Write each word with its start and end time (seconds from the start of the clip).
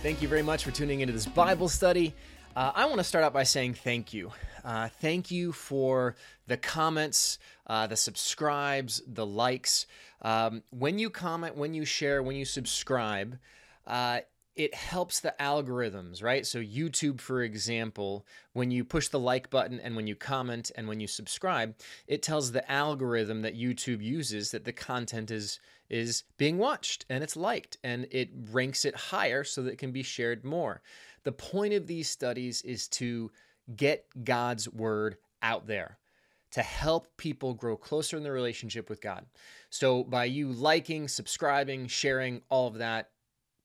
Thank 0.00 0.22
you 0.22 0.28
very 0.28 0.42
much 0.42 0.62
for 0.62 0.70
tuning 0.70 1.00
into 1.00 1.12
this 1.12 1.26
Bible 1.26 1.68
study. 1.68 2.14
Uh, 2.54 2.70
I 2.72 2.86
want 2.86 2.98
to 2.98 3.04
start 3.04 3.24
out 3.24 3.32
by 3.32 3.42
saying 3.42 3.74
thank 3.74 4.14
you. 4.14 4.30
Uh, 4.64 4.88
thank 5.00 5.32
you 5.32 5.50
for 5.50 6.14
the 6.46 6.56
comments, 6.56 7.40
uh, 7.66 7.88
the 7.88 7.96
subscribes, 7.96 9.02
the 9.08 9.26
likes. 9.26 9.86
Um, 10.22 10.62
when 10.70 11.00
you 11.00 11.10
comment, 11.10 11.56
when 11.56 11.74
you 11.74 11.84
share, 11.84 12.22
when 12.22 12.36
you 12.36 12.44
subscribe, 12.44 13.38
uh, 13.88 14.20
it 14.58 14.74
helps 14.74 15.20
the 15.20 15.34
algorithms, 15.38 16.20
right? 16.20 16.44
So, 16.44 16.58
YouTube, 16.58 17.20
for 17.20 17.42
example, 17.42 18.26
when 18.54 18.72
you 18.72 18.84
push 18.84 19.06
the 19.06 19.20
like 19.20 19.50
button 19.50 19.78
and 19.78 19.94
when 19.94 20.08
you 20.08 20.16
comment 20.16 20.72
and 20.74 20.88
when 20.88 20.98
you 20.98 21.06
subscribe, 21.06 21.76
it 22.08 22.22
tells 22.22 22.50
the 22.50 22.68
algorithm 22.70 23.42
that 23.42 23.56
YouTube 23.56 24.02
uses 24.02 24.50
that 24.50 24.64
the 24.64 24.72
content 24.72 25.30
is 25.30 25.60
is 25.88 26.24
being 26.36 26.58
watched 26.58 27.06
and 27.08 27.24
it's 27.24 27.36
liked 27.36 27.78
and 27.82 28.06
it 28.10 28.28
ranks 28.50 28.84
it 28.84 28.94
higher 28.94 29.42
so 29.44 29.62
that 29.62 29.72
it 29.72 29.78
can 29.78 29.92
be 29.92 30.02
shared 30.02 30.44
more. 30.44 30.82
The 31.22 31.32
point 31.32 31.72
of 31.72 31.86
these 31.86 32.10
studies 32.10 32.60
is 32.62 32.88
to 32.88 33.30
get 33.74 34.04
God's 34.24 34.68
word 34.68 35.16
out 35.40 35.66
there 35.66 35.98
to 36.50 36.62
help 36.62 37.06
people 37.16 37.54
grow 37.54 37.76
closer 37.76 38.16
in 38.16 38.22
their 38.22 38.32
relationship 38.32 38.90
with 38.90 39.00
God. 39.00 39.24
So, 39.70 40.02
by 40.02 40.24
you 40.24 40.50
liking, 40.50 41.06
subscribing, 41.06 41.86
sharing, 41.86 42.42
all 42.48 42.66
of 42.66 42.78
that, 42.78 43.10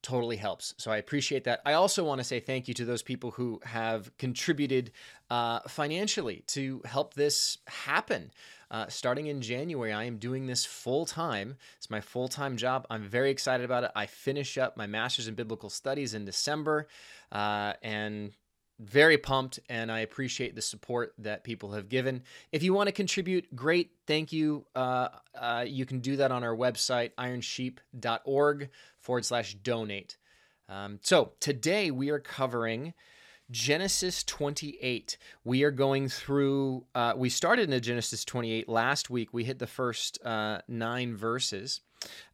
totally 0.03 0.35
helps. 0.35 0.75
So 0.77 0.91
I 0.91 0.97
appreciate 0.97 1.45
that. 1.45 1.61
I 1.65 1.73
also 1.73 2.03
want 2.03 2.19
to 2.19 2.23
say 2.23 2.39
thank 2.39 2.67
you 2.67 2.73
to 2.75 2.85
those 2.85 3.01
people 3.01 3.31
who 3.31 3.59
have 3.63 4.15
contributed 4.17 4.91
uh, 5.29 5.61
financially 5.61 6.43
to 6.47 6.81
help 6.85 7.13
this 7.13 7.57
happen. 7.67 8.31
Uh, 8.69 8.87
starting 8.87 9.27
in 9.27 9.41
January, 9.41 9.93
I 9.93 10.03
am 10.03 10.17
doing 10.17 10.47
this 10.47 10.65
full 10.65 11.05
time. 11.05 11.57
It's 11.77 11.89
my 11.89 12.01
full 12.01 12.27
time 12.27 12.57
job. 12.57 12.85
I'm 12.89 13.03
very 13.03 13.29
excited 13.29 13.63
about 13.63 13.83
it. 13.83 13.91
I 13.95 14.07
finish 14.07 14.57
up 14.57 14.75
my 14.75 14.87
master's 14.87 15.27
in 15.27 15.35
biblical 15.35 15.69
studies 15.69 16.13
in 16.13 16.25
December, 16.25 16.87
uh, 17.31 17.73
and 17.81 18.31
very 18.79 19.17
pumped 19.17 19.59
and 19.69 19.91
I 19.91 19.99
appreciate 19.99 20.55
the 20.55 20.61
support 20.61 21.13
that 21.19 21.43
people 21.43 21.71
have 21.71 21.89
given. 21.89 22.23
If 22.51 22.63
you 22.63 22.73
want 22.73 22.87
to 22.87 22.93
contribute, 22.93 23.55
great. 23.55 23.91
Thank 24.07 24.33
you. 24.33 24.65
Uh, 24.75 25.09
uh, 25.39 25.65
you 25.67 25.85
can 25.85 25.99
do 25.99 26.17
that 26.17 26.31
on 26.31 26.43
our 26.43 26.55
website, 26.55 27.11
ironsheep.org 27.17 28.69
forward 28.99 29.25
slash 29.25 29.55
donate. 29.55 30.17
Um, 30.69 30.99
so 31.01 31.33
today 31.39 31.91
we 31.91 32.09
are 32.09 32.19
covering 32.19 32.93
Genesis 33.51 34.23
28. 34.23 35.17
We 35.43 35.63
are 35.63 35.71
going 35.71 36.09
through, 36.09 36.85
uh, 36.95 37.13
we 37.15 37.29
started 37.29 37.71
in 37.71 37.81
Genesis 37.81 38.25
28 38.25 38.67
last 38.67 39.09
week. 39.09 39.33
We 39.33 39.43
hit 39.43 39.59
the 39.59 39.67
first 39.67 40.23
uh, 40.25 40.59
nine 40.67 41.15
verses. 41.15 41.81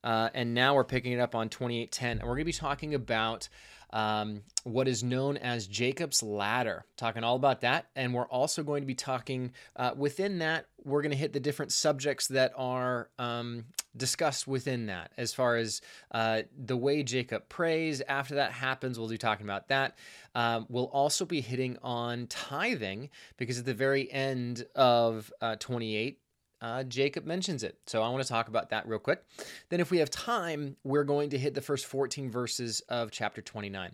Uh, 0.04 0.30
and 0.34 0.54
now 0.54 0.76
we're 0.76 0.84
picking 0.84 1.12
it 1.12 1.20
up 1.20 1.36
on 1.36 1.50
2810. 1.50 2.20
And 2.20 2.22
we're 2.22 2.36
going 2.36 2.40
to 2.40 2.46
be 2.46 2.54
talking 2.54 2.94
about 2.94 3.50
um, 3.92 4.42
what 4.64 4.88
is 4.88 5.04
known 5.04 5.38
as 5.38 5.68
Jacob's 5.68 6.22
Ladder. 6.22 6.86
Talking 6.98 7.24
all 7.24 7.36
about 7.36 7.62
that. 7.62 7.88
And 7.96 8.14
we're 8.14 8.28
also 8.28 8.64
going 8.64 8.82
to 8.82 8.88
be 8.88 8.96
talking 8.96 9.52
uh, 9.76 9.92
within 9.96 10.40
that, 10.40 10.66
we're 10.84 11.02
going 11.02 11.12
to 11.12 11.18
hit 11.18 11.34
the 11.34 11.40
different 11.40 11.72
subjects 11.72 12.28
that 12.28 12.54
are 12.56 13.10
um, 13.18 13.66
discussed 13.98 14.48
within 14.48 14.88
that, 14.88 15.12
as 15.18 15.34
far 15.34 15.56
as 15.58 15.82
uh, 16.12 16.44
the 16.58 16.78
way 16.78 17.04
Jacob 17.04 17.50
prays. 17.50 18.02
After 18.02 18.36
that 18.36 18.52
happens, 18.52 18.98
we'll 18.98 19.10
be 19.10 19.18
talking 19.18 19.46
about 19.46 19.68
that. 19.70 19.98
Um, 20.36 20.68
we'll 20.70 20.86
also 20.86 21.26
be 21.26 21.42
hitting 21.42 21.78
on 21.82 22.28
tithing 22.28 23.10
because 23.38 23.60
at 23.60 23.66
the 23.66 23.74
very 23.74 24.12
end 24.12 24.66
of 24.76 25.32
uh, 25.42 25.56
28, 25.58 26.20
uh, 26.62 26.84
Jacob 26.84 27.26
mentions 27.26 27.64
it. 27.64 27.78
So 27.86 28.02
I 28.02 28.10
want 28.10 28.24
to 28.24 28.30
talk 28.30 28.48
about 28.48 28.70
that 28.70 28.88
real 28.88 29.00
quick. 29.00 29.24
Then, 29.70 29.80
if 29.80 29.92
we 29.92 30.00
have 30.00 30.10
time, 30.10 30.76
we're 30.84 31.04
going 31.04 31.30
to 31.32 31.38
hit 31.38 31.54
the 31.54 31.62
first 31.62 31.86
14 31.86 32.30
verses 32.30 32.82
of 32.90 33.12
chapter 33.12 33.42
29. 33.42 33.92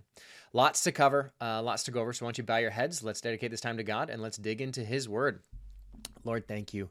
Lots 0.53 0.84
to 0.84 0.92
cover, 0.92 1.34
uh, 1.42 1.62
lots 1.62 1.84
to 1.84 1.92
go 1.92 2.02
over. 2.02 2.14
So, 2.14 2.26
why 2.26 2.30
don't 2.30 2.38
you 2.38 2.44
bow 2.44 2.58
your 2.58 2.72
heads? 2.72 3.03
Let's 3.03 3.22
dedicate 3.22 3.52
this 3.52 3.62
time 3.62 3.78
to 3.78 3.84
God 3.84 4.09
and 4.09 4.22
let's 4.22 4.38
dig 4.38 4.62
into 4.62 4.84
His 4.84 5.08
Word. 5.08 5.42
Lord, 6.24 6.48
thank 6.48 6.74
you. 6.74 6.90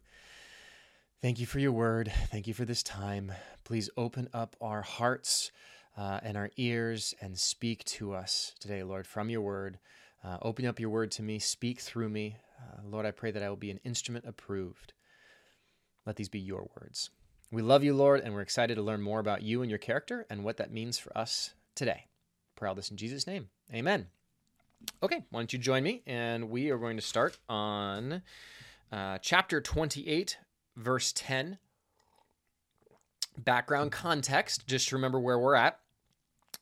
Thank 1.24 1.40
you 1.40 1.46
for 1.46 1.58
your 1.58 1.72
word. 1.72 2.12
Thank 2.30 2.46
you 2.46 2.52
for 2.52 2.66
this 2.66 2.82
time. 2.82 3.32
Please 3.64 3.88
open 3.96 4.28
up 4.34 4.56
our 4.60 4.82
hearts 4.82 5.50
uh, 5.96 6.20
and 6.22 6.36
our 6.36 6.50
ears 6.58 7.14
and 7.20 7.38
speak 7.38 7.82
to 7.84 8.12
us 8.12 8.54
today, 8.60 8.82
Lord, 8.82 9.06
from 9.06 9.30
your 9.30 9.40
word. 9.40 9.78
Uh, 10.22 10.36
open 10.42 10.66
up 10.66 10.78
your 10.78 10.90
word 10.90 11.10
to 11.12 11.22
me. 11.22 11.38
Speak 11.38 11.80
through 11.80 12.10
me. 12.10 12.36
Uh, 12.60 12.80
Lord, 12.84 13.06
I 13.06 13.10
pray 13.10 13.30
that 13.30 13.42
I 13.42 13.48
will 13.48 13.56
be 13.56 13.70
an 13.70 13.80
instrument 13.84 14.26
approved 14.28 14.92
let 16.06 16.16
these 16.16 16.28
be 16.28 16.38
your 16.38 16.68
words. 16.78 17.10
We 17.50 17.62
love 17.62 17.84
you, 17.84 17.94
Lord, 17.94 18.20
and 18.20 18.34
we're 18.34 18.40
excited 18.40 18.74
to 18.74 18.82
learn 18.82 19.00
more 19.00 19.20
about 19.20 19.42
you 19.42 19.62
and 19.62 19.70
your 19.70 19.78
character 19.78 20.26
and 20.28 20.44
what 20.44 20.56
that 20.56 20.72
means 20.72 20.98
for 20.98 21.16
us 21.16 21.54
today. 21.74 22.06
Pray 22.56 22.68
all 22.68 22.74
this 22.74 22.90
in 22.90 22.96
Jesus' 22.96 23.26
name. 23.26 23.48
Amen. 23.72 24.06
Okay, 25.02 25.24
why 25.30 25.40
don't 25.40 25.52
you 25.52 25.58
join 25.58 25.82
me? 25.82 26.02
And 26.06 26.50
we 26.50 26.70
are 26.70 26.78
going 26.78 26.96
to 26.96 27.02
start 27.02 27.38
on 27.48 28.22
uh, 28.92 29.18
chapter 29.18 29.60
28, 29.60 30.38
verse 30.76 31.12
10. 31.14 31.58
Background 33.38 33.92
context, 33.92 34.66
just 34.66 34.88
to 34.88 34.96
remember 34.96 35.18
where 35.18 35.38
we're 35.38 35.56
at. 35.56 35.80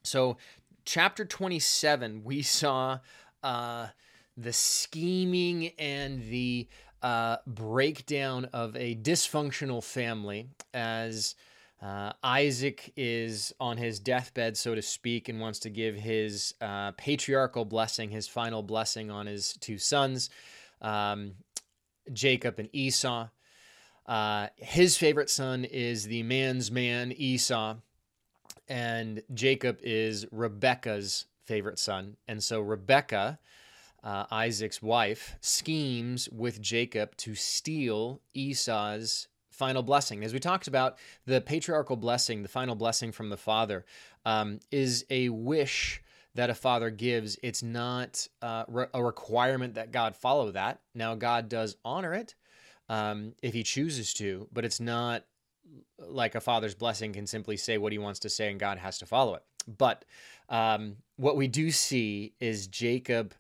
So, 0.02 0.38
chapter 0.84 1.24
27, 1.24 2.22
we 2.24 2.42
saw 2.42 3.00
uh, 3.42 3.88
the 4.36 4.52
scheming 4.52 5.72
and 5.78 6.22
the 6.22 6.68
uh, 7.02 7.36
breakdown 7.46 8.46
of 8.52 8.76
a 8.76 8.94
dysfunctional 8.94 9.82
family 9.82 10.48
as 10.72 11.34
uh, 11.82 12.12
Isaac 12.22 12.92
is 12.96 13.52
on 13.58 13.76
his 13.76 13.98
deathbed, 13.98 14.56
so 14.56 14.74
to 14.74 14.82
speak, 14.82 15.28
and 15.28 15.40
wants 15.40 15.58
to 15.60 15.70
give 15.70 15.96
his 15.96 16.54
uh, 16.60 16.92
patriarchal 16.92 17.64
blessing, 17.64 18.10
his 18.10 18.28
final 18.28 18.62
blessing 18.62 19.10
on 19.10 19.26
his 19.26 19.54
two 19.54 19.78
sons, 19.78 20.30
um, 20.80 21.32
Jacob 22.12 22.60
and 22.60 22.68
Esau. 22.72 23.28
Uh, 24.06 24.46
his 24.56 24.96
favorite 24.96 25.30
son 25.30 25.64
is 25.64 26.04
the 26.04 26.22
man's 26.22 26.70
man, 26.70 27.12
Esau, 27.12 27.76
and 28.68 29.22
Jacob 29.34 29.78
is 29.82 30.24
Rebecca's 30.30 31.26
favorite 31.46 31.80
son. 31.80 32.16
And 32.28 32.42
so 32.42 32.60
Rebecca 32.60 33.40
uh, 34.02 34.26
Isaac's 34.30 34.82
wife, 34.82 35.36
schemes 35.40 36.28
with 36.30 36.60
Jacob 36.60 37.16
to 37.18 37.34
steal 37.34 38.20
Esau's 38.34 39.28
final 39.50 39.82
blessing. 39.82 40.24
As 40.24 40.32
we 40.32 40.40
talked 40.40 40.66
about, 40.66 40.98
the 41.26 41.40
patriarchal 41.40 41.96
blessing, 41.96 42.42
the 42.42 42.48
final 42.48 42.74
blessing 42.74 43.12
from 43.12 43.28
the 43.28 43.36
father, 43.36 43.84
um, 44.24 44.60
is 44.70 45.04
a 45.10 45.28
wish 45.28 46.02
that 46.34 46.50
a 46.50 46.54
father 46.54 46.90
gives. 46.90 47.38
It's 47.42 47.62
not 47.62 48.26
uh, 48.40 48.64
re- 48.66 48.86
a 48.92 49.04
requirement 49.04 49.74
that 49.74 49.92
God 49.92 50.16
follow 50.16 50.50
that. 50.52 50.80
Now, 50.94 51.14
God 51.14 51.48
does 51.48 51.76
honor 51.84 52.14
it 52.14 52.34
um, 52.88 53.34
if 53.42 53.54
he 53.54 53.62
chooses 53.62 54.14
to, 54.14 54.48
but 54.52 54.64
it's 54.64 54.80
not 54.80 55.24
like 55.98 56.34
a 56.34 56.40
father's 56.40 56.74
blessing 56.74 57.12
can 57.12 57.26
simply 57.26 57.56
say 57.56 57.78
what 57.78 57.92
he 57.92 57.98
wants 57.98 58.20
to 58.20 58.28
say 58.28 58.50
and 58.50 58.58
God 58.58 58.78
has 58.78 58.98
to 58.98 59.06
follow 59.06 59.34
it. 59.34 59.42
But 59.78 60.04
um, 60.48 60.96
what 61.16 61.36
we 61.36 61.46
do 61.46 61.70
see 61.70 62.34
is 62.40 62.66
Jacob 62.66 63.34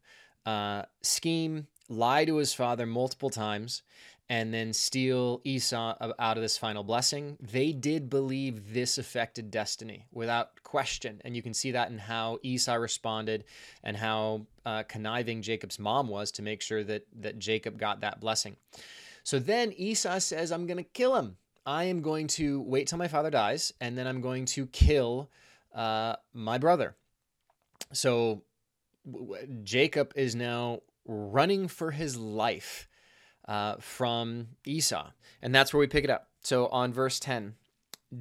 uh, 0.46 0.82
scheme, 1.02 1.66
lie 1.88 2.24
to 2.24 2.36
his 2.36 2.54
father 2.54 2.86
multiple 2.86 3.30
times, 3.30 3.82
and 4.28 4.54
then 4.54 4.72
steal 4.72 5.42
Esau 5.44 5.94
out 6.18 6.36
of 6.36 6.42
this 6.42 6.56
final 6.56 6.82
blessing. 6.82 7.36
They 7.38 7.72
did 7.72 8.08
believe 8.08 8.72
this 8.72 8.96
affected 8.96 9.50
destiny 9.50 10.06
without 10.10 10.62
question. 10.62 11.20
And 11.24 11.36
you 11.36 11.42
can 11.42 11.52
see 11.52 11.72
that 11.72 11.90
in 11.90 11.98
how 11.98 12.38
Esau 12.42 12.74
responded 12.74 13.44
and 13.84 13.94
how 13.94 14.46
uh, 14.64 14.84
conniving 14.84 15.42
Jacob's 15.42 15.78
mom 15.78 16.08
was 16.08 16.30
to 16.32 16.42
make 16.42 16.62
sure 16.62 16.82
that, 16.84 17.06
that 17.20 17.38
Jacob 17.38 17.78
got 17.78 18.00
that 18.00 18.20
blessing. 18.20 18.56
So 19.22 19.38
then 19.38 19.72
Esau 19.72 20.18
says, 20.18 20.50
I'm 20.50 20.66
going 20.66 20.78
to 20.78 20.82
kill 20.82 21.14
him. 21.16 21.36
I 21.66 21.84
am 21.84 22.00
going 22.00 22.26
to 22.28 22.62
wait 22.62 22.88
till 22.88 22.98
my 22.98 23.08
father 23.08 23.30
dies, 23.30 23.72
and 23.80 23.96
then 23.96 24.06
I'm 24.06 24.20
going 24.20 24.46
to 24.46 24.66
kill 24.66 25.30
uh, 25.74 26.16
my 26.32 26.58
brother. 26.58 26.96
So 27.92 28.42
Jacob 29.64 30.12
is 30.16 30.34
now 30.34 30.80
running 31.06 31.68
for 31.68 31.90
his 31.90 32.16
life 32.16 32.88
uh, 33.48 33.76
from 33.78 34.48
Esau. 34.64 35.10
And 35.40 35.54
that's 35.54 35.72
where 35.72 35.80
we 35.80 35.86
pick 35.86 36.04
it 36.04 36.10
up. 36.10 36.28
So 36.42 36.68
on 36.68 36.92
verse 36.92 37.18
10, 37.18 37.54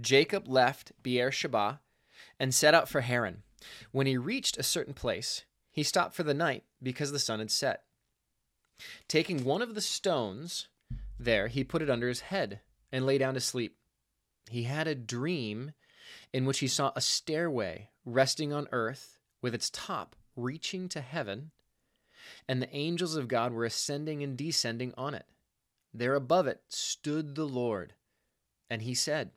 Jacob 0.01 0.47
left 0.47 0.91
Beersheba 1.03 1.81
and 2.39 2.53
set 2.53 2.73
out 2.73 2.89
for 2.89 3.01
Haran. 3.01 3.43
When 3.91 4.07
he 4.07 4.17
reached 4.17 4.57
a 4.57 4.63
certain 4.63 4.93
place, 4.93 5.45
he 5.71 5.83
stopped 5.83 6.15
for 6.15 6.23
the 6.23 6.33
night 6.33 6.63
because 6.81 7.11
the 7.11 7.19
sun 7.19 7.39
had 7.39 7.51
set. 7.51 7.83
Taking 9.07 9.43
one 9.43 9.61
of 9.61 9.75
the 9.75 9.81
stones 9.81 10.67
there, 11.19 11.47
he 11.47 11.63
put 11.63 11.81
it 11.81 11.89
under 11.89 12.07
his 12.07 12.21
head 12.21 12.61
and 12.91 13.05
lay 13.05 13.17
down 13.17 13.35
to 13.35 13.39
sleep. 13.39 13.77
He 14.49 14.63
had 14.63 14.87
a 14.87 14.95
dream 14.95 15.73
in 16.33 16.45
which 16.45 16.59
he 16.59 16.67
saw 16.67 16.91
a 16.95 17.01
stairway 17.01 17.89
resting 18.05 18.51
on 18.51 18.67
earth 18.71 19.19
with 19.41 19.53
its 19.53 19.69
top 19.69 20.15
reaching 20.35 20.89
to 20.89 21.01
heaven, 21.01 21.51
and 22.47 22.61
the 22.61 22.75
angels 22.75 23.15
of 23.15 23.27
God 23.27 23.53
were 23.53 23.65
ascending 23.65 24.23
and 24.23 24.37
descending 24.37 24.93
on 24.97 25.13
it. 25.13 25.25
There 25.93 26.15
above 26.15 26.47
it 26.47 26.61
stood 26.69 27.35
the 27.35 27.45
Lord, 27.45 27.93
and 28.69 28.81
he 28.81 28.93
said, 28.93 29.31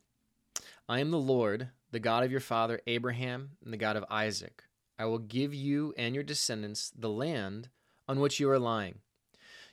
I 0.89 1.01
am 1.01 1.11
the 1.11 1.19
Lord, 1.19 1.69
the 1.91 2.01
God 2.01 2.25
of 2.25 2.31
your 2.31 2.41
father 2.41 2.81
Abraham, 2.87 3.53
and 3.65 3.73
the 3.73 3.79
God 3.79 3.97
of 3.97 4.05
Isaac. 4.11 4.65
I 4.99 5.07
will 5.07 5.19
give 5.19 5.53
you 5.53 5.95
and 5.97 6.15
your 6.15 6.25
descendants 6.25 6.93
the 6.97 7.11
land 7.11 7.69
on 8.07 8.21
which 8.21 8.39
you 8.39 8.49
are 8.51 8.59
lying. 8.59 8.99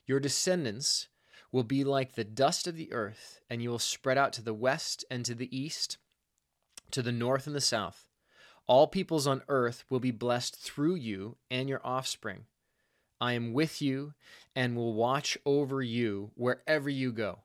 Your 0.07 0.19
descendants 0.19 1.07
will 1.51 1.63
be 1.63 1.83
like 1.83 2.13
the 2.13 2.23
dust 2.23 2.65
of 2.65 2.75
the 2.75 2.91
earth, 2.93 3.41
and 3.49 3.61
you 3.61 3.69
will 3.69 3.79
spread 3.79 4.17
out 4.17 4.33
to 4.33 4.41
the 4.41 4.53
west 4.53 5.05
and 5.11 5.23
to 5.25 5.35
the 5.35 5.55
east, 5.55 5.97
to 6.91 7.01
the 7.01 7.11
north 7.11 7.45
and 7.45 7.55
the 7.55 7.61
south. 7.61 8.07
All 8.67 8.87
peoples 8.87 9.27
on 9.27 9.41
earth 9.47 9.83
will 9.89 9.99
be 9.99 10.11
blessed 10.11 10.55
through 10.55 10.95
you 10.95 11.37
and 11.49 11.67
your 11.67 11.81
offspring. 11.83 12.45
I 13.19 13.33
am 13.33 13.53
with 13.53 13.81
you 13.81 14.13
and 14.55 14.75
will 14.75 14.93
watch 14.93 15.37
over 15.45 15.81
you 15.81 16.31
wherever 16.35 16.89
you 16.89 17.11
go. 17.11 17.39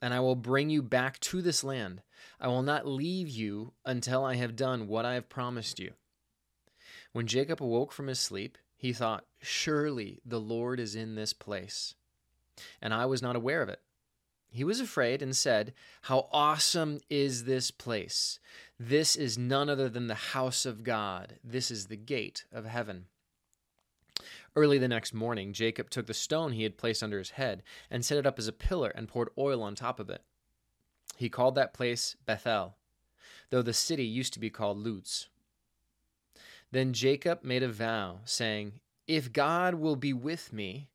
And 0.00 0.14
I 0.14 0.20
will 0.20 0.36
bring 0.36 0.70
you 0.70 0.82
back 0.82 1.20
to 1.20 1.42
this 1.42 1.62
land. 1.62 2.02
I 2.40 2.48
will 2.48 2.62
not 2.62 2.86
leave 2.86 3.28
you 3.28 3.72
until 3.84 4.24
I 4.24 4.34
have 4.36 4.56
done 4.56 4.88
what 4.88 5.04
I 5.04 5.14
have 5.14 5.28
promised 5.28 5.78
you. 5.78 5.92
When 7.12 7.26
Jacob 7.26 7.62
awoke 7.62 7.92
from 7.92 8.06
his 8.06 8.20
sleep, 8.20 8.58
he 8.76 8.92
thought, 8.92 9.24
Surely 9.40 10.20
the 10.24 10.40
Lord 10.40 10.78
is 10.78 10.94
in 10.94 11.14
this 11.14 11.32
place. 11.32 11.94
And 12.80 12.94
I 12.94 13.06
was 13.06 13.22
not 13.22 13.36
aware 13.36 13.62
of 13.62 13.68
it. 13.68 13.80
He 14.50 14.64
was 14.64 14.80
afraid 14.80 15.22
and 15.22 15.36
said, 15.36 15.74
How 16.02 16.28
awesome 16.32 17.00
is 17.10 17.44
this 17.44 17.70
place! 17.70 18.40
This 18.80 19.14
is 19.14 19.36
none 19.36 19.68
other 19.68 19.88
than 19.88 20.06
the 20.06 20.14
house 20.14 20.64
of 20.64 20.82
God. 20.82 21.38
This 21.44 21.70
is 21.70 21.86
the 21.86 21.96
gate 21.96 22.44
of 22.52 22.64
heaven. 22.64 23.06
Early 24.56 24.78
the 24.78 24.88
next 24.88 25.12
morning, 25.12 25.52
Jacob 25.52 25.90
took 25.90 26.06
the 26.06 26.14
stone 26.14 26.52
he 26.52 26.62
had 26.62 26.78
placed 26.78 27.02
under 27.02 27.18
his 27.18 27.30
head 27.30 27.62
and 27.90 28.04
set 28.04 28.18
it 28.18 28.26
up 28.26 28.38
as 28.38 28.48
a 28.48 28.52
pillar 28.52 28.90
and 28.90 29.08
poured 29.08 29.28
oil 29.36 29.62
on 29.62 29.74
top 29.74 30.00
of 30.00 30.10
it. 30.10 30.22
He 31.16 31.28
called 31.28 31.54
that 31.54 31.74
place 31.74 32.16
Bethel, 32.24 32.76
though 33.50 33.62
the 33.62 33.74
city 33.74 34.04
used 34.04 34.32
to 34.32 34.40
be 34.40 34.50
called 34.50 34.78
Luz. 34.78 35.28
Then 36.70 36.92
Jacob 36.92 37.44
made 37.44 37.62
a 37.62 37.68
vow, 37.68 38.20
saying, 38.24 38.80
If 39.06 39.32
God 39.32 39.74
will 39.74 39.96
be 39.96 40.12
with 40.12 40.52
me 40.52 40.88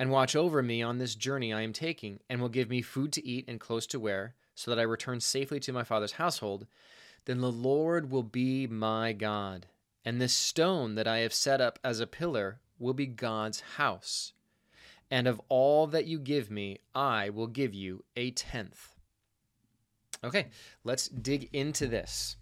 and 0.00 0.10
watch 0.10 0.34
over 0.34 0.62
me 0.62 0.80
on 0.80 0.96
this 0.96 1.14
journey 1.14 1.52
I 1.52 1.60
am 1.60 1.74
taking, 1.74 2.20
and 2.30 2.40
will 2.40 2.48
give 2.48 2.70
me 2.70 2.80
food 2.80 3.12
to 3.12 3.26
eat 3.26 3.44
and 3.46 3.60
clothes 3.60 3.86
to 3.88 4.00
wear, 4.00 4.34
so 4.54 4.70
that 4.70 4.80
I 4.80 4.84
return 4.84 5.20
safely 5.20 5.60
to 5.60 5.74
my 5.74 5.84
father's 5.84 6.12
household, 6.12 6.66
then 7.26 7.42
the 7.42 7.52
Lord 7.52 8.10
will 8.10 8.22
be 8.22 8.66
my 8.66 9.12
God, 9.12 9.66
and 10.02 10.18
this 10.18 10.32
stone 10.32 10.94
that 10.94 11.06
I 11.06 11.18
have 11.18 11.34
set 11.34 11.60
up 11.60 11.78
as 11.84 12.00
a 12.00 12.06
pillar 12.06 12.60
will 12.78 12.94
be 12.94 13.04
God's 13.04 13.60
house. 13.76 14.32
And 15.10 15.28
of 15.28 15.38
all 15.50 15.86
that 15.88 16.06
you 16.06 16.18
give 16.18 16.50
me, 16.50 16.78
I 16.94 17.28
will 17.28 17.46
give 17.46 17.74
you 17.74 18.02
a 18.16 18.30
tenth. 18.30 18.94
Okay, 20.24 20.46
let's 20.82 21.08
dig 21.08 21.50
into 21.52 21.86
this. 21.86 22.38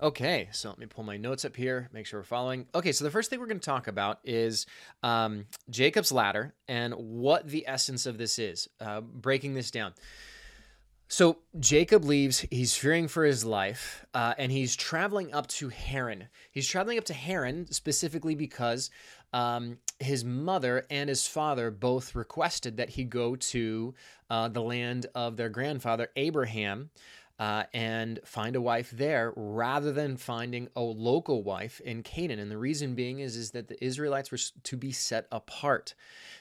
Okay, 0.00 0.48
so 0.52 0.68
let 0.68 0.78
me 0.78 0.86
pull 0.86 1.04
my 1.04 1.16
notes 1.16 1.44
up 1.44 1.56
here, 1.56 1.88
make 1.92 2.06
sure 2.06 2.20
we're 2.20 2.24
following. 2.24 2.66
Okay, 2.74 2.92
so 2.92 3.04
the 3.04 3.10
first 3.10 3.30
thing 3.30 3.40
we're 3.40 3.46
going 3.46 3.60
to 3.60 3.64
talk 3.64 3.86
about 3.86 4.18
is 4.24 4.66
um, 5.02 5.46
Jacob's 5.68 6.12
ladder 6.12 6.54
and 6.68 6.94
what 6.94 7.48
the 7.48 7.64
essence 7.66 8.06
of 8.06 8.18
this 8.18 8.38
is, 8.38 8.68
uh, 8.80 9.00
breaking 9.00 9.54
this 9.54 9.70
down. 9.70 9.92
So 11.12 11.38
Jacob 11.58 12.04
leaves, 12.04 12.46
he's 12.52 12.76
fearing 12.76 13.08
for 13.08 13.24
his 13.24 13.44
life, 13.44 14.06
uh, 14.14 14.34
and 14.38 14.52
he's 14.52 14.76
traveling 14.76 15.34
up 15.34 15.48
to 15.48 15.68
Haran. 15.68 16.28
He's 16.52 16.68
traveling 16.68 16.98
up 16.98 17.04
to 17.06 17.14
Haran 17.14 17.66
specifically 17.72 18.36
because 18.36 18.90
um, 19.32 19.78
his 19.98 20.24
mother 20.24 20.86
and 20.88 21.08
his 21.08 21.26
father 21.26 21.72
both 21.72 22.14
requested 22.14 22.76
that 22.76 22.90
he 22.90 23.02
go 23.02 23.34
to 23.34 23.92
uh, 24.30 24.48
the 24.48 24.62
land 24.62 25.06
of 25.16 25.36
their 25.36 25.48
grandfather, 25.48 26.08
Abraham 26.14 26.90
uh, 27.40 27.64
and 27.72 28.20
find 28.22 28.54
a 28.54 28.60
wife 28.60 28.90
there 28.90 29.32
rather 29.34 29.92
than 29.92 30.18
finding 30.18 30.68
a 30.76 30.80
local 30.82 31.42
wife 31.42 31.80
in 31.80 32.02
Canaan. 32.02 32.38
And 32.38 32.50
the 32.50 32.58
reason 32.58 32.94
being 32.94 33.20
is, 33.20 33.34
is 33.34 33.52
that 33.52 33.66
the 33.66 33.82
Israelites 33.82 34.30
were 34.30 34.38
to 34.62 34.76
be 34.76 34.92
set 34.92 35.26
apart. 35.32 35.94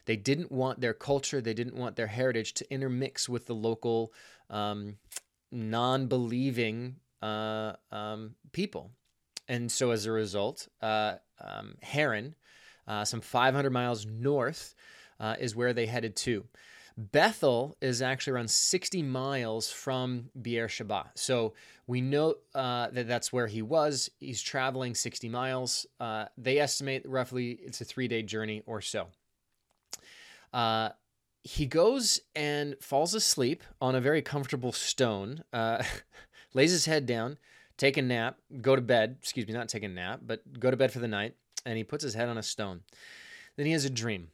They 0.05 0.17
didn't 0.17 0.51
want 0.51 0.81
their 0.81 0.93
culture, 0.93 1.39
they 1.39 1.53
didn't 1.53 1.77
want 1.77 1.95
their 1.95 2.07
heritage 2.07 2.53
to 2.55 2.69
intermix 2.69 3.29
with 3.29 3.45
the 3.45 3.55
local 3.55 4.11
um, 4.49 4.97
non 5.53 6.07
believing 6.07 6.97
uh, 7.21 7.73
um, 7.93 8.35
people. 8.51 8.91
And 9.47 9.71
so 9.71 9.91
as 9.91 10.05
a 10.05 10.11
result, 10.11 10.67
uh, 10.81 11.15
um, 11.39 11.75
Haran, 11.81 12.35
uh, 12.89 13.05
some 13.05 13.21
500 13.21 13.71
miles 13.71 14.05
north, 14.05 14.75
uh, 15.17 15.35
is 15.39 15.55
where 15.55 15.71
they 15.71 15.85
headed 15.85 16.17
to. 16.17 16.43
Bethel 16.99 17.77
is 17.79 18.01
actually 18.01 18.33
around 18.33 18.51
60 18.51 19.03
miles 19.03 19.71
from 19.71 20.29
Beersheba. 20.41 21.11
So 21.15 21.53
we 21.87 22.01
know 22.01 22.35
uh, 22.53 22.89
that 22.91 23.07
that's 23.07 23.31
where 23.31 23.47
he 23.47 23.61
was. 23.61 24.11
He's 24.19 24.41
traveling 24.41 24.93
60 24.95 25.29
miles. 25.29 25.85
Uh, 25.97 26.25
they 26.37 26.59
estimate 26.59 27.03
roughly 27.07 27.51
it's 27.51 27.79
a 27.79 27.85
three 27.85 28.09
day 28.09 28.21
journey 28.21 28.63
or 28.65 28.81
so. 28.81 29.07
Uh, 30.51 30.89
he 31.41 31.65
goes 31.65 32.19
and 32.35 32.75
falls 32.81 33.13
asleep 33.13 33.63
on 33.79 33.95
a 33.95 34.01
very 34.01 34.21
comfortable 34.21 34.73
stone, 34.73 35.45
uh, 35.53 35.81
lays 36.53 36.71
his 36.71 36.85
head 36.85 37.05
down, 37.05 37.37
take 37.77 37.95
a 37.95 38.01
nap, 38.01 38.39
go 38.61 38.75
to 38.75 38.81
bed. 38.81 39.15
Excuse 39.21 39.47
me, 39.47 39.53
not 39.53 39.69
take 39.69 39.83
a 39.83 39.87
nap, 39.87 40.19
but 40.25 40.59
go 40.59 40.69
to 40.69 40.75
bed 40.75 40.91
for 40.91 40.99
the 40.99 41.07
night. 41.07 41.35
And 41.65 41.77
he 41.77 41.85
puts 41.85 42.03
his 42.03 42.13
head 42.13 42.27
on 42.27 42.37
a 42.37 42.43
stone. 42.43 42.81
Then 43.55 43.67
he 43.67 43.71
has 43.71 43.85
a 43.85 43.89
dream 43.89 44.31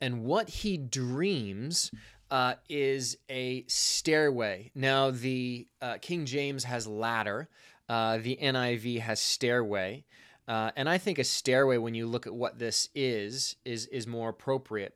and 0.00 0.24
what 0.24 0.48
he 0.48 0.76
dreams 0.76 1.90
uh, 2.30 2.54
is 2.68 3.16
a 3.30 3.64
stairway. 3.66 4.70
Now, 4.74 5.10
the 5.10 5.66
uh, 5.80 5.98
King 6.00 6.26
James 6.26 6.64
has 6.64 6.86
ladder, 6.86 7.48
uh, 7.88 8.18
the 8.18 8.38
NIV 8.40 9.00
has 9.00 9.20
stairway. 9.20 10.04
Uh, 10.46 10.70
and 10.76 10.88
I 10.88 10.96
think 10.96 11.18
a 11.18 11.24
stairway, 11.24 11.76
when 11.76 11.94
you 11.94 12.06
look 12.06 12.26
at 12.26 12.34
what 12.34 12.58
this 12.58 12.88
is, 12.94 13.56
is 13.66 13.86
is 13.86 14.06
more 14.06 14.30
appropriate. 14.30 14.94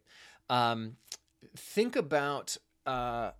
Um, 0.48 0.96
think 1.56 1.94
about 1.94 2.56
uh, 2.86 3.32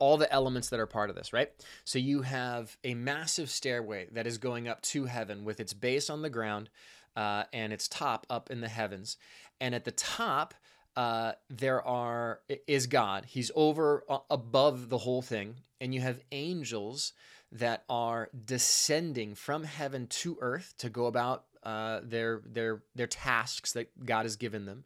all 0.00 0.16
the 0.16 0.32
elements 0.32 0.70
that 0.70 0.80
are 0.80 0.86
part 0.86 1.10
of 1.10 1.16
this, 1.16 1.32
right? 1.32 1.50
So 1.84 2.00
you 2.00 2.22
have 2.22 2.76
a 2.82 2.94
massive 2.94 3.50
stairway 3.50 4.08
that 4.12 4.26
is 4.26 4.38
going 4.38 4.66
up 4.66 4.82
to 4.82 5.04
heaven 5.04 5.44
with 5.44 5.60
its 5.60 5.72
base 5.72 6.10
on 6.10 6.22
the 6.22 6.30
ground 6.30 6.70
uh, 7.14 7.44
and 7.52 7.72
its 7.72 7.86
top 7.86 8.26
up 8.28 8.50
in 8.50 8.60
the 8.60 8.68
heavens, 8.68 9.16
and 9.60 9.74
at 9.74 9.84
the 9.84 9.92
top 9.92 10.54
uh, 10.96 11.32
there 11.48 11.86
are 11.86 12.40
is 12.66 12.86
God. 12.86 13.26
He's 13.26 13.50
over 13.54 14.04
uh, 14.08 14.18
above 14.30 14.88
the 14.88 14.98
whole 14.98 15.22
thing, 15.22 15.56
and 15.80 15.94
you 15.94 16.00
have 16.00 16.20
angels 16.32 17.12
that 17.52 17.84
are 17.88 18.28
descending 18.44 19.34
from 19.34 19.64
heaven 19.64 20.06
to 20.06 20.36
earth 20.40 20.74
to 20.78 20.88
go 20.88 21.06
about 21.06 21.44
uh, 21.62 22.00
their 22.02 22.42
their 22.44 22.82
their 22.94 23.06
tasks 23.06 23.72
that 23.72 24.04
God 24.04 24.24
has 24.24 24.36
given 24.36 24.66
them. 24.66 24.84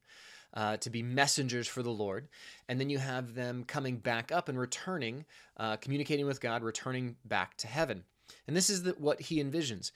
Uh, 0.56 0.76
to 0.76 0.88
be 0.88 1.02
messengers 1.02 1.66
for 1.66 1.82
the 1.82 1.90
Lord. 1.90 2.28
And 2.68 2.78
then 2.78 2.88
you 2.88 2.98
have 2.98 3.34
them 3.34 3.64
coming 3.64 3.96
back 3.96 4.30
up 4.30 4.48
and 4.48 4.56
returning, 4.56 5.24
uh, 5.56 5.78
communicating 5.78 6.26
with 6.26 6.40
God, 6.40 6.62
returning 6.62 7.16
back 7.24 7.56
to 7.56 7.66
heaven. 7.66 8.04
And 8.46 8.54
this 8.54 8.70
is 8.70 8.84
the, 8.84 8.92
what 8.92 9.20
he 9.20 9.42
envisions. 9.42 9.90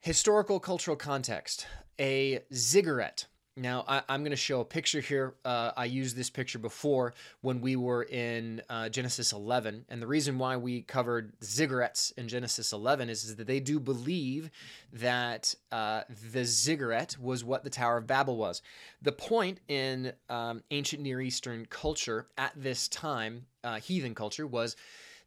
Historical 0.00 0.60
cultural 0.60 0.98
context 0.98 1.66
a 1.98 2.40
ziggurat 2.52 3.26
now, 3.54 3.84
I, 3.86 4.02
am 4.08 4.22
going 4.22 4.30
to 4.30 4.36
show 4.36 4.60
a 4.60 4.64
picture 4.64 5.00
here. 5.00 5.34
Uh, 5.44 5.72
I 5.76 5.84
used 5.84 6.16
this 6.16 6.30
picture 6.30 6.58
before 6.58 7.12
when 7.42 7.60
we 7.60 7.76
were 7.76 8.02
in 8.02 8.62
uh, 8.70 8.88
Genesis 8.88 9.32
11. 9.32 9.84
And 9.90 10.00
the 10.00 10.06
reason 10.06 10.38
why 10.38 10.56
we 10.56 10.80
covered 10.80 11.38
ziggurats 11.40 12.16
in 12.16 12.28
Genesis 12.28 12.72
11 12.72 13.10
is, 13.10 13.24
is 13.24 13.36
that 13.36 13.46
they 13.46 13.60
do 13.60 13.78
believe 13.78 14.50
that 14.94 15.54
uh, 15.70 16.02
the 16.32 16.46
ziggurat 16.46 17.18
was 17.20 17.44
what 17.44 17.62
the 17.62 17.68
Tower 17.68 17.98
of 17.98 18.06
Babel 18.06 18.38
was. 18.38 18.62
The 19.02 19.12
point 19.12 19.60
in 19.68 20.14
um, 20.30 20.62
ancient 20.70 21.02
Near 21.02 21.20
Eastern 21.20 21.66
culture 21.66 22.28
at 22.38 22.52
this 22.56 22.88
time, 22.88 23.44
uh, 23.62 23.80
heathen 23.80 24.14
culture, 24.14 24.46
was 24.46 24.76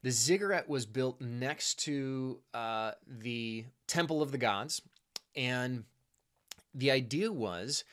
the 0.02 0.10
ziggurat 0.10 0.68
was 0.68 0.88
built 0.88 1.22
next 1.22 1.78
to 1.82 2.40
uh, 2.56 2.94
the 3.08 3.66
Temple 3.86 4.24
of 4.24 4.32
the 4.32 4.40
Gods. 4.40 4.82
And 5.36 5.84
the 6.74 6.90
idea 6.90 7.32
was 7.32 7.84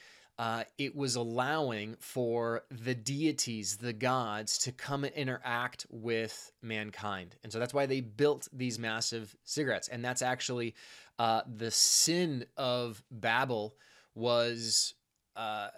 uh, 0.43 0.65
it 0.77 0.97
was 0.97 1.15
allowing 1.15 1.95
for 2.01 2.65
the 2.69 2.97
deities, 2.97 3.77
the 3.77 3.93
gods, 3.93 4.59
to 4.59 4.73
come 4.73 5.05
and 5.05 5.15
interact 5.15 5.87
with 5.89 6.51
mankind. 6.61 7.37
And 7.45 7.53
so 7.53 7.61
that's 7.61 7.73
why 7.73 7.87
they 7.87 8.01
built 8.01 8.49
these 8.53 8.77
massive 8.77 9.37
ziggurats. 9.47 9.89
And 9.89 10.05
that's 10.05 10.21
actually 10.21 10.75
uh, 11.21 11.43
the 11.47 11.71
sin 11.71 12.45
of 12.57 13.05
Babel 13.09 13.77
was 14.17 14.95
uh, 15.37 15.69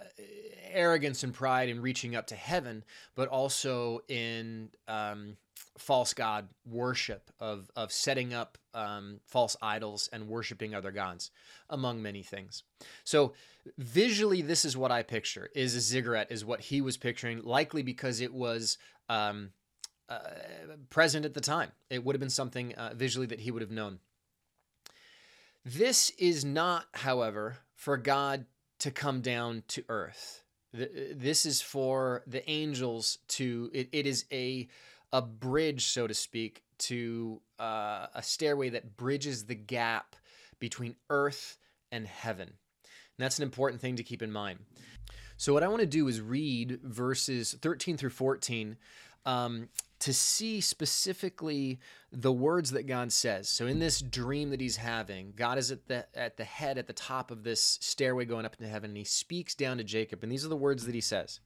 arrogance 0.73 1.23
and 1.23 1.33
pride 1.33 1.69
in 1.69 1.81
reaching 1.81 2.17
up 2.17 2.27
to 2.29 2.35
heaven, 2.35 2.85
but 3.15 3.29
also 3.29 4.01
in 4.09 4.71
um, 4.89 5.37
false 5.79 6.15
god 6.15 6.49
worship 6.67 7.31
of 7.41 7.71
of 7.77 7.93
setting 7.93 8.33
up 8.35 8.59
um, 8.75 9.21
false 9.27 9.57
idols 9.63 10.09
and 10.13 10.29
worshiping 10.29 10.75
other 10.75 10.91
gods, 10.91 11.31
among 11.71 12.03
many 12.03 12.23
things. 12.23 12.63
So 13.05 13.35
visually, 13.79 14.43
this 14.43 14.65
is 14.65 14.77
what 14.77 14.91
I 14.91 15.03
picture: 15.03 15.51
is 15.55 15.75
a 15.75 15.81
ziggurat 15.81 16.31
is 16.31 16.45
what 16.45 16.61
he 16.61 16.81
was 16.81 16.97
picturing, 16.97 17.43
likely 17.43 17.83
because 17.83 18.21
it 18.21 18.33
was. 18.33 18.79
Um, 19.09 19.51
uh, 20.07 20.19
present 20.91 21.25
at 21.25 21.33
the 21.33 21.41
time. 21.41 21.71
It 21.89 22.05
would 22.05 22.15
have 22.15 22.21
been 22.21 22.29
something 22.29 22.75
uh, 22.75 22.93
visually 22.95 23.27
that 23.29 23.41
he 23.41 23.51
would 23.51 23.63
have 23.63 23.71
known. 23.71 24.01
This 25.65 26.11
is 26.19 26.45
not, 26.45 26.85
however, 26.93 27.57
for 27.75 27.97
God 27.97 28.45
to 28.85 28.91
come 28.91 29.23
down 29.23 29.63
to 29.67 29.83
earth. 29.89 30.45
This 30.75 31.47
is 31.47 31.63
for 31.63 32.23
the 32.27 32.47
angels 32.51 33.17
to, 33.29 33.71
it, 33.73 33.89
it 33.93 34.07
is 34.07 34.27
a, 34.31 34.69
a 35.11 35.23
bridge, 35.23 35.87
so 35.87 36.07
to 36.07 36.13
speak, 36.13 36.63
to 36.81 37.41
uh, 37.59 38.09
a 38.15 38.23
stairway 38.23 38.69
that 38.69 38.99
bridges 38.99 39.47
the 39.47 39.55
gap 39.55 40.17
between 40.59 40.97
earth 41.09 41.57
and 41.91 42.07
heaven. 42.07 42.49
And 42.49 43.25
that's 43.25 43.39
an 43.39 43.45
important 43.45 43.81
thing 43.81 43.97
to 43.97 44.03
keep 44.03 44.21
in 44.21 44.31
mind. 44.31 44.59
So, 45.39 45.55
what 45.55 45.63
I 45.63 45.69
want 45.69 45.81
to 45.81 45.87
do 45.87 46.07
is 46.07 46.21
read 46.21 46.79
verses 46.83 47.57
13 47.63 47.97
through 47.97 48.11
14 48.11 48.77
um, 49.25 49.71
to 50.01 50.13
see 50.13 50.61
specifically 50.61 51.81
the 52.15 52.33
words 52.33 52.71
that 52.71 52.87
God 52.87 53.13
says. 53.13 53.49
So 53.49 53.67
in 53.67 53.81
this 53.81 54.01
dream 54.01 54.51
that 54.51 54.61
he's 54.61 54.77
having, 54.77 55.33
God 55.35 55.59
is 55.59 55.71
at 55.73 55.89
the 55.89 56.07
at 56.15 56.37
the 56.37 56.45
head 56.45 56.79
at 56.79 56.87
the 56.87 56.93
top 56.93 57.31
of 57.31 57.43
this 57.43 57.79
stairway 57.81 58.25
going 58.25 58.47
up 58.47 58.57
into 58.59 58.71
heaven 58.71 58.91
and 58.91 58.97
he 58.97 59.05
speaks 59.05 59.55
down 59.55 59.79
to 59.79 59.85
Jacob 59.85 60.23
and 60.23 60.31
these 60.31 60.45
are 60.45 60.49
the 60.49 60.57
words 60.57 60.87
that 60.87 60.95
he 60.95 61.01
says. 61.01 61.41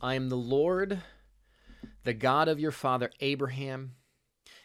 I 0.00 0.14
am 0.14 0.28
the 0.28 0.36
Lord, 0.36 1.00
the 2.04 2.12
God 2.12 2.48
of 2.48 2.60
your 2.60 2.72
father 2.72 3.10
Abraham 3.20 3.92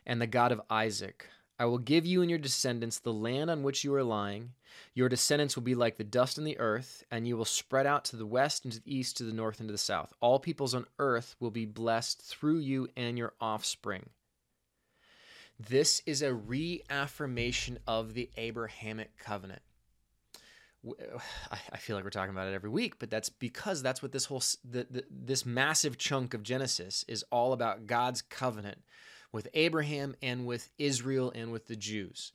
and 0.05 0.21
the 0.21 0.27
God 0.27 0.51
of 0.51 0.61
Isaac. 0.69 1.27
I 1.57 1.65
will 1.65 1.77
give 1.77 2.05
you 2.05 2.21
and 2.21 2.29
your 2.29 2.39
descendants 2.39 2.99
the 2.99 3.13
land 3.13 3.49
on 3.49 3.63
which 3.63 3.83
you 3.83 3.93
are 3.93 4.03
lying. 4.03 4.53
Your 4.93 5.09
descendants 5.09 5.55
will 5.55 5.63
be 5.63 5.75
like 5.75 5.97
the 5.97 6.03
dust 6.03 6.39
in 6.39 6.43
the 6.43 6.57
earth, 6.57 7.03
and 7.11 7.27
you 7.27 7.37
will 7.37 7.45
spread 7.45 7.85
out 7.85 8.03
to 8.05 8.15
the 8.15 8.25
west 8.25 8.63
and 8.63 8.73
to 8.73 8.81
the 8.81 8.97
east, 8.97 9.17
to 9.17 9.23
the 9.23 9.33
north 9.33 9.59
and 9.59 9.69
to 9.69 9.71
the 9.71 9.77
south. 9.77 10.11
All 10.21 10.39
peoples 10.39 10.73
on 10.73 10.87
earth 10.97 11.35
will 11.39 11.51
be 11.51 11.65
blessed 11.65 12.23
through 12.23 12.59
you 12.59 12.87
and 12.97 13.15
your 13.15 13.33
offspring. 13.39 14.09
This 15.69 16.01
is 16.05 16.21
a 16.21 16.33
reaffirmation 16.33 17.77
of 17.85 18.13
the 18.13 18.29
Abrahamic 18.37 19.17
covenant. 19.17 19.61
I 21.51 21.77
feel 21.77 21.95
like 21.95 22.03
we're 22.03 22.09
talking 22.09 22.31
about 22.31 22.47
it 22.47 22.55
every 22.55 22.69
week, 22.69 22.97
but 22.97 23.11
that's 23.11 23.29
because 23.29 23.83
that's 23.83 24.01
what 24.01 24.11
this 24.11 24.25
whole 24.25 24.41
the, 24.63 24.87
the, 24.89 25.03
this 25.11 25.45
massive 25.45 25.99
chunk 25.99 26.33
of 26.33 26.41
Genesis 26.41 27.05
is 27.07 27.23
all 27.31 27.53
about 27.53 27.85
God's 27.85 28.23
covenant 28.23 28.79
with 29.31 29.47
Abraham 29.53 30.15
and 30.23 30.47
with 30.47 30.71
Israel 30.79 31.31
and 31.35 31.51
with 31.51 31.67
the 31.67 31.75
Jews. 31.75 32.33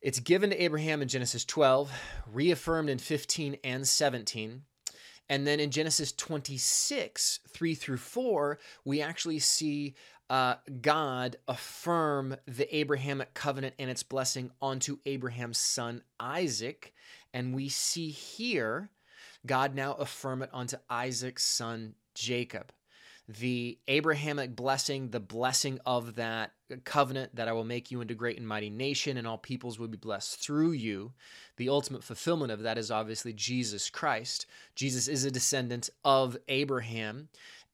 It's 0.00 0.20
given 0.20 0.50
to 0.50 0.62
Abraham 0.62 1.02
in 1.02 1.08
Genesis 1.08 1.44
12, 1.44 1.90
reaffirmed 2.32 2.90
in 2.90 2.98
15 2.98 3.56
and 3.64 3.88
17. 3.88 4.62
And 5.28 5.46
then 5.46 5.60
in 5.60 5.70
Genesis 5.70 6.12
26, 6.12 7.40
3 7.48 7.74
through 7.74 7.96
4, 7.96 8.58
we 8.84 9.02
actually 9.02 9.40
see 9.40 9.94
uh, 10.30 10.56
God 10.80 11.36
affirm 11.46 12.36
the 12.46 12.76
Abrahamic 12.76 13.34
covenant 13.34 13.74
and 13.78 13.90
its 13.90 14.02
blessing 14.02 14.50
onto 14.60 14.98
Abraham's 15.06 15.58
son 15.58 16.02
Isaac. 16.20 16.92
And 17.32 17.54
we 17.54 17.68
see 17.68 18.10
here 18.10 18.90
God 19.46 19.74
now 19.74 19.94
affirm 19.94 20.42
it 20.42 20.50
onto 20.52 20.76
Isaac's 20.90 21.44
son 21.44 21.94
Jacob 22.14 22.72
the 23.28 23.78
Abrahamic 23.88 24.56
blessing, 24.56 25.10
the 25.10 25.20
blessing 25.20 25.78
of 25.84 26.14
that 26.14 26.52
covenant 26.84 27.36
that 27.36 27.46
I 27.46 27.52
will 27.52 27.64
make 27.64 27.90
you 27.90 28.00
into 28.00 28.14
great 28.14 28.38
and 28.38 28.48
mighty 28.48 28.70
nation, 28.70 29.18
and 29.18 29.26
all 29.26 29.36
peoples 29.36 29.78
will 29.78 29.88
be 29.88 29.98
blessed 29.98 30.40
through 30.40 30.72
you. 30.72 31.12
The 31.58 31.68
ultimate 31.68 32.02
fulfillment 32.02 32.52
of 32.52 32.62
that 32.62 32.78
is 32.78 32.90
obviously 32.90 33.34
Jesus 33.34 33.90
Christ. 33.90 34.46
Jesus 34.74 35.08
is 35.08 35.26
a 35.26 35.30
descendant 35.30 35.90
of 36.04 36.38
Abraham, 36.48 37.28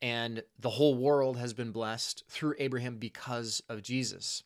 and 0.04 0.42
the 0.58 0.68
whole 0.68 0.94
world 0.94 1.38
has 1.38 1.54
been 1.54 1.72
blessed 1.72 2.24
through 2.28 2.54
Abraham 2.58 2.98
because 2.98 3.62
of 3.70 3.80
Jesus. 3.80 4.42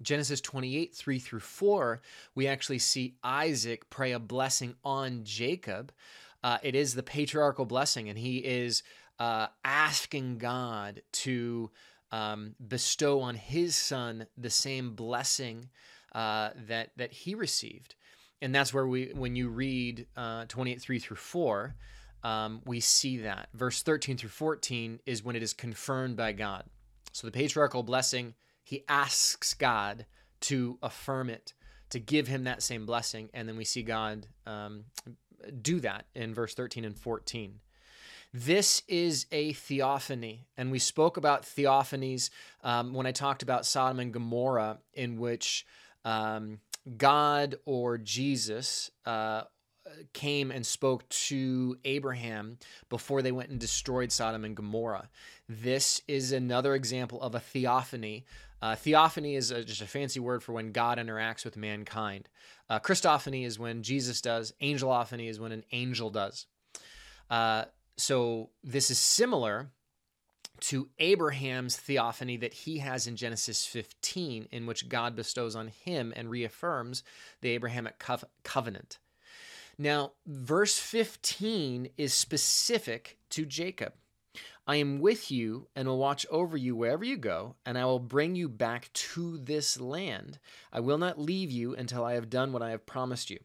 Genesis 0.00 0.40
28, 0.40 0.94
3 0.94 1.18
through 1.18 1.40
4, 1.40 2.00
we 2.34 2.46
actually 2.46 2.78
see 2.78 3.14
Isaac 3.22 3.90
pray 3.90 4.12
a 4.12 4.18
blessing 4.18 4.74
on 4.82 5.20
Jacob. 5.22 5.92
Uh, 6.42 6.56
it 6.62 6.74
is 6.74 6.94
the 6.94 7.02
patriarchal 7.02 7.66
blessing, 7.66 8.08
and 8.08 8.18
he 8.18 8.38
is 8.38 8.82
uh, 9.18 9.48
asking 9.66 10.38
God 10.38 11.02
to 11.12 11.70
um, 12.10 12.54
bestow 12.66 13.20
on 13.20 13.34
his 13.34 13.76
son 13.76 14.26
the 14.38 14.48
same 14.48 14.94
blessing 14.94 15.68
uh, 16.14 16.50
that 16.68 16.92
that 16.96 17.12
he 17.12 17.34
received, 17.34 17.96
and 18.40 18.54
that's 18.54 18.72
where 18.72 18.86
we 18.86 19.12
when 19.14 19.36
you 19.36 19.50
read 19.50 20.06
uh, 20.16 20.46
twenty 20.48 20.72
eight 20.72 20.80
three 20.80 20.98
through 20.98 21.18
four. 21.18 21.76
Um, 22.22 22.62
we 22.64 22.80
see 22.80 23.18
that. 23.18 23.48
Verse 23.54 23.82
13 23.82 24.16
through 24.16 24.30
14 24.30 25.00
is 25.06 25.24
when 25.24 25.36
it 25.36 25.42
is 25.42 25.52
confirmed 25.52 26.16
by 26.16 26.32
God. 26.32 26.64
So 27.12 27.26
the 27.26 27.32
patriarchal 27.32 27.82
blessing, 27.82 28.34
he 28.62 28.84
asks 28.88 29.54
God 29.54 30.06
to 30.42 30.78
affirm 30.82 31.30
it, 31.30 31.54
to 31.90 31.98
give 31.98 32.28
him 32.28 32.44
that 32.44 32.62
same 32.62 32.86
blessing. 32.86 33.30
And 33.34 33.48
then 33.48 33.56
we 33.56 33.64
see 33.64 33.82
God 33.82 34.26
um, 34.46 34.84
do 35.60 35.80
that 35.80 36.06
in 36.14 36.34
verse 36.34 36.54
13 36.54 36.84
and 36.84 36.96
14. 36.96 37.60
This 38.32 38.82
is 38.86 39.26
a 39.32 39.52
theophany. 39.54 40.46
And 40.56 40.70
we 40.70 40.78
spoke 40.78 41.16
about 41.16 41.42
theophanies 41.42 42.30
um, 42.62 42.94
when 42.94 43.06
I 43.06 43.12
talked 43.12 43.42
about 43.42 43.66
Sodom 43.66 43.98
and 43.98 44.12
Gomorrah, 44.12 44.78
in 44.94 45.18
which 45.18 45.66
um, 46.04 46.60
God 46.96 47.56
or 47.64 47.98
Jesus 47.98 48.90
uh, 49.04 49.42
came 50.12 50.50
and 50.50 50.64
spoke 50.64 51.08
to 51.08 51.76
Abraham 51.84 52.58
before 52.88 53.22
they 53.22 53.32
went 53.32 53.50
and 53.50 53.58
destroyed 53.58 54.12
Sodom 54.12 54.44
and 54.44 54.56
Gomorrah. 54.56 55.08
This 55.48 56.02
is 56.08 56.32
another 56.32 56.74
example 56.74 57.20
of 57.20 57.34
a 57.34 57.40
theophany. 57.40 58.24
Uh, 58.62 58.74
theophany 58.74 59.36
is 59.36 59.50
a, 59.50 59.64
just 59.64 59.80
a 59.80 59.86
fancy 59.86 60.20
word 60.20 60.42
for 60.42 60.52
when 60.52 60.72
God 60.72 60.98
interacts 60.98 61.44
with 61.44 61.56
mankind. 61.56 62.28
Uh, 62.68 62.78
Christophany 62.78 63.44
is 63.44 63.58
when 63.58 63.82
Jesus 63.82 64.20
does. 64.20 64.52
Angelophany 64.60 65.28
is 65.28 65.40
when 65.40 65.52
an 65.52 65.64
angel 65.72 66.10
does. 66.10 66.46
Uh, 67.28 67.64
so 67.96 68.50
this 68.62 68.90
is 68.90 68.98
similar 68.98 69.70
to 70.60 70.88
Abraham's 70.98 71.76
theophany 71.76 72.36
that 72.36 72.52
he 72.52 72.78
has 72.78 73.06
in 73.06 73.16
Genesis 73.16 73.64
15, 73.66 74.48
in 74.52 74.66
which 74.66 74.88
God 74.88 75.16
bestows 75.16 75.56
on 75.56 75.68
him 75.68 76.12
and 76.14 76.30
reaffirms 76.30 77.02
the 77.40 77.50
Abrahamic 77.50 77.98
cov- 77.98 78.24
covenant. 78.44 78.98
Now, 79.78 80.12
verse 80.26 80.78
15 80.78 81.90
is 81.96 82.12
specific 82.12 83.18
to 83.30 83.46
Jacob. 83.46 83.94
I 84.66 84.76
am 84.76 85.00
with 85.00 85.30
you 85.30 85.66
and 85.74 85.88
will 85.88 85.98
watch 85.98 86.26
over 86.30 86.56
you 86.56 86.76
wherever 86.76 87.04
you 87.04 87.16
go, 87.16 87.56
and 87.66 87.76
I 87.76 87.84
will 87.86 87.98
bring 87.98 88.36
you 88.36 88.48
back 88.48 88.92
to 88.92 89.38
this 89.38 89.80
land. 89.80 90.38
I 90.72 90.80
will 90.80 90.98
not 90.98 91.18
leave 91.18 91.50
you 91.50 91.74
until 91.74 92.04
I 92.04 92.14
have 92.14 92.30
done 92.30 92.52
what 92.52 92.62
I 92.62 92.70
have 92.70 92.86
promised 92.86 93.30
you. 93.30 93.40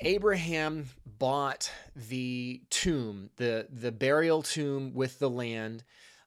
Abraham 0.00 0.88
bought 1.18 1.70
the 1.94 2.62
tomb, 2.70 3.30
the 3.36 3.66
the 3.70 3.92
burial 3.92 4.42
tomb 4.42 4.92
with 4.94 5.18
the 5.18 5.30
land, 5.30 5.84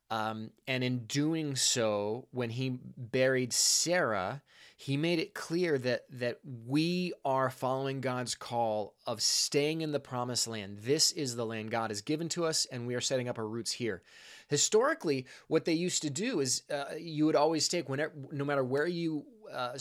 um, 0.09 0.51
and 0.67 0.83
in 0.83 1.05
doing 1.05 1.55
so, 1.55 2.27
when 2.31 2.49
he 2.49 2.79
buried 2.97 3.53
Sarah, 3.53 4.41
he 4.81 4.95
made 4.95 5.19
it 5.19 5.33
clear 5.33 5.77
that 5.77 6.05
that 6.09 6.39
we 6.65 7.11
are 7.25 7.49
following 7.49 7.99
God's 7.99 8.33
call 8.33 8.95
of 9.05 9.21
staying 9.21 9.81
in 9.81 9.91
the 9.91 9.99
promised 9.99 10.47
land. 10.47 10.77
This 10.83 11.11
is 11.11 11.35
the 11.35 11.45
land 11.45 11.69
God 11.69 11.89
has 11.89 11.99
given 11.99 12.29
to 12.29 12.45
us, 12.45 12.65
and 12.71 12.87
we 12.87 12.95
are 12.95 13.01
setting 13.01 13.27
up 13.27 13.37
our 13.37 13.45
roots 13.45 13.73
here. 13.73 14.03
Historically, 14.47 15.25
what 15.49 15.65
they 15.65 15.73
used 15.73 16.01
to 16.03 16.09
do 16.09 16.39
is 16.39 16.63
uh, 16.73 16.95
you 16.97 17.25
would 17.25 17.35
always 17.35 17.67
take 17.67 17.89
whenever, 17.89 18.13
no 18.31 18.45
matter 18.45 18.63
where 18.63 18.87
you 18.87 19.25
uh, 19.53 19.77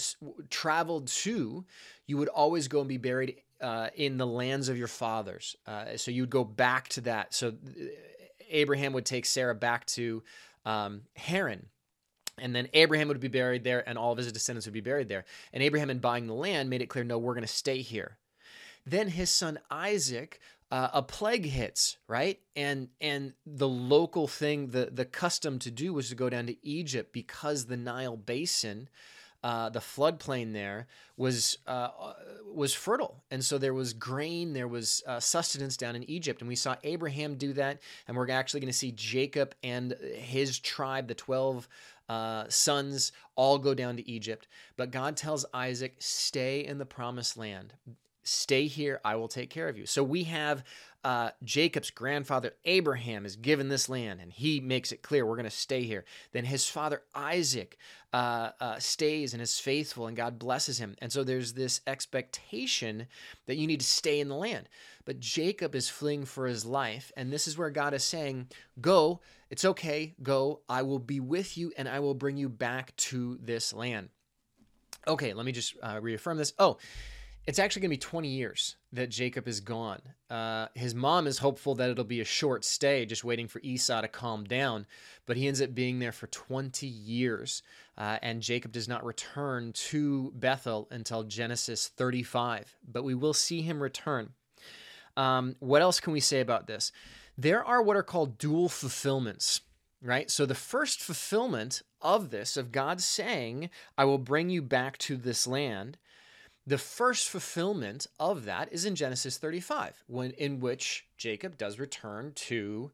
traveled 0.50 1.06
to, 1.06 1.64
you 2.08 2.16
would 2.16 2.26
always 2.26 2.66
go 2.66 2.80
and 2.80 2.88
be 2.88 2.98
buried 2.98 3.36
uh, 3.60 3.90
in 3.94 4.16
the 4.16 4.26
lands 4.26 4.68
of 4.68 4.76
your 4.76 4.88
fathers. 4.88 5.54
Uh, 5.64 5.96
so 5.96 6.10
you'd 6.10 6.28
go 6.28 6.42
back 6.42 6.88
to 6.88 7.02
that. 7.02 7.32
So 7.32 7.50
uh, 7.50 7.52
Abraham 8.50 8.92
would 8.94 9.06
take 9.06 9.26
Sarah 9.26 9.54
back 9.54 9.86
to 9.86 10.24
um, 10.64 11.02
Haran. 11.14 11.66
And 12.40 12.54
then 12.54 12.68
Abraham 12.74 13.08
would 13.08 13.20
be 13.20 13.28
buried 13.28 13.64
there, 13.64 13.86
and 13.88 13.98
all 13.98 14.12
of 14.12 14.18
his 14.18 14.32
descendants 14.32 14.66
would 14.66 14.74
be 14.74 14.80
buried 14.80 15.08
there. 15.08 15.24
And 15.52 15.62
Abraham, 15.62 15.90
in 15.90 15.98
buying 15.98 16.26
the 16.26 16.34
land, 16.34 16.70
made 16.70 16.82
it 16.82 16.86
clear 16.86 17.04
no, 17.04 17.18
we're 17.18 17.34
going 17.34 17.42
to 17.42 17.52
stay 17.52 17.80
here. 17.80 18.18
Then 18.86 19.08
his 19.08 19.30
son 19.30 19.58
Isaac, 19.70 20.40
uh, 20.70 20.88
a 20.92 21.02
plague 21.02 21.46
hits, 21.46 21.98
right? 22.06 22.40
And 22.56 22.88
and 23.00 23.34
the 23.44 23.68
local 23.68 24.26
thing, 24.28 24.68
the 24.68 24.88
the 24.92 25.04
custom 25.04 25.58
to 25.60 25.70
do 25.70 25.92
was 25.92 26.08
to 26.08 26.14
go 26.14 26.30
down 26.30 26.46
to 26.46 26.66
Egypt 26.66 27.12
because 27.12 27.66
the 27.66 27.76
Nile 27.76 28.16
Basin 28.16 28.88
uh, 29.42 29.68
the 29.68 29.78
floodplain 29.78 30.52
there 30.52 30.88
was 31.16 31.58
uh, 31.66 31.90
was 32.52 32.74
fertile, 32.74 33.22
and 33.30 33.44
so 33.44 33.56
there 33.56 33.74
was 33.74 33.92
grain, 33.92 34.52
there 34.52 34.66
was 34.66 35.02
uh, 35.06 35.20
sustenance 35.20 35.76
down 35.76 35.94
in 35.94 36.08
Egypt, 36.10 36.40
and 36.40 36.48
we 36.48 36.56
saw 36.56 36.74
Abraham 36.82 37.36
do 37.36 37.52
that, 37.52 37.80
and 38.06 38.16
we're 38.16 38.30
actually 38.30 38.60
going 38.60 38.72
to 38.72 38.76
see 38.76 38.90
Jacob 38.90 39.54
and 39.62 39.92
his 40.16 40.58
tribe, 40.58 41.06
the 41.06 41.14
twelve 41.14 41.68
uh, 42.08 42.44
sons, 42.48 43.12
all 43.36 43.58
go 43.58 43.74
down 43.74 43.96
to 43.96 44.08
Egypt. 44.08 44.48
But 44.76 44.90
God 44.90 45.16
tells 45.16 45.44
Isaac, 45.52 45.96
"Stay 45.98 46.64
in 46.64 46.78
the 46.78 46.86
promised 46.86 47.36
land." 47.36 47.74
Stay 48.22 48.66
here, 48.66 49.00
I 49.06 49.16
will 49.16 49.28
take 49.28 49.48
care 49.48 49.68
of 49.70 49.78
you. 49.78 49.86
So 49.86 50.04
we 50.04 50.24
have 50.24 50.62
uh, 51.08 51.30
Jacob's 51.42 51.90
grandfather 51.90 52.52
Abraham 52.66 53.24
is 53.24 53.34
given 53.34 53.70
this 53.70 53.88
land, 53.88 54.20
and 54.20 54.30
he 54.30 54.60
makes 54.60 54.92
it 54.92 55.00
clear 55.00 55.24
we're 55.24 55.36
going 55.36 55.44
to 55.44 55.50
stay 55.50 55.84
here. 55.84 56.04
Then 56.32 56.44
his 56.44 56.68
father 56.68 57.00
Isaac 57.14 57.78
uh, 58.12 58.50
uh, 58.60 58.78
stays 58.78 59.32
and 59.32 59.40
is 59.40 59.58
faithful, 59.58 60.06
and 60.06 60.14
God 60.14 60.38
blesses 60.38 60.76
him. 60.76 60.96
And 61.00 61.10
so 61.10 61.24
there's 61.24 61.54
this 61.54 61.80
expectation 61.86 63.06
that 63.46 63.56
you 63.56 63.66
need 63.66 63.80
to 63.80 63.86
stay 63.86 64.20
in 64.20 64.28
the 64.28 64.34
land. 64.34 64.68
But 65.06 65.18
Jacob 65.18 65.74
is 65.74 65.88
fleeing 65.88 66.26
for 66.26 66.46
his 66.46 66.66
life, 66.66 67.10
and 67.16 67.32
this 67.32 67.48
is 67.48 67.56
where 67.56 67.70
God 67.70 67.94
is 67.94 68.04
saying, 68.04 68.48
Go, 68.78 69.20
it's 69.48 69.64
okay, 69.64 70.14
go, 70.22 70.60
I 70.68 70.82
will 70.82 70.98
be 70.98 71.20
with 71.20 71.56
you, 71.56 71.72
and 71.78 71.88
I 71.88 72.00
will 72.00 72.12
bring 72.12 72.36
you 72.36 72.50
back 72.50 72.94
to 72.96 73.38
this 73.40 73.72
land. 73.72 74.10
Okay, 75.06 75.32
let 75.32 75.46
me 75.46 75.52
just 75.52 75.74
uh, 75.82 76.00
reaffirm 76.02 76.36
this. 76.36 76.52
Oh, 76.58 76.76
it's 77.48 77.58
actually 77.58 77.80
going 77.80 77.88
to 77.88 77.94
be 77.94 78.10
20 78.10 78.28
years 78.28 78.76
that 78.92 79.08
Jacob 79.08 79.48
is 79.48 79.60
gone. 79.60 80.02
Uh, 80.28 80.66
his 80.74 80.94
mom 80.94 81.26
is 81.26 81.38
hopeful 81.38 81.74
that 81.76 81.88
it'll 81.88 82.04
be 82.04 82.20
a 82.20 82.24
short 82.24 82.62
stay, 82.62 83.06
just 83.06 83.24
waiting 83.24 83.48
for 83.48 83.58
Esau 83.60 84.02
to 84.02 84.08
calm 84.08 84.44
down, 84.44 84.84
but 85.24 85.38
he 85.38 85.48
ends 85.48 85.62
up 85.62 85.74
being 85.74 85.98
there 85.98 86.12
for 86.12 86.26
20 86.26 86.86
years. 86.86 87.62
Uh, 87.96 88.18
and 88.20 88.42
Jacob 88.42 88.70
does 88.72 88.86
not 88.86 89.02
return 89.02 89.72
to 89.72 90.30
Bethel 90.36 90.88
until 90.90 91.22
Genesis 91.22 91.88
35, 91.88 92.76
but 92.86 93.02
we 93.02 93.14
will 93.14 93.32
see 93.32 93.62
him 93.62 93.82
return. 93.82 94.28
Um, 95.16 95.56
what 95.60 95.80
else 95.80 96.00
can 96.00 96.12
we 96.12 96.20
say 96.20 96.40
about 96.40 96.66
this? 96.66 96.92
There 97.38 97.64
are 97.64 97.80
what 97.80 97.96
are 97.96 98.02
called 98.02 98.36
dual 98.36 98.68
fulfillments 98.68 99.62
right? 100.00 100.30
So 100.30 100.46
the 100.46 100.54
first 100.54 101.00
fulfillment 101.00 101.82
of 102.00 102.30
this, 102.30 102.56
of 102.56 102.70
God 102.70 103.00
saying, 103.00 103.70
I 103.96 104.04
will 104.04 104.18
bring 104.18 104.48
you 104.48 104.62
back 104.62 104.96
to 104.98 105.16
this 105.16 105.44
land, 105.44 105.98
the 106.68 106.76
first 106.76 107.30
fulfillment 107.30 108.06
of 108.20 108.44
that 108.44 108.70
is 108.70 108.84
in 108.84 108.94
Genesis 108.94 109.38
35, 109.38 110.04
when 110.06 110.32
in 110.32 110.60
which 110.60 111.06
Jacob 111.16 111.56
does 111.56 111.78
return 111.78 112.32
to 112.34 112.90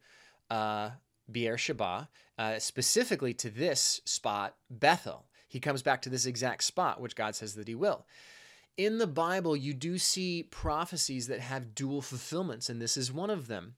uh, 0.49 0.91
Beersheba, 1.31 2.09
uh, 2.39 2.61
specifically 2.61 3.35
to 3.35 3.51
this 3.51 4.01
spot, 4.05 4.55
Bethel. 4.71 5.25
He 5.49 5.59
comes 5.59 5.83
back 5.83 6.03
to 6.03 6.09
this 6.09 6.25
exact 6.25 6.63
spot, 6.63 7.01
which 7.01 7.17
God 7.17 7.35
says 7.35 7.57
that 7.57 7.67
he 7.67 7.75
will. 7.75 8.07
In 8.77 8.99
the 8.99 9.09
Bible, 9.09 9.57
you 9.57 9.75
do 9.75 9.99
see 9.99 10.45
prophecies 10.45 11.27
that 11.27 11.41
have 11.41 11.75
dual 11.75 12.01
fulfillments, 12.01 12.69
and 12.69 12.81
this 12.81 12.97
is 12.97 13.13
one 13.13 13.31
of 13.31 13.49
them. 13.49 13.75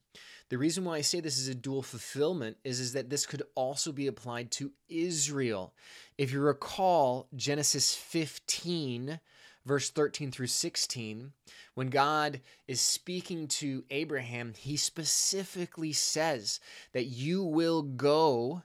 The 0.51 0.59
reason 0.59 0.85
why 0.85 0.97
I 0.97 1.01
say 1.01 1.21
this 1.21 1.39
is 1.39 1.49
a 1.49 1.55
dual 1.55 1.83
fulfillment 1.83 2.59
is, 2.65 2.81
is 2.81 2.93
that 2.93 3.09
this 3.09 3.25
could 3.25 3.45
also 3.55 3.93
be 3.93 4.09
applied 4.09 4.51
to 4.53 4.73
Israel. 4.91 5.73
If 6.19 6.33
you 6.33 6.41
recall 6.41 7.29
Genesis 7.35 7.95
15, 7.95 9.21
verse 9.67 9.91
13 9.91 10.31
through 10.31 10.47
16, 10.47 11.33
when 11.75 11.89
God 11.89 12.41
is 12.69 12.81
speaking 12.81 13.49
to 13.49 13.85
Abraham, 13.91 14.55
he 14.57 14.77
specifically 14.77 15.93
says 15.93 16.61
that 16.93 17.07
you 17.07 17.43
will 17.43 17.83
go 17.83 18.63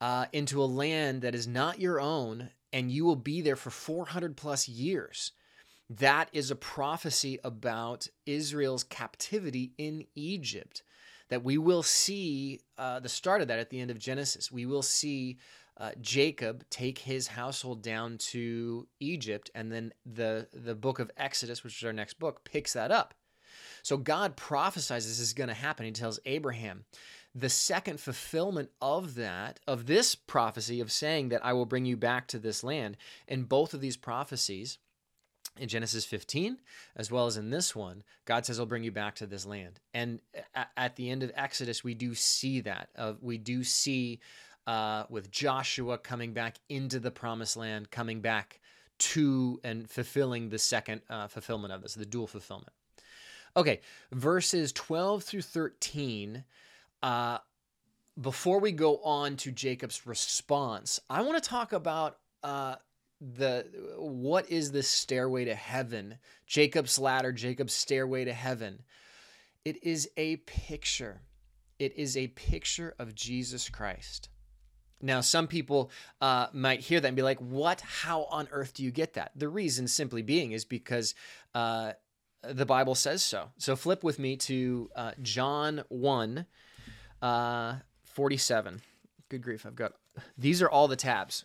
uh, 0.00 0.26
into 0.32 0.62
a 0.62 0.66
land 0.66 1.22
that 1.22 1.34
is 1.34 1.46
not 1.46 1.80
your 1.80 2.00
own 2.00 2.50
and 2.72 2.90
you 2.90 3.04
will 3.04 3.16
be 3.16 3.40
there 3.40 3.56
for 3.56 3.70
400 3.70 4.36
plus 4.36 4.68
years. 4.68 5.32
That 5.88 6.28
is 6.32 6.50
a 6.50 6.56
prophecy 6.56 7.38
about 7.42 8.06
Israel's 8.26 8.84
captivity 8.84 9.72
in 9.76 10.04
Egypt. 10.14 10.82
That 11.30 11.44
we 11.44 11.58
will 11.58 11.82
see 11.82 12.60
uh, 12.76 13.00
the 13.00 13.08
start 13.08 13.40
of 13.40 13.48
that 13.48 13.58
at 13.58 13.70
the 13.70 13.80
end 13.80 13.90
of 13.90 13.98
Genesis. 13.98 14.50
We 14.50 14.66
will 14.66 14.82
see 14.82 15.38
uh, 15.80 15.92
Jacob 16.00 16.62
take 16.68 16.98
his 16.98 17.26
household 17.26 17.82
down 17.82 18.18
to 18.18 18.86
Egypt, 19.00 19.50
and 19.54 19.72
then 19.72 19.92
the 20.04 20.46
the 20.52 20.74
book 20.74 20.98
of 20.98 21.10
Exodus, 21.16 21.64
which 21.64 21.78
is 21.78 21.84
our 21.84 21.92
next 21.92 22.18
book, 22.18 22.44
picks 22.44 22.74
that 22.74 22.92
up. 22.92 23.14
So 23.82 23.96
God 23.96 24.36
prophesies 24.36 25.08
this 25.08 25.18
is 25.18 25.32
going 25.32 25.48
to 25.48 25.54
happen. 25.54 25.86
He 25.86 25.92
tells 25.92 26.20
Abraham. 26.26 26.84
The 27.34 27.48
second 27.48 28.00
fulfillment 28.00 28.70
of 28.82 29.14
that, 29.14 29.60
of 29.66 29.86
this 29.86 30.14
prophecy 30.14 30.80
of 30.80 30.90
saying 30.90 31.28
that 31.28 31.44
I 31.44 31.52
will 31.52 31.64
bring 31.64 31.86
you 31.86 31.96
back 31.96 32.26
to 32.28 32.38
this 32.38 32.64
land, 32.64 32.96
in 33.28 33.44
both 33.44 33.72
of 33.72 33.80
these 33.80 33.96
prophecies, 33.96 34.78
in 35.56 35.68
Genesis 35.68 36.04
15, 36.04 36.58
as 36.96 37.10
well 37.10 37.26
as 37.26 37.36
in 37.36 37.50
this 37.50 37.74
one, 37.74 38.02
God 38.24 38.46
says, 38.46 38.58
I'll 38.58 38.66
bring 38.66 38.84
you 38.84 38.92
back 38.92 39.16
to 39.16 39.26
this 39.26 39.46
land. 39.46 39.80
And 39.92 40.20
at 40.76 40.96
the 40.96 41.10
end 41.10 41.22
of 41.22 41.32
Exodus, 41.34 41.84
we 41.84 41.94
do 41.94 42.14
see 42.14 42.60
that. 42.62 42.88
Uh, 42.96 43.14
we 43.20 43.36
do 43.38 43.62
see 43.64 44.20
uh, 44.66 45.04
with 45.08 45.30
Joshua 45.30 45.98
coming 45.98 46.32
back 46.32 46.58
into 46.68 47.00
the 47.00 47.10
promised 47.10 47.56
land, 47.56 47.90
coming 47.90 48.20
back 48.20 48.60
to 48.98 49.60
and 49.64 49.88
fulfilling 49.88 50.50
the 50.50 50.58
second 50.58 51.00
uh, 51.08 51.26
fulfillment 51.26 51.72
of 51.72 51.82
this, 51.82 51.94
the 51.94 52.06
dual 52.06 52.26
fulfillment. 52.26 52.72
Okay, 53.56 53.80
verses 54.12 54.72
12 54.72 55.24
through 55.24 55.42
13. 55.42 56.44
Uh, 57.02 57.38
before 58.20 58.60
we 58.60 58.72
go 58.72 58.98
on 58.98 59.36
to 59.36 59.50
Jacob's 59.50 60.06
response, 60.06 61.00
I 61.08 61.22
want 61.22 61.42
to 61.42 61.48
talk 61.48 61.72
about 61.72 62.18
uh, 62.42 62.76
the 63.20 63.66
what 63.98 64.50
is 64.50 64.72
this 64.72 64.88
stairway 64.88 65.44
to 65.46 65.54
heaven? 65.54 66.18
Jacob's 66.46 66.98
ladder, 66.98 67.32
Jacob's 67.32 67.72
stairway 67.72 68.24
to 68.24 68.32
heaven. 68.32 68.82
It 69.64 69.82
is 69.82 70.08
a 70.16 70.36
picture. 70.36 71.22
It 71.78 71.96
is 71.96 72.16
a 72.16 72.28
picture 72.28 72.94
of 72.98 73.14
Jesus 73.14 73.68
Christ. 73.68 74.28
Now, 75.02 75.20
some 75.20 75.46
people 75.46 75.90
uh, 76.20 76.48
might 76.52 76.80
hear 76.80 77.00
that 77.00 77.08
and 77.08 77.16
be 77.16 77.22
like, 77.22 77.38
What? 77.38 77.80
How 77.80 78.24
on 78.24 78.48
earth 78.50 78.74
do 78.74 78.84
you 78.84 78.90
get 78.90 79.14
that? 79.14 79.32
The 79.34 79.48
reason 79.48 79.88
simply 79.88 80.22
being 80.22 80.52
is 80.52 80.64
because 80.64 81.14
uh, 81.54 81.92
the 82.42 82.66
Bible 82.66 82.94
says 82.94 83.22
so. 83.22 83.50
So 83.58 83.76
flip 83.76 84.02
with 84.02 84.18
me 84.18 84.36
to 84.36 84.90
uh, 84.94 85.12
John 85.22 85.84
1 85.88 86.46
uh, 87.22 87.74
47. 88.04 88.80
Good 89.28 89.42
grief, 89.42 89.66
I've 89.66 89.76
got 89.76 89.92
these 90.36 90.60
are 90.60 90.68
all 90.68 90.88
the 90.88 90.96
tabs. 90.96 91.44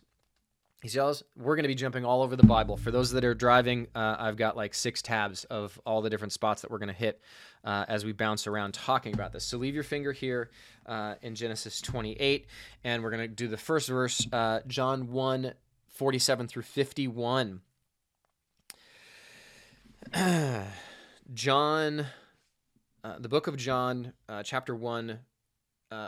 He 0.85 0.89
says 0.89 1.23
we're 1.35 1.55
going 1.55 1.63
to 1.63 1.67
be 1.67 1.73
jumping 1.73 2.05
all 2.05 2.21
over 2.21 2.35
the 2.35 2.45
Bible. 2.45 2.77
For 2.77 2.91
those 2.91 3.09
that 3.13 3.25
are 3.25 3.33
driving, 3.33 3.87
uh, 3.95 4.17
I've 4.19 4.37
got 4.37 4.55
like 4.55 4.75
six 4.75 5.01
tabs 5.01 5.43
of 5.45 5.81
all 5.83 6.03
the 6.03 6.11
different 6.11 6.31
spots 6.31 6.61
that 6.61 6.69
we're 6.69 6.77
going 6.77 6.89
to 6.89 6.93
hit 6.93 7.19
uh, 7.63 7.85
as 7.87 8.05
we 8.05 8.11
bounce 8.11 8.45
around 8.45 8.75
talking 8.75 9.11
about 9.15 9.33
this. 9.33 9.43
So 9.43 9.57
leave 9.57 9.73
your 9.73 9.83
finger 9.83 10.11
here 10.11 10.51
uh, 10.85 11.15
in 11.23 11.33
Genesis 11.33 11.81
28, 11.81 12.45
and 12.83 13.01
we're 13.01 13.09
going 13.09 13.27
to 13.27 13.27
do 13.27 13.47
the 13.47 13.57
first 13.57 13.89
verse, 13.89 14.27
uh, 14.31 14.59
John 14.67 15.11
1 15.11 15.55
47 15.87 16.47
through 16.47 16.61
51. 16.61 17.61
John, 21.33 22.05
uh, 23.03 23.17
the 23.17 23.29
book 23.29 23.47
of 23.47 23.57
John, 23.57 24.13
uh, 24.29 24.43
chapter 24.43 24.75
1, 24.75 25.17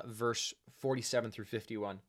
verse 0.06 0.54
47 0.78 1.32
through 1.32 1.46
51. 1.46 2.00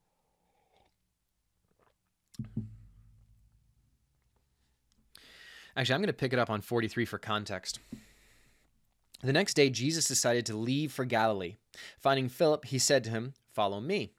Actually, 5.76 5.94
I'm 5.94 6.00
going 6.00 6.08
to 6.08 6.12
pick 6.12 6.32
it 6.32 6.38
up 6.38 6.50
on 6.50 6.60
43 6.60 7.04
for 7.04 7.18
context. 7.18 7.78
The 9.22 9.32
next 9.32 9.54
day, 9.54 9.70
Jesus 9.70 10.06
decided 10.06 10.46
to 10.46 10.56
leave 10.56 10.92
for 10.92 11.04
Galilee. 11.04 11.56
Finding 11.98 12.28
Philip, 12.28 12.64
he 12.66 12.78
said 12.78 13.04
to 13.04 13.10
him, 13.10 13.34
Follow 13.52 13.80
me. 13.80 14.12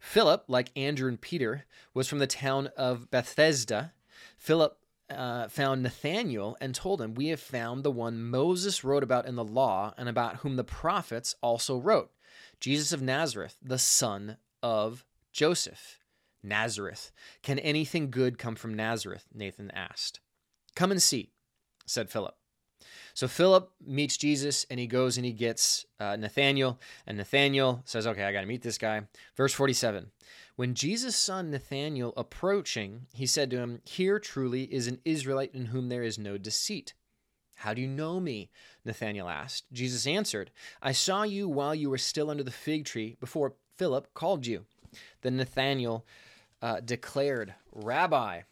Philip, 0.00 0.44
like 0.48 0.70
Andrew 0.76 1.08
and 1.08 1.20
Peter, 1.20 1.64
was 1.94 2.08
from 2.08 2.18
the 2.18 2.26
town 2.26 2.68
of 2.76 3.10
Bethsaida. 3.10 3.92
Philip 4.36 4.78
uh, 5.10 5.48
found 5.48 5.82
Nathanael 5.82 6.56
and 6.60 6.74
told 6.74 7.00
him, 7.00 7.14
We 7.14 7.28
have 7.28 7.40
found 7.40 7.82
the 7.82 7.90
one 7.90 8.22
Moses 8.22 8.84
wrote 8.84 9.02
about 9.02 9.26
in 9.26 9.36
the 9.36 9.44
law 9.44 9.94
and 9.96 10.08
about 10.08 10.36
whom 10.38 10.56
the 10.56 10.64
prophets 10.64 11.34
also 11.40 11.78
wrote, 11.78 12.10
Jesus 12.60 12.92
of 12.92 13.02
Nazareth, 13.02 13.56
the 13.62 13.78
son 13.78 14.36
of 14.62 15.04
Joseph. 15.32 15.98
Nazareth. 16.42 17.12
Can 17.42 17.58
anything 17.58 18.10
good 18.10 18.38
come 18.38 18.54
from 18.56 18.74
Nazareth? 18.74 19.26
Nathan 19.34 19.70
asked. 19.72 20.20
Come 20.74 20.90
and 20.90 21.02
see, 21.02 21.32
said 21.86 22.10
Philip. 22.10 22.34
So 23.14 23.26
Philip 23.26 23.72
meets 23.84 24.16
Jesus 24.16 24.64
and 24.70 24.78
he 24.78 24.86
goes 24.86 25.16
and 25.16 25.26
he 25.26 25.32
gets 25.32 25.84
uh, 25.98 26.16
Nathanael, 26.16 26.78
and 27.06 27.18
Nathanael 27.18 27.82
says, 27.84 28.06
Okay, 28.06 28.22
I 28.22 28.32
got 28.32 28.42
to 28.42 28.46
meet 28.46 28.62
this 28.62 28.78
guy. 28.78 29.02
Verse 29.36 29.52
47 29.52 30.10
When 30.54 30.74
Jesus 30.74 31.16
saw 31.16 31.42
Nathanael 31.42 32.12
approaching, 32.16 33.06
he 33.12 33.26
said 33.26 33.50
to 33.50 33.58
him, 33.58 33.80
Here 33.84 34.20
truly 34.20 34.64
is 34.64 34.86
an 34.86 35.00
Israelite 35.04 35.54
in 35.54 35.66
whom 35.66 35.88
there 35.88 36.04
is 36.04 36.18
no 36.18 36.38
deceit. 36.38 36.94
How 37.56 37.74
do 37.74 37.82
you 37.82 37.88
know 37.88 38.20
me? 38.20 38.50
Nathanael 38.84 39.28
asked. 39.28 39.64
Jesus 39.72 40.06
answered, 40.06 40.52
I 40.80 40.92
saw 40.92 41.24
you 41.24 41.48
while 41.48 41.74
you 41.74 41.90
were 41.90 41.98
still 41.98 42.30
under 42.30 42.44
the 42.44 42.52
fig 42.52 42.84
tree 42.84 43.16
before 43.18 43.56
Philip 43.76 44.14
called 44.14 44.46
you. 44.46 44.64
Then 45.22 45.36
Nathanael 45.36 46.06
uh, 46.62 46.80
declared, 46.80 47.54
Rabbi, 47.72 48.42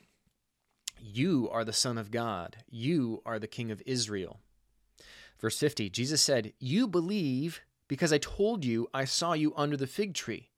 you 1.00 1.48
are 1.50 1.64
the 1.64 1.72
Son 1.72 1.98
of 1.98 2.10
God, 2.10 2.58
you 2.68 3.22
are 3.26 3.38
the 3.38 3.46
King 3.46 3.70
of 3.70 3.82
Israel. 3.86 4.40
Verse 5.38 5.58
50 5.58 5.90
Jesus 5.90 6.22
said, 6.22 6.52
You 6.58 6.86
believe 6.86 7.60
because 7.88 8.12
I 8.12 8.18
told 8.18 8.64
you 8.64 8.88
I 8.92 9.04
saw 9.04 9.32
you 9.32 9.52
under 9.56 9.76
the 9.76 9.86
fig 9.86 10.14
tree. 10.14 10.50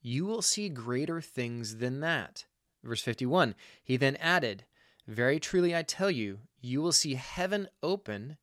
You 0.00 0.24
will 0.26 0.42
see 0.42 0.68
greater 0.68 1.20
things 1.20 1.76
than 1.76 2.00
that. 2.00 2.44
Verse 2.82 3.02
51 3.02 3.54
He 3.82 3.96
then 3.96 4.16
added, 4.16 4.64
Very 5.06 5.38
truly 5.38 5.74
I 5.74 5.82
tell 5.82 6.10
you, 6.10 6.40
you 6.60 6.82
will 6.82 6.92
see 6.92 7.14
heaven 7.14 7.68
open 7.82 8.36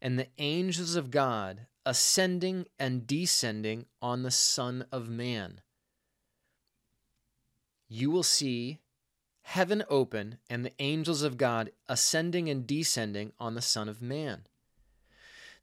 and 0.00 0.18
the 0.18 0.28
angels 0.38 0.96
of 0.96 1.10
God 1.10 1.66
ascending 1.86 2.66
and 2.78 3.06
descending 3.06 3.86
on 4.00 4.22
the 4.22 4.30
Son 4.30 4.86
of 4.90 5.08
Man. 5.08 5.60
You 7.88 8.10
will 8.10 8.22
see 8.22 8.78
heaven 9.42 9.84
open 9.88 10.38
and 10.48 10.64
the 10.64 10.72
angels 10.78 11.22
of 11.22 11.36
God 11.36 11.70
ascending 11.88 12.48
and 12.48 12.66
descending 12.66 13.32
on 13.38 13.54
the 13.54 13.62
Son 13.62 13.88
of 13.88 14.02
Man. 14.02 14.46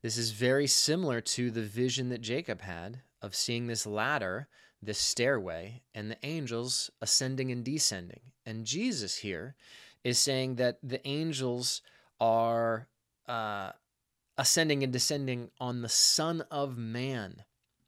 This 0.01 0.17
is 0.17 0.31
very 0.31 0.67
similar 0.67 1.21
to 1.21 1.51
the 1.51 1.61
vision 1.61 2.09
that 2.09 2.21
Jacob 2.21 2.61
had 2.61 3.01
of 3.21 3.35
seeing 3.35 3.67
this 3.67 3.85
ladder, 3.85 4.47
this 4.81 4.97
stairway, 4.97 5.81
and 5.93 6.09
the 6.09 6.17
angels 6.23 6.89
ascending 7.01 7.51
and 7.51 7.63
descending. 7.63 8.21
And 8.45 8.65
Jesus 8.65 9.17
here 9.17 9.55
is 10.03 10.17
saying 10.17 10.55
that 10.55 10.79
the 10.81 11.05
angels 11.07 11.81
are 12.19 12.87
uh, 13.27 13.71
ascending 14.37 14.83
and 14.83 14.91
descending 14.91 15.51
on 15.59 15.81
the 15.81 15.89
Son 15.89 16.43
of 16.49 16.77
Man. 16.77 17.43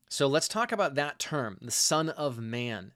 So 0.10 0.28
let's 0.28 0.48
talk 0.48 0.72
about 0.72 0.96
that 0.96 1.18
term, 1.18 1.58
the 1.62 1.72
Son 1.72 2.10
of 2.10 2.40
Man. 2.40 2.92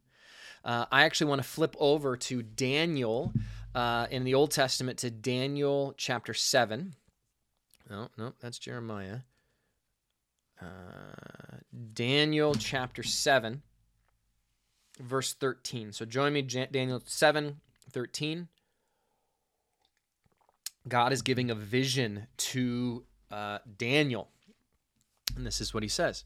Uh, 0.67 0.85
I 0.91 1.03
actually 1.03 1.29
want 1.29 1.41
to 1.41 1.47
flip 1.47 1.77
over 1.79 2.17
to 2.17 2.43
Daniel 2.43 3.31
uh, 3.73 4.07
in 4.11 4.25
the 4.25 4.33
Old 4.33 4.51
Testament 4.51 4.97
to 4.99 5.09
Daniel 5.09 5.93
chapter 5.95 6.33
7. 6.33 6.93
No, 7.89 8.09
no, 8.17 8.33
that's 8.41 8.59
Jeremiah. 8.59 9.19
Uh, 10.61 10.65
Daniel 11.93 12.53
chapter 12.53 13.01
7, 13.01 13.61
verse 14.99 15.31
13. 15.31 15.93
So 15.93 16.03
join 16.03 16.33
me, 16.33 16.41
Daniel 16.41 17.01
7, 17.05 17.61
13. 17.93 18.49
God 20.85 21.13
is 21.13 21.21
giving 21.21 21.49
a 21.49 21.55
vision 21.55 22.27
to 22.37 23.05
uh, 23.31 23.59
Daniel. 23.77 24.27
And 25.37 25.45
this 25.45 25.61
is 25.61 25.73
what 25.73 25.83
he 25.83 25.89
says 25.89 26.25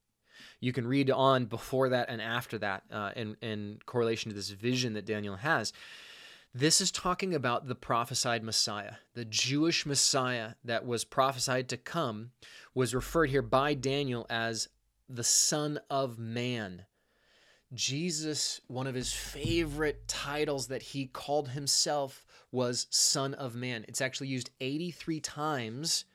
You 0.61 0.71
can 0.71 0.87
read 0.87 1.09
on 1.09 1.45
before 1.45 1.89
that 1.89 2.09
and 2.09 2.21
after 2.21 2.57
that 2.59 2.83
uh, 2.91 3.11
in, 3.15 3.35
in 3.41 3.79
correlation 3.85 4.29
to 4.29 4.35
this 4.35 4.51
vision 4.51 4.93
that 4.93 5.05
Daniel 5.05 5.35
has. 5.35 5.73
This 6.53 6.81
is 6.81 6.91
talking 6.91 7.33
about 7.33 7.67
the 7.67 7.75
prophesied 7.75 8.43
Messiah. 8.43 8.95
The 9.15 9.25
Jewish 9.25 9.85
Messiah 9.85 10.51
that 10.63 10.85
was 10.85 11.03
prophesied 11.03 11.67
to 11.69 11.77
come 11.77 12.31
was 12.75 12.93
referred 12.93 13.31
here 13.31 13.41
by 13.41 13.73
Daniel 13.73 14.27
as 14.29 14.69
the 15.09 15.23
Son 15.23 15.79
of 15.89 16.19
Man. 16.19 16.85
Jesus, 17.73 18.61
one 18.67 18.85
of 18.85 18.95
his 18.95 19.13
favorite 19.13 20.07
titles 20.07 20.67
that 20.67 20.81
he 20.81 21.07
called 21.07 21.49
himself 21.49 22.25
was 22.51 22.87
Son 22.89 23.33
of 23.33 23.55
Man. 23.55 23.85
It's 23.87 24.01
actually 24.01 24.27
used 24.27 24.51
83 24.59 25.21
times 25.21 26.05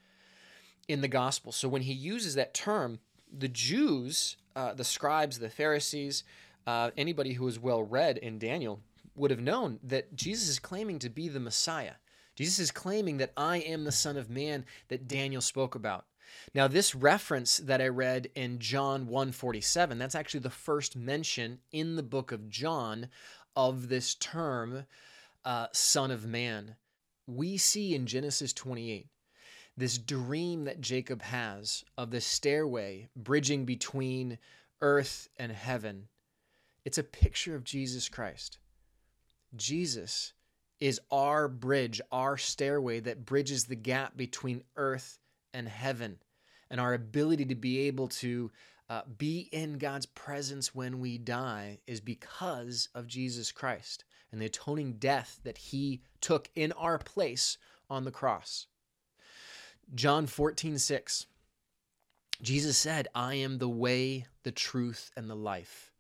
in 0.87 1.01
the 1.01 1.09
gospel. 1.09 1.51
So 1.51 1.67
when 1.69 1.83
he 1.83 1.93
uses 1.93 2.35
that 2.35 2.55
term, 2.55 3.01
the 3.39 3.49
Jews, 3.49 4.37
uh, 4.55 4.75
the 4.75 4.85
scribes, 4.85 5.39
the 5.39 5.51
Pharisees, 5.51 6.25
uh, 6.67 6.91
anybody 6.97 7.35
who 7.35 7.45
was 7.45 7.59
well 7.59 7.83
read 7.83 8.19
in 8.19 8.39
Daniel, 8.39 8.81
would 9.15 9.31
have 9.31 9.41
known 9.41 9.79
that 9.83 10.15
Jesus 10.15 10.49
is 10.49 10.59
claiming 10.59 10.99
to 11.01 11.09
be 11.09 11.29
the 11.29 11.41
Messiah. 11.41 11.95
Jesus 12.35 12.59
is 12.59 12.71
claiming 12.71 13.17
that 13.17 13.33
I 13.37 13.59
am 13.59 13.85
the 13.85 13.93
Son 13.93 14.17
of 14.17 14.29
Man 14.29 14.67
that 14.89 15.09
Daniel 15.09 15.41
spoke 15.41 15.75
about. 15.75 16.05
Now, 16.55 16.69
this 16.69 16.95
reference 16.95 17.59
that 17.59 17.81
I 17.81 17.89
read 17.89 18.31
in 18.35 18.59
John 18.59 19.07
147, 19.07 19.99
that's 19.99 20.15
actually 20.15 20.41
the 20.41 20.51
first 20.51 20.97
mention 20.97 21.61
in 21.73 21.97
the 21.97 22.03
book 22.03 22.33
of 22.33 22.51
John 22.51 23.09
of 23.55 23.89
this 23.89 24.15
term, 24.15 24.85
uh, 25.45 25.69
Son 25.73 26.11
of 26.11 26.27
Man. 26.27 26.77
We 27.27 27.57
see 27.57 27.95
in 27.95 28.07
Genesis 28.07 28.53
28 28.53 29.07
this 29.77 29.99
dream 29.99 30.65
that 30.65 30.81
Jacob 30.81 31.23
has 31.23 31.85
of 31.99 32.11
the 32.11 32.21
stairway 32.21 33.09
bridging 33.15 33.65
between 33.65 34.39
earth 34.81 35.29
and 35.37 35.53
heaven. 35.53 36.09
It's 36.85 36.99
a 36.99 37.05
picture 37.05 37.55
of 37.55 37.65
Jesus 37.65 38.09
Christ. 38.09 38.59
Jesus 39.55 40.33
is 40.81 41.01
our 41.11 41.49
bridge, 41.49 42.01
our 42.13 42.37
stairway 42.37 43.01
that 43.01 43.25
bridges 43.25 43.65
the 43.65 43.77
gap 43.77 44.17
between 44.17 44.63
earth 44.77 45.19
and 45.53 45.69
heaven, 45.69 46.19
and 46.71 46.81
our 46.81 46.95
ability 46.95 47.47
to 47.47 47.55
be 47.55 47.81
able 47.81 48.09
to 48.09 48.51
uh, 48.89 49.03
be 49.19 49.49
in 49.53 49.79
God's 49.79 50.07
presence 50.07 50.75
when 50.75 51.01
we 51.01 51.19
die 51.19 51.79
is 51.87 52.01
because 52.01 52.89
of 52.95 53.07
Jesus 53.07 53.51
Christ 53.53 54.05
and 54.31 54.41
the 54.41 54.47
atoning 54.47 54.95
death 54.95 55.41
that 55.45 55.59
he 55.59 56.03
took 56.21 56.51
in 56.55 56.73
our 56.73 56.99
place 56.99 57.59
on 57.89 58.05
the 58.05 58.11
cross. 58.11 58.67
John 59.95 60.27
14, 60.27 60.79
6. 60.79 61.27
Jesus 62.43 62.77
said, 62.77 63.09
I 63.15 63.35
am 63.35 63.59
the 63.59 63.69
way, 63.69 64.27
the 64.43 64.53
truth, 64.53 65.11
and 65.17 65.31
the 65.31 65.37
life. 65.37 65.93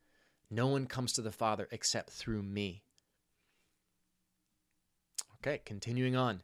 No 0.51 0.67
one 0.67 0.87
comes 0.87 1.13
to 1.15 1.23
the 1.23 1.33
Father 1.33 1.69
except 1.71 2.11
through 2.11 2.43
me. 2.43 2.83
Okay, 5.37 5.61
continuing 5.65 6.17
on. 6.17 6.43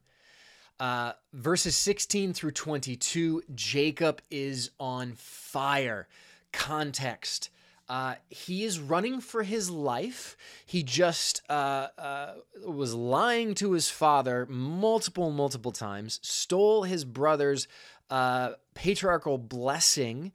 Uh, 0.81 1.13
verses 1.33 1.77
16 1.77 2.33
through 2.33 2.51
22, 2.53 3.43
Jacob 3.55 4.21
is 4.31 4.71
on 4.81 5.13
fire. 5.17 6.09
Context. 6.53 7.51
Uh, 7.89 8.15
he 8.29 8.65
is 8.65 8.79
running 8.79 9.21
for 9.21 9.43
his 9.43 9.71
life. 9.71 10.37
He 10.65 10.83
just 10.83 11.43
uh, 11.49 11.89
uh, 11.99 12.35
was 12.67 12.95
lying 12.95 13.55
to 13.57 13.73
his 13.73 13.91
father 13.91 14.47
multiple, 14.47 15.31
multiple 15.31 15.73
times, 15.73 16.21
stole 16.23 16.85
his 16.85 17.05
brother's 17.05 17.67
uh, 18.09 18.53
patriarchal 18.75 19.39
blessing 19.39 20.33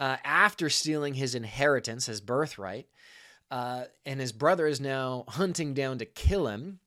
uh, 0.00 0.16
after 0.24 0.68
stealing 0.68 1.14
his 1.14 1.34
inheritance, 1.34 2.06
his 2.06 2.20
birthright. 2.20 2.86
Uh, 3.50 3.84
and 4.04 4.20
his 4.20 4.32
brother 4.32 4.66
is 4.66 4.80
now 4.80 5.24
hunting 5.28 5.74
down 5.74 5.98
to 5.98 6.04
kill 6.04 6.48
him. 6.48 6.79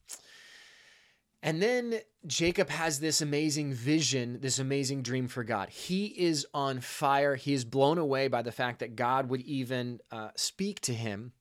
And 1.45 1.62
then 1.62 1.99
Jacob 2.25 2.69
has 2.69 3.01
this 3.01 3.21
amazing 3.21 3.73
vision, 3.73 4.39
this 4.39 4.60
amazing 4.60 5.01
dream 5.01 5.27
for 5.27 5.43
God. 5.43 5.69
He 5.69 6.06
is 6.06 6.47
on 6.53 6.79
fire. 6.79 7.36
He 7.36 7.53
is 7.53 7.65
blown 7.65 7.97
away 7.97 8.29
by 8.29 8.41
the 8.41 8.51
fact 8.51 8.79
that 8.79 8.95
God 8.95 9.29
would 9.29 9.41
even 9.41 9.99
uh, 10.10 10.29
speak 10.38 10.79
to 10.82 10.93
him. 10.93 11.34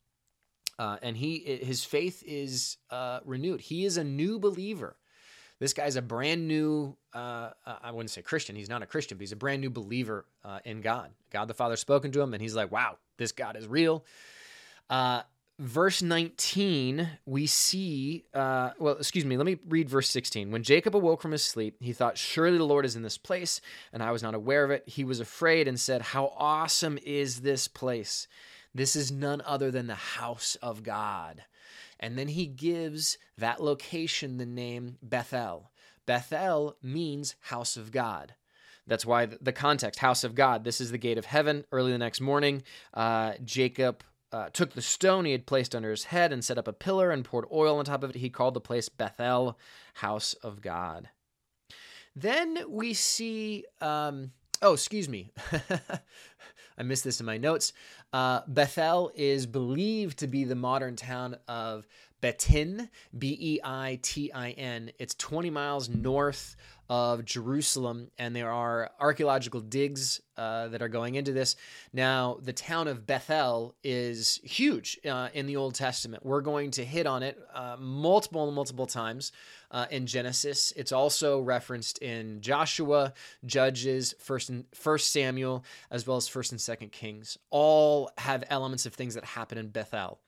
Uh, 0.77 0.97
and 1.03 1.17
he 1.17 1.39
his 1.63 1.85
faith 1.85 2.25
is 2.27 2.79
uh, 2.91 3.21
renewed. 3.25 3.61
He 3.61 3.85
is 3.85 3.97
a 3.97 4.03
new 4.03 4.41
believer. 4.41 4.97
This 5.61 5.73
guy's 5.73 5.95
a 5.95 6.03
brand 6.03 6.49
new, 6.49 6.97
uh, 7.15 7.51
I 7.65 7.93
wouldn't 7.93 8.11
say 8.11 8.23
Christian. 8.23 8.57
He's 8.57 8.69
not 8.69 8.83
a 8.83 8.87
Christian, 8.87 9.17
but 9.17 9.23
he's 9.23 9.31
a 9.31 9.37
brand 9.37 9.61
new 9.61 9.71
believer 9.71 10.27
uh, 10.45 10.59
in 10.65 10.81
God. 10.81 11.13
God 11.31 11.47
the 11.47 11.55
Father 11.55 11.77
spoken 11.77 12.11
to 12.11 12.21
him, 12.21 12.35
and 12.35 12.43
he's 12.43 12.57
like, 12.57 12.73
wow, 12.73 12.99
this 13.17 13.31
God 13.31 13.57
is 13.57 13.69
real. 13.69 14.05
Uh, 14.91 15.23
verse 15.63 16.03
19, 16.03 17.09
we 17.25 17.47
see, 17.47 18.25
uh, 18.35 18.71
well, 18.79 18.97
excuse 18.97 19.25
me, 19.25 19.37
let 19.37 19.47
me 19.47 19.59
read 19.69 19.89
verse 19.89 20.11
16. 20.11 20.51
When 20.51 20.65
Jacob 20.65 20.97
awoke 20.97 21.23
from 21.23 21.33
his 21.33 21.45
sleep, 21.45 21.77
he 21.81 21.93
thought, 21.93 22.19
Surely 22.19 22.59
the 22.59 22.65
Lord 22.65 22.85
is 22.85 22.97
in 22.97 23.03
this 23.03 23.17
place, 23.17 23.61
and 23.93 24.03
I 24.03 24.11
was 24.11 24.23
not 24.23 24.35
aware 24.35 24.65
of 24.65 24.71
it. 24.71 24.83
He 24.87 25.05
was 25.05 25.21
afraid 25.21 25.69
and 25.69 25.79
said, 25.79 26.03
How 26.03 26.33
awesome 26.37 26.99
is 27.05 27.41
this 27.41 27.69
place! 27.69 28.27
This 28.75 28.97
is 28.97 29.13
none 29.13 29.43
other 29.47 29.71
than 29.71 29.87
the 29.87 29.95
house 29.95 30.57
of 30.57 30.83
God. 30.83 31.45
And 32.01 32.19
then 32.19 32.29
he 32.29 32.47
gives 32.47 33.17
that 33.39 33.63
location 33.63 34.39
the 34.39 34.47
name 34.47 34.97
Bethel. 35.03 35.71
Bethel 36.07 36.77
means 36.83 37.37
house 37.39 37.77
of 37.77 37.93
God. 37.93 38.35
That's 38.87 39.07
why 39.07 39.27
the 39.27 39.53
context, 39.53 40.01
house 40.01 40.25
of 40.25 40.35
God. 40.35 40.65
This 40.65 40.81
is 40.81 40.91
the 40.91 40.99
gate 40.99 41.19
of 41.19 41.27
heaven. 41.27 41.65
Early 41.71 41.93
the 41.93 41.99
next 41.99 42.21
morning, 42.21 42.65
uh, 42.95 43.35
Jacob 43.45 44.03
uh, 44.33 44.49
took 44.51 44.73
the 44.73 44.83
stone 44.83 45.25
he 45.25 45.33
had 45.33 45.47
placed 45.47 45.75
under 45.75 45.91
his 45.91 46.05
head 46.05 46.33
and 46.33 46.45
set 46.45 46.59
up 46.59 46.67
a 46.67 46.73
pillar 46.73 47.11
and 47.11 47.25
poured 47.25 47.45
oil 47.53 47.79
on 47.79 47.85
top 47.85 48.03
of 48.03 48.11
it. 48.11 48.17
He 48.17 48.31
called 48.31 48.55
the 48.55 48.61
place 48.61 48.89
Bethel, 48.89 49.59
house 49.95 50.35
of 50.35 50.61
God. 50.63 51.11
Then 52.17 52.59
we 52.69 52.95
see, 52.95 53.65
um, 53.81 54.33
oh, 54.61 54.75
excuse 54.75 55.09
me. 55.09 55.33
I 56.79 56.83
missed 56.83 57.05
this 57.05 57.21
in 57.21 57.27
my 57.27 57.37
notes. 57.37 57.73
Uh, 58.13 58.41
Bethel 58.49 59.13
is 59.15 59.47
believed 59.47 60.19
to 60.19 60.27
be 60.27 60.45
the 60.45 60.55
modern 60.55 60.97
town 60.97 61.37
of 61.47 61.87
Beitin, 62.23 62.89
B 63.19 63.37
E 63.39 63.61
I 63.63 63.99
T 64.03 64.33
I 64.33 64.51
N. 64.53 64.91
It's 64.99 65.15
20 65.17 65.51
miles 65.51 65.89
north 65.89 66.57
of 66.93 67.25
Jerusalem, 67.25 68.11
and 68.19 68.37
there 68.37 68.51
are 68.51 68.91
archaeological 69.01 69.63
digs 69.63 70.21
uh, 70.37 70.69
that 70.69 70.83
are 70.83 70.91
going 70.91 71.15
into 71.15 71.33
this. 71.33 71.57
Now, 71.95 72.37
the 72.43 72.53
town 72.53 72.87
of 72.87 73.07
Bethel 73.07 73.75
is 73.83 74.41
huge 74.45 75.01
uh, 75.09 75.31
in 75.33 75.47
the 75.47 75.57
Old 75.57 75.75
Testament. 75.75 76.27
We're 76.27 76.43
going 76.43 76.71
to 76.73 76.85
hit 76.85 77.07
on 77.07 77.23
it 77.23 77.43
uh, 77.55 77.77
multiple, 77.81 78.53
multiple 78.53 78.85
times 78.85 79.33
uh, 79.71 79.87
in 79.91 80.05
Genesis. 80.05 80.75
It's 80.77 80.93
also 80.93 81.41
referenced 81.41 81.97
in 82.03 82.43
Joshua, 82.43 83.15
Judges, 83.47 84.15
First 84.19 84.51
and 84.51 84.67
First 84.75 85.13
Samuel, 85.13 85.65
as 85.91 86.07
well 86.07 86.19
as 86.19 86.29
First 86.29 86.53
and 86.53 86.61
Second 86.61 86.93
Kings. 86.93 87.39
All 87.49 88.11
have 88.19 88.45
elements 88.51 88.85
of 88.85 88.93
things 88.93 89.15
that 89.15 89.25
happen 89.25 89.57
in 89.57 89.69
Bethel. 89.69 90.19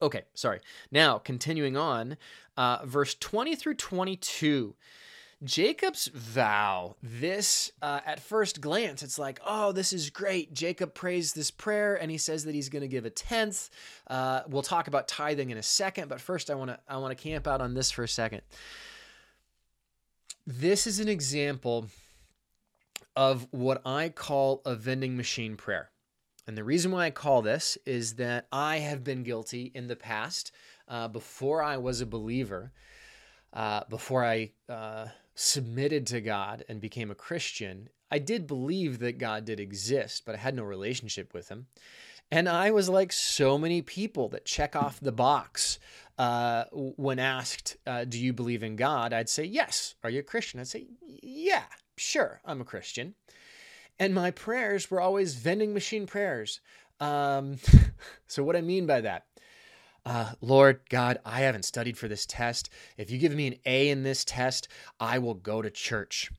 Okay, 0.00 0.22
sorry. 0.32 0.60
Now, 0.90 1.18
continuing 1.18 1.76
on, 1.76 2.16
uh, 2.56 2.78
verse 2.86 3.14
20 3.14 3.56
through 3.56 3.74
22. 3.74 4.74
Jacob's 5.44 6.06
vow, 6.08 6.96
this 7.02 7.70
uh, 7.82 8.00
at 8.06 8.20
first 8.20 8.60
glance, 8.60 9.02
it's 9.02 9.18
like, 9.18 9.38
oh, 9.46 9.72
this 9.72 9.92
is 9.92 10.08
great. 10.08 10.54
Jacob 10.54 10.94
prays 10.94 11.34
this 11.34 11.50
prayer 11.50 11.94
and 11.94 12.10
he 12.10 12.16
says 12.16 12.44
that 12.44 12.54
he's 12.54 12.70
going 12.70 12.82
to 12.82 12.88
give 12.88 13.04
a 13.04 13.10
tenth. 13.10 13.68
Uh, 14.06 14.40
we'll 14.48 14.62
talk 14.62 14.88
about 14.88 15.08
tithing 15.08 15.50
in 15.50 15.58
a 15.58 15.62
second, 15.62 16.08
but 16.08 16.20
first 16.20 16.50
I 16.50 16.54
want 16.54 16.70
to 16.70 16.78
I 16.88 16.96
want 16.96 17.16
to 17.16 17.22
camp 17.22 17.46
out 17.46 17.60
on 17.60 17.74
this 17.74 17.90
for 17.90 18.02
a 18.02 18.08
second. 18.08 18.42
This 20.46 20.86
is 20.86 21.00
an 21.00 21.08
example 21.08 21.86
of 23.14 23.46
what 23.50 23.82
I 23.84 24.08
call 24.08 24.62
a 24.64 24.74
vending 24.74 25.16
machine 25.16 25.56
prayer. 25.56 25.90
And 26.46 26.56
the 26.56 26.64
reason 26.64 26.92
why 26.92 27.06
I 27.06 27.10
call 27.10 27.42
this 27.42 27.76
is 27.84 28.14
that 28.14 28.46
I 28.52 28.78
have 28.78 29.02
been 29.02 29.22
guilty 29.22 29.72
in 29.74 29.88
the 29.88 29.96
past, 29.96 30.52
uh, 30.86 31.08
before 31.08 31.62
I 31.62 31.76
was 31.76 32.00
a 32.00 32.06
believer, 32.06 32.72
uh, 33.52 33.82
before 33.88 34.24
I 34.24 34.52
uh, 34.68 35.06
submitted 35.36 36.06
to 36.08 36.20
God 36.20 36.64
and 36.68 36.80
became 36.80 37.10
a 37.10 37.14
Christian, 37.14 37.88
I 38.10 38.18
did 38.18 38.46
believe 38.46 38.98
that 39.00 39.18
God 39.18 39.44
did 39.44 39.60
exist, 39.60 40.24
but 40.24 40.34
I 40.34 40.38
had 40.38 40.56
no 40.56 40.64
relationship 40.64 41.32
with 41.32 41.48
Him. 41.48 41.66
And 42.30 42.48
I 42.48 42.72
was 42.72 42.88
like 42.88 43.12
so 43.12 43.56
many 43.56 43.82
people 43.82 44.28
that 44.30 44.44
check 44.44 44.74
off 44.74 44.98
the 44.98 45.12
box 45.12 45.78
uh, 46.18 46.64
when 46.72 47.20
asked, 47.20 47.76
uh, 47.86 48.04
Do 48.04 48.18
you 48.18 48.32
believe 48.32 48.64
in 48.64 48.74
God? 48.74 49.12
I'd 49.12 49.28
say, 49.28 49.44
Yes. 49.44 49.94
Are 50.02 50.10
you 50.10 50.20
a 50.20 50.24
Christian? 50.24 50.58
I'd 50.58 50.66
say, 50.66 50.86
Yeah, 51.06 51.64
sure, 51.96 52.40
I'm 52.44 52.60
a 52.60 52.64
Christian. 52.64 53.14
And 53.98 54.14
my 54.14 54.30
prayers 54.30 54.90
were 54.90 55.00
always 55.00 55.34
vending 55.34 55.72
machine 55.72 56.06
prayers. 56.06 56.60
Um, 56.98 57.58
so, 58.26 58.42
what 58.42 58.56
I 58.56 58.60
mean 58.60 58.86
by 58.86 59.02
that, 59.02 59.26
uh, 60.06 60.32
Lord 60.40 60.80
God, 60.88 61.18
I 61.24 61.40
haven't 61.40 61.64
studied 61.64 61.98
for 61.98 62.06
this 62.06 62.26
test. 62.26 62.70
If 62.96 63.10
you 63.10 63.18
give 63.18 63.34
me 63.34 63.48
an 63.48 63.56
A 63.66 63.90
in 63.90 64.04
this 64.04 64.24
test, 64.24 64.68
I 65.00 65.18
will 65.18 65.34
go 65.34 65.60
to 65.60 65.68
church. 65.68 66.30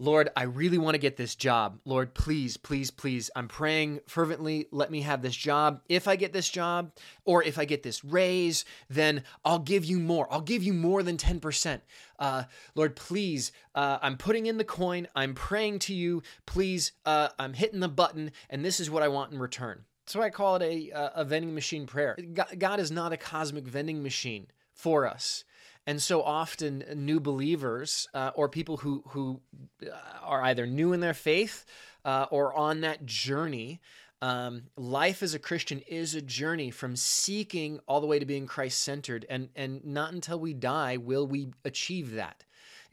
Lord, 0.00 0.28
I 0.36 0.42
really 0.42 0.78
want 0.78 0.96
to 0.96 1.00
get 1.00 1.16
this 1.16 1.36
job. 1.36 1.78
Lord, 1.84 2.14
please, 2.14 2.56
please, 2.56 2.90
please. 2.90 3.30
I'm 3.36 3.46
praying 3.46 4.00
fervently. 4.08 4.66
Let 4.72 4.90
me 4.90 5.02
have 5.02 5.22
this 5.22 5.36
job. 5.36 5.80
If 5.88 6.08
I 6.08 6.16
get 6.16 6.32
this 6.32 6.48
job 6.48 6.90
or 7.24 7.44
if 7.44 7.56
I 7.56 7.64
get 7.64 7.84
this 7.84 8.04
raise, 8.04 8.64
then 8.90 9.22
I'll 9.44 9.60
give 9.60 9.84
you 9.84 10.00
more. 10.00 10.26
I'll 10.32 10.40
give 10.40 10.64
you 10.64 10.72
more 10.72 11.04
than 11.04 11.16
10%. 11.16 11.80
Uh, 12.18 12.44
Lord, 12.74 12.96
please, 12.96 13.52
uh, 13.76 13.98
I'm 14.02 14.16
putting 14.16 14.46
in 14.46 14.58
the 14.58 14.64
coin. 14.64 15.06
I'm 15.14 15.34
praying 15.34 15.78
to 15.80 15.94
you. 15.94 16.24
Please, 16.46 16.90
uh, 17.06 17.28
I'm 17.38 17.54
hitting 17.54 17.80
the 17.80 17.88
button, 17.88 18.32
and 18.50 18.64
this 18.64 18.80
is 18.80 18.90
what 18.90 19.04
I 19.04 19.08
want 19.08 19.32
in 19.32 19.38
return. 19.38 19.84
Why 20.12 20.26
I 20.26 20.30
call 20.30 20.56
it 20.56 20.62
a, 20.62 21.20
a 21.20 21.24
vending 21.24 21.54
machine 21.54 21.86
prayer. 21.86 22.16
God 22.58 22.80
is 22.80 22.90
not 22.90 23.12
a 23.12 23.16
cosmic 23.16 23.64
vending 23.64 24.02
machine 24.02 24.48
for 24.72 25.06
us. 25.06 25.44
And 25.86 26.00
so 26.00 26.22
often, 26.22 26.84
new 26.94 27.20
believers 27.20 28.08
uh, 28.14 28.30
or 28.34 28.48
people 28.48 28.78
who, 28.78 29.02
who 29.08 29.40
uh, 29.82 29.90
are 30.22 30.42
either 30.42 30.66
new 30.66 30.92
in 30.92 31.00
their 31.00 31.14
faith 31.14 31.66
uh, 32.04 32.26
or 32.30 32.54
on 32.54 32.80
that 32.80 33.04
journey, 33.04 33.80
um, 34.22 34.62
life 34.76 35.22
as 35.22 35.34
a 35.34 35.38
Christian 35.38 35.80
is 35.80 36.14
a 36.14 36.22
journey 36.22 36.70
from 36.70 36.96
seeking 36.96 37.80
all 37.86 38.00
the 38.00 38.06
way 38.06 38.18
to 38.18 38.24
being 38.24 38.46
Christ 38.46 38.82
centered. 38.82 39.26
And, 39.28 39.50
and 39.54 39.84
not 39.84 40.14
until 40.14 40.40
we 40.40 40.54
die 40.54 40.96
will 40.96 41.26
we 41.26 41.52
achieve 41.64 42.12
that. 42.12 42.43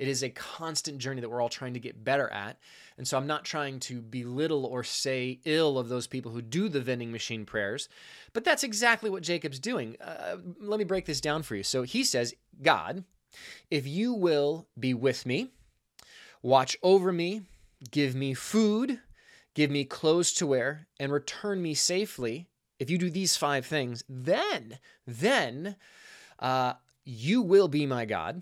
It 0.02 0.08
is 0.08 0.24
a 0.24 0.30
constant 0.30 0.98
journey 0.98 1.22
that 1.22 1.30
we're 1.30 1.42
all 1.42 1.48
trying 1.48 1.76
to 1.76 1.80
get 1.80 2.04
better 2.04 2.28
at. 2.34 2.58
And 2.98 3.08
so 3.08 3.18
I'm 3.18 3.28
not 3.28 3.46
trying 3.46 3.80
to 3.82 4.02
belittle 4.02 4.66
or 4.66 4.84
say 4.84 5.42
ill 5.46 5.78
of 5.78 5.90
those 5.90 6.08
people 6.08 6.32
who 6.32 6.42
do 6.42 6.70
the 6.70 6.82
vending 6.82 7.12
machine 7.12 7.46
prayers, 7.46 7.88
but 8.34 8.44
that's 8.44 8.64
exactly 8.64 9.12
what 9.12 9.22
Jacob's 9.22 9.60
doing. 9.60 9.98
Uh, 10.02 10.38
let 10.60 10.80
me 10.80 10.86
break 10.86 11.06
this 11.06 11.22
down 11.22 11.44
for 11.44 11.56
you. 11.56 11.62
So 11.62 11.84
he 11.84 12.04
says, 12.04 12.34
God, 12.64 13.04
if 13.70 13.86
you 13.86 14.12
will 14.12 14.66
be 14.80 14.96
with 14.96 15.28
me, 15.28 15.52
watch 16.42 16.76
over 16.82 17.14
me, 17.14 17.44
give 17.92 18.16
me 18.16 18.34
food, 18.34 19.02
give 19.54 19.70
me 19.70 19.86
clothes 19.86 20.34
to 20.34 20.48
wear, 20.48 20.88
and 21.00 21.12
return 21.12 21.62
me 21.62 21.76
safely, 21.76 22.48
if 22.80 22.90
you 22.90 22.98
do 22.98 23.12
these 23.12 23.38
five 23.38 23.68
things, 23.68 24.04
then, 24.10 24.80
then 25.06 25.76
uh, 26.40 26.74
you 27.06 27.44
will 27.44 27.68
be 27.68 27.86
my 27.86 28.06
God 28.06 28.42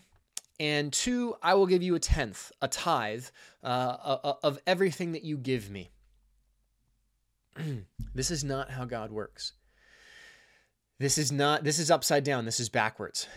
and 0.59 0.91
two, 0.91 1.35
I 1.41 1.53
will 1.53 1.67
give 1.67 1.81
you 1.81 1.95
a 1.95 1.99
tenth, 1.99 2.51
a 2.61 2.67
tithe 2.67 3.25
uh, 3.63 4.35
of 4.43 4.59
everything 4.67 5.13
that 5.13 5.23
you 5.23 5.37
give 5.37 5.69
me. 5.69 5.91
this 8.13 8.29
is 8.31 8.43
not 8.43 8.71
how 8.71 8.85
God 8.85 9.11
works. 9.11 9.53
This 10.99 11.17
is 11.17 11.31
not, 11.31 11.63
this 11.63 11.79
is 11.79 11.89
upside 11.89 12.25
down. 12.25 12.43
This 12.43 12.59
is 12.59 12.67
backwards. 12.67 13.27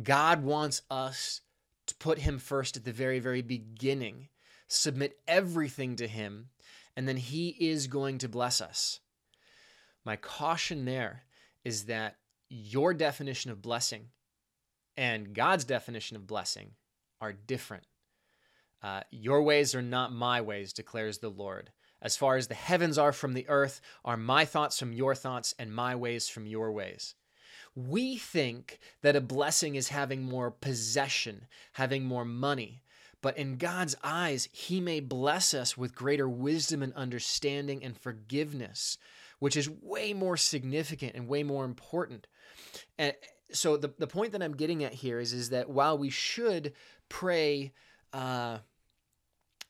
God 0.00 0.44
wants 0.44 0.82
us 0.88 1.40
to 1.86 1.94
put 1.96 2.18
Him 2.18 2.38
first 2.38 2.76
at 2.76 2.84
the 2.84 2.92
very, 2.92 3.18
very 3.18 3.42
beginning, 3.42 4.28
submit 4.68 5.18
everything 5.26 5.96
to 5.96 6.06
Him, 6.06 6.48
and 6.96 7.08
then 7.08 7.16
He 7.16 7.48
is 7.58 7.88
going 7.88 8.18
to 8.18 8.28
bless 8.28 8.60
us. 8.60 9.00
My 10.04 10.14
caution 10.16 10.84
there 10.84 11.24
is 11.64 11.84
that 11.86 12.16
your 12.48 12.94
definition 12.94 13.50
of 13.50 13.62
blessing 13.62 14.10
and 14.96 15.34
God's 15.34 15.64
definition 15.64 16.16
of 16.16 16.26
blessing 16.26 16.72
are 17.20 17.32
different. 17.32 17.84
Uh, 18.82 19.00
your 19.10 19.42
ways 19.42 19.74
are 19.74 19.82
not 19.82 20.12
my 20.12 20.40
ways, 20.40 20.72
declares 20.72 21.18
the 21.18 21.30
Lord. 21.30 21.70
As 22.02 22.16
far 22.16 22.36
as 22.36 22.48
the 22.48 22.54
heavens 22.54 22.98
are 22.98 23.12
from 23.12 23.32
the 23.32 23.48
earth, 23.48 23.80
are 24.04 24.16
my 24.18 24.44
thoughts 24.44 24.78
from 24.78 24.92
your 24.92 25.14
thoughts, 25.14 25.54
and 25.58 25.74
my 25.74 25.96
ways 25.96 26.28
from 26.28 26.46
your 26.46 26.70
ways. 26.70 27.14
We 27.74 28.18
think 28.18 28.78
that 29.02 29.16
a 29.16 29.22
blessing 29.22 29.74
is 29.74 29.88
having 29.88 30.22
more 30.22 30.50
possession, 30.50 31.46
having 31.72 32.04
more 32.04 32.26
money. 32.26 32.82
But 33.22 33.38
in 33.38 33.56
God's 33.56 33.96
eyes, 34.04 34.50
He 34.52 34.82
may 34.82 35.00
bless 35.00 35.54
us 35.54 35.78
with 35.78 35.94
greater 35.94 36.28
wisdom 36.28 36.82
and 36.82 36.92
understanding 36.92 37.82
and 37.82 37.96
forgiveness, 37.96 38.98
which 39.38 39.56
is 39.56 39.70
way 39.70 40.12
more 40.12 40.36
significant 40.36 41.14
and 41.14 41.26
way 41.26 41.42
more 41.42 41.64
important. 41.64 42.26
And, 42.98 43.14
so 43.52 43.76
the, 43.76 43.92
the 43.98 44.06
point 44.06 44.32
that 44.32 44.42
I'm 44.42 44.56
getting 44.56 44.84
at 44.84 44.92
here 44.92 45.20
is, 45.20 45.32
is 45.32 45.50
that 45.50 45.68
while 45.68 45.98
we 45.98 46.10
should 46.10 46.72
pray 47.08 47.72
uh, 48.12 48.58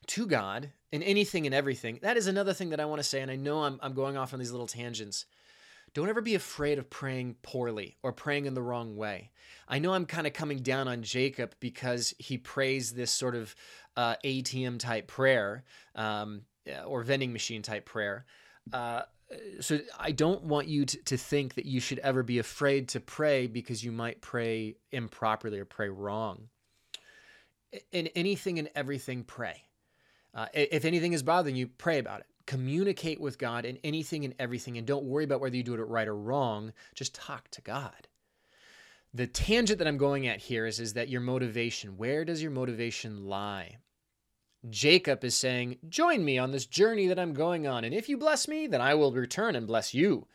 to 0.07 0.25
God 0.27 0.71
in 0.91 1.03
anything 1.03 1.45
and 1.45 1.53
everything, 1.53 1.99
that 2.01 2.17
is 2.17 2.27
another 2.27 2.53
thing 2.53 2.69
that 2.69 2.79
I 2.79 2.85
want 2.85 2.99
to 2.99 3.07
say. 3.07 3.21
And 3.21 3.31
I 3.31 3.35
know 3.35 3.63
I'm, 3.63 3.79
I'm 3.81 3.93
going 3.93 4.17
off 4.17 4.33
on 4.33 4.39
these 4.39 4.51
little 4.51 4.67
tangents. 4.67 5.25
Don't 5.93 6.09
ever 6.09 6.21
be 6.21 6.35
afraid 6.35 6.77
of 6.77 6.89
praying 6.89 7.37
poorly 7.41 7.95
or 8.03 8.11
praying 8.11 8.45
in 8.45 8.53
the 8.53 8.61
wrong 8.61 8.97
way. 8.97 9.31
I 9.67 9.79
know 9.79 9.93
I'm 9.93 10.05
kind 10.05 10.27
of 10.27 10.33
coming 10.33 10.59
down 10.59 10.87
on 10.87 11.03
Jacob 11.03 11.55
because 11.59 12.13
he 12.19 12.37
prays 12.37 12.91
this 12.91 13.11
sort 13.11 13.33
of 13.35 13.55
uh, 13.95 14.15
ATM 14.23 14.77
type 14.77 15.07
prayer 15.07 15.63
um, 15.95 16.41
or 16.85 17.03
vending 17.03 17.31
machine 17.31 17.61
type 17.61 17.85
prayer. 17.85 18.25
Uh, 18.73 19.03
so 19.59 19.79
I 19.99 20.11
don't 20.11 20.43
want 20.43 20.67
you 20.67 20.85
to, 20.85 21.03
to 21.05 21.17
think 21.17 21.55
that 21.55 21.65
you 21.65 21.79
should 21.79 21.99
ever 21.99 22.23
be 22.23 22.39
afraid 22.39 22.89
to 22.89 22.99
pray 22.99 23.47
because 23.47 23.83
you 23.83 23.91
might 23.91 24.21
pray 24.21 24.75
improperly 24.91 25.59
or 25.59 25.65
pray 25.65 25.89
wrong. 25.89 26.49
In 27.91 28.07
anything 28.07 28.59
and 28.59 28.69
everything, 28.75 29.23
pray. 29.23 29.63
Uh, 30.33 30.47
if 30.53 30.85
anything 30.85 31.13
is 31.13 31.23
bothering 31.23 31.55
you, 31.55 31.67
pray 31.67 31.97
about 31.99 32.21
it. 32.21 32.25
Communicate 32.45 33.19
with 33.19 33.39
God 33.39 33.65
in 33.65 33.79
anything 33.83 34.23
and 34.23 34.35
everything, 34.37 34.77
and 34.77 34.85
don't 34.85 35.05
worry 35.05 35.23
about 35.23 35.41
whether 35.41 35.55
you 35.55 35.63
do 35.63 35.73
it 35.73 35.79
right 35.79 36.07
or 36.07 36.15
wrong. 36.15 36.73
Just 36.93 37.15
talk 37.15 37.49
to 37.51 37.61
God. 37.61 38.07
The 39.13 39.27
tangent 39.27 39.79
that 39.79 39.87
I'm 39.87 39.97
going 39.97 40.27
at 40.27 40.39
here 40.39 40.65
is, 40.65 40.79
is 40.79 40.93
that 40.93 41.09
your 41.09 41.21
motivation, 41.21 41.97
where 41.97 42.25
does 42.25 42.41
your 42.41 42.51
motivation 42.51 43.25
lie? 43.25 43.77
Jacob 44.69 45.23
is 45.23 45.35
saying, 45.35 45.77
Join 45.89 46.23
me 46.23 46.37
on 46.37 46.51
this 46.51 46.65
journey 46.65 47.07
that 47.07 47.19
I'm 47.19 47.33
going 47.33 47.67
on, 47.67 47.83
and 47.83 47.93
if 47.93 48.09
you 48.09 48.17
bless 48.17 48.47
me, 48.47 48.67
then 48.67 48.81
I 48.81 48.95
will 48.95 49.11
return 49.11 49.55
and 49.55 49.67
bless 49.67 49.93
you. 49.93 50.27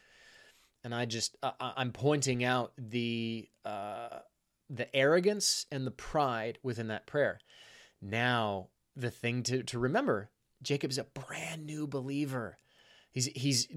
And 0.82 0.94
I 0.94 1.04
just, 1.04 1.36
uh, 1.42 1.52
I'm 1.60 1.92
pointing 1.92 2.42
out 2.42 2.72
the, 2.78 3.48
uh, 3.64 4.20
the 4.70 4.94
arrogance 4.96 5.66
and 5.70 5.86
the 5.86 5.90
pride 5.90 6.58
within 6.62 6.88
that 6.88 7.06
prayer. 7.06 7.38
Now, 8.00 8.68
the 8.96 9.10
thing 9.10 9.42
to, 9.44 9.62
to 9.64 9.78
remember 9.78 10.30
Jacob 10.62 10.90
is 10.90 10.98
a 10.98 11.04
brand 11.04 11.66
new 11.66 11.86
believer. 11.86 12.56
He's, 13.12 13.26
he's 13.26 13.68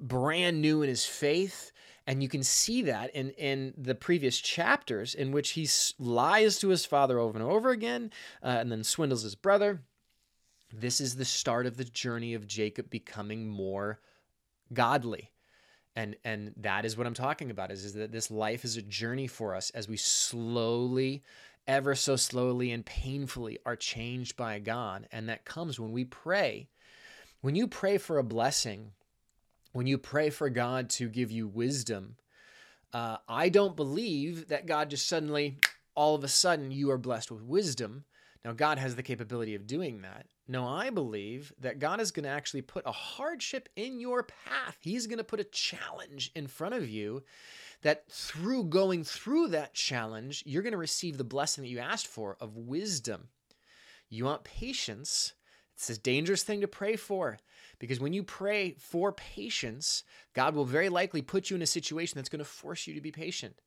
brand 0.00 0.60
new 0.60 0.82
in 0.82 0.88
his 0.88 1.04
faith. 1.04 1.72
And 2.06 2.22
you 2.22 2.28
can 2.28 2.42
see 2.42 2.82
that 2.82 3.14
in, 3.14 3.30
in 3.30 3.74
the 3.76 3.94
previous 3.94 4.38
chapters 4.38 5.14
in 5.14 5.30
which 5.30 5.50
he 5.50 5.68
lies 5.98 6.58
to 6.60 6.68
his 6.68 6.86
father 6.86 7.18
over 7.18 7.38
and 7.38 7.46
over 7.46 7.70
again 7.70 8.10
uh, 8.42 8.56
and 8.60 8.72
then 8.72 8.82
swindles 8.82 9.22
his 9.22 9.34
brother. 9.34 9.82
This 10.72 11.00
is 11.00 11.16
the 11.16 11.24
start 11.24 11.66
of 11.66 11.76
the 11.76 11.84
journey 11.84 12.34
of 12.34 12.46
Jacob 12.46 12.90
becoming 12.90 13.48
more 13.48 14.00
godly. 14.72 15.30
And, 15.96 16.16
and 16.24 16.52
that 16.58 16.84
is 16.84 16.96
what 16.96 17.06
I'm 17.06 17.14
talking 17.14 17.50
about 17.50 17.72
is, 17.72 17.84
is 17.84 17.94
that 17.94 18.12
this 18.12 18.30
life 18.30 18.64
is 18.64 18.76
a 18.76 18.82
journey 18.82 19.26
for 19.26 19.54
us 19.54 19.70
as 19.70 19.88
we 19.88 19.96
slowly 19.96 21.22
ever 21.68 21.94
so 21.94 22.16
slowly 22.16 22.72
and 22.72 22.84
painfully 22.84 23.58
are 23.66 23.76
changed 23.76 24.36
by 24.36 24.58
God. 24.58 25.06
And 25.12 25.28
that 25.28 25.44
comes 25.44 25.78
when 25.78 25.92
we 25.92 26.04
pray. 26.04 26.68
When 27.42 27.54
you 27.54 27.68
pray 27.68 27.98
for 27.98 28.18
a 28.18 28.24
blessing, 28.24 28.92
when 29.72 29.86
you 29.86 29.98
pray 29.98 30.30
for 30.30 30.48
God 30.48 30.88
to 30.90 31.08
give 31.08 31.30
you 31.30 31.46
wisdom, 31.46 32.16
uh, 32.92 33.18
I 33.28 33.50
don't 33.50 33.76
believe 33.76 34.48
that 34.48 34.66
God 34.66 34.90
just 34.90 35.06
suddenly, 35.06 35.58
all 35.94 36.14
of 36.14 36.24
a 36.24 36.28
sudden, 36.28 36.70
you 36.70 36.90
are 36.90 36.98
blessed 36.98 37.30
with 37.30 37.42
wisdom. 37.42 38.04
Now, 38.48 38.54
God 38.54 38.78
has 38.78 38.96
the 38.96 39.02
capability 39.02 39.54
of 39.54 39.66
doing 39.66 40.00
that. 40.00 40.24
No, 40.48 40.66
I 40.66 40.88
believe 40.88 41.52
that 41.60 41.78
God 41.78 42.00
is 42.00 42.10
going 42.10 42.24
to 42.24 42.30
actually 42.30 42.62
put 42.62 42.86
a 42.86 42.92
hardship 42.92 43.68
in 43.76 44.00
your 44.00 44.22
path. 44.22 44.78
He's 44.80 45.06
going 45.06 45.18
to 45.18 45.24
put 45.24 45.38
a 45.38 45.44
challenge 45.44 46.32
in 46.34 46.46
front 46.46 46.72
of 46.72 46.88
you 46.88 47.24
that 47.82 48.10
through 48.10 48.64
going 48.64 49.04
through 49.04 49.48
that 49.48 49.74
challenge, 49.74 50.44
you're 50.46 50.62
going 50.62 50.72
to 50.72 50.78
receive 50.78 51.18
the 51.18 51.24
blessing 51.24 51.60
that 51.60 51.68
you 51.68 51.78
asked 51.78 52.06
for 52.06 52.38
of 52.40 52.56
wisdom. 52.56 53.28
You 54.08 54.24
want 54.24 54.44
patience. 54.44 55.34
It's 55.76 55.90
a 55.90 55.98
dangerous 55.98 56.42
thing 56.42 56.62
to 56.62 56.68
pray 56.68 56.96
for 56.96 57.36
because 57.78 58.00
when 58.00 58.14
you 58.14 58.22
pray 58.22 58.76
for 58.78 59.12
patience, 59.12 60.04
God 60.32 60.54
will 60.54 60.64
very 60.64 60.88
likely 60.88 61.20
put 61.20 61.50
you 61.50 61.56
in 61.56 61.60
a 61.60 61.66
situation 61.66 62.16
that's 62.16 62.30
going 62.30 62.38
to 62.38 62.46
force 62.46 62.86
you 62.86 62.94
to 62.94 63.02
be 63.02 63.12
patient. 63.12 63.60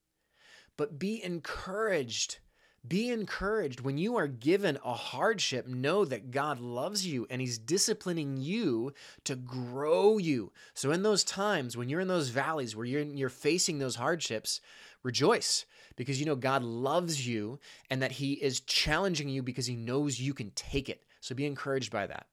But 0.75 0.97
be 0.97 1.23
encouraged 1.23 2.39
be 2.87 3.09
encouraged. 3.09 3.81
When 3.81 3.97
you 3.97 4.15
are 4.17 4.27
given 4.27 4.79
a 4.83 4.93
hardship, 4.93 5.67
know 5.67 6.03
that 6.05 6.31
God 6.31 6.59
loves 6.59 7.05
you 7.05 7.27
and 7.29 7.39
He's 7.39 7.57
disciplining 7.57 8.37
you 8.37 8.93
to 9.25 9.35
grow 9.35 10.17
you. 10.17 10.51
So, 10.73 10.91
in 10.91 11.03
those 11.03 11.23
times 11.23 11.77
when 11.77 11.89
you're 11.89 11.99
in 11.99 12.07
those 12.07 12.29
valleys 12.29 12.75
where 12.75 12.85
you're, 12.85 13.01
you're 13.01 13.29
facing 13.29 13.79
those 13.79 13.95
hardships, 13.95 14.61
rejoice 15.03 15.65
because 15.95 16.19
you 16.19 16.25
know 16.25 16.35
God 16.35 16.63
loves 16.63 17.27
you 17.27 17.59
and 17.89 18.01
that 18.01 18.13
He 18.13 18.33
is 18.33 18.61
challenging 18.61 19.29
you 19.29 19.43
because 19.43 19.67
He 19.67 19.75
knows 19.75 20.19
you 20.19 20.33
can 20.33 20.51
take 20.51 20.89
it. 20.89 21.03
So, 21.19 21.35
be 21.35 21.45
encouraged 21.45 21.91
by 21.91 22.07
that. 22.07 22.25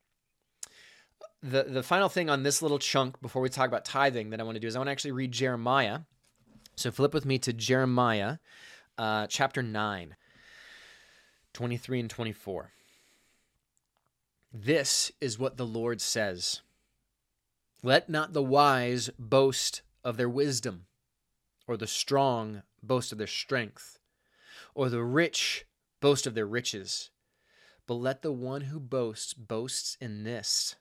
The, 1.42 1.64
the 1.64 1.82
final 1.82 2.08
thing 2.08 2.30
on 2.30 2.42
this 2.42 2.62
little 2.62 2.80
chunk 2.80 3.20
before 3.20 3.42
we 3.42 3.48
talk 3.48 3.68
about 3.68 3.84
tithing 3.84 4.30
that 4.30 4.40
I 4.40 4.44
want 4.44 4.56
to 4.56 4.61
do 4.61 4.66
is 4.66 4.74
I 4.74 4.78
want 4.78 4.88
to 4.88 4.92
actually 4.92 5.12
read 5.12 5.30
Jeremiah. 5.30 6.00
So, 6.74 6.90
flip 6.90 7.12
with 7.12 7.26
me 7.26 7.38
to 7.40 7.52
Jeremiah 7.52 8.38
uh, 8.96 9.26
chapter 9.28 9.62
9. 9.62 10.16
23 11.59 11.99
and 11.99 12.11
24. 12.11 12.71
This 14.55 15.11
is 15.21 15.40
what 15.40 15.57
the 15.57 15.66
Lord 15.66 16.01
says 16.01 16.61
Let 17.83 18.09
not 18.09 18.33
the 18.33 18.44
wise 18.44 19.11
boast 19.18 19.83
of 20.05 20.16
their 20.16 20.29
wisdom, 20.29 20.87
or 21.66 21.77
the 21.77 21.88
strong 21.88 22.62
boast 22.81 23.11
of 23.11 23.18
their 23.18 23.27
strength, 23.27 23.99
or 24.73 24.88
the 24.88 25.03
rich 25.03 25.66
boast 26.01 26.29
of 26.29 26.37
their 26.37 26.47
riches, 26.47 27.11
but 27.88 27.94
let 27.94 28.23
the 28.23 28.31
one 28.31 28.61
who 28.61 28.79
boasts 28.79 29.35
boasts 29.35 29.99
in 30.01 30.23
this 30.23 30.77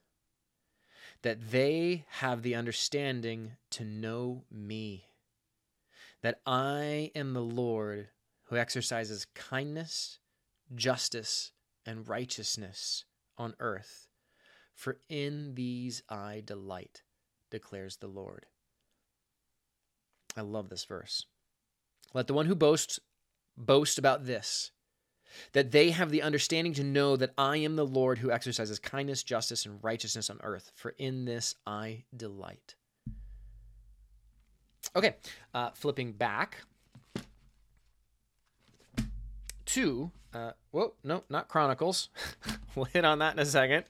that 1.24 1.50
they 1.50 2.06
have 2.20 2.44
the 2.44 2.54
understanding 2.54 3.54
to 3.72 3.84
know 3.84 4.44
me, 4.52 5.08
that 6.22 6.40
I 6.46 7.10
am 7.16 7.34
the 7.34 7.42
Lord 7.42 8.10
who 8.44 8.58
exercises 8.58 9.26
kindness 9.34 10.20
justice, 10.76 11.52
and 11.86 12.08
righteousness 12.08 13.06
on 13.38 13.56
earth. 13.60 14.08
For 14.74 15.00
in 15.10 15.56
these 15.56 16.04
I 16.10 16.44
delight, 16.46 17.02
declares 17.50 17.98
the 17.98 18.08
Lord. 18.08 18.46
I 20.36 20.42
love 20.42 20.70
this 20.70 20.86
verse. 20.86 21.26
Let 22.14 22.28
the 22.28 22.34
one 22.34 22.46
who 22.46 22.56
boasts 22.56 23.00
boast 23.58 23.98
about 23.98 24.26
this, 24.26 24.72
that 25.54 25.72
they 25.72 25.90
have 25.90 26.12
the 26.12 26.22
understanding 26.22 26.74
to 26.74 26.84
know 26.84 27.16
that 27.16 27.34
I 27.38 27.58
am 27.58 27.76
the 27.76 27.86
Lord 27.86 28.20
who 28.20 28.32
exercises 28.32 28.80
kindness, 28.80 29.24
justice, 29.24 29.66
and 29.66 29.84
righteousness 29.84 30.30
on 30.30 30.40
earth, 30.44 30.72
for 30.76 30.94
in 30.98 31.26
this 31.26 31.56
I 31.66 32.04
delight. 32.16 32.76
Okay, 34.96 35.16
uh, 35.54 35.72
flipping 35.72 36.14
back 36.14 36.58
to 39.68 40.12
uh, 40.34 40.52
whoa, 40.72 40.94
no, 41.04 41.24
not 41.30 41.48
Chronicles. 41.48 42.10
we'll 42.76 42.86
hit 42.86 43.06
on 43.06 43.20
that 43.20 43.34
in 43.34 43.40
a 43.40 43.46
second. 43.46 43.86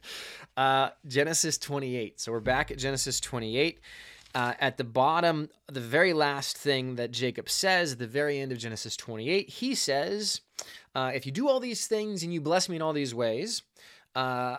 Uh, 0.56 0.90
Genesis 1.06 1.58
28. 1.58 2.20
So 2.20 2.32
we're 2.32 2.40
back 2.40 2.72
at 2.72 2.78
Genesis 2.78 3.20
28. 3.20 3.80
Uh, 4.36 4.54
at 4.60 4.78
the 4.78 4.84
bottom, 4.84 5.50
the 5.68 5.82
very 5.82 6.14
last 6.14 6.58
thing 6.58 6.96
that 6.96 7.12
Jacob 7.12 7.50
says, 7.50 7.94
at 7.94 8.00
the 8.00 8.08
very 8.08 8.40
end 8.40 8.52
of 8.52 8.58
Genesis 8.58 8.96
28, 8.96 9.50
he 9.50 9.74
says, 9.74 10.42
uh, 10.96 11.12
If 11.14 11.26
you 11.26 11.32
do 11.32 11.48
all 11.50 11.60
these 11.60 11.88
things 11.88 12.24
and 12.24 12.34
you 12.34 12.40
bless 12.40 12.70
me 12.70 12.76
in 12.76 12.82
all 12.82 12.94
these 12.94 13.16
ways, 13.16 13.64
uh, 14.16 14.58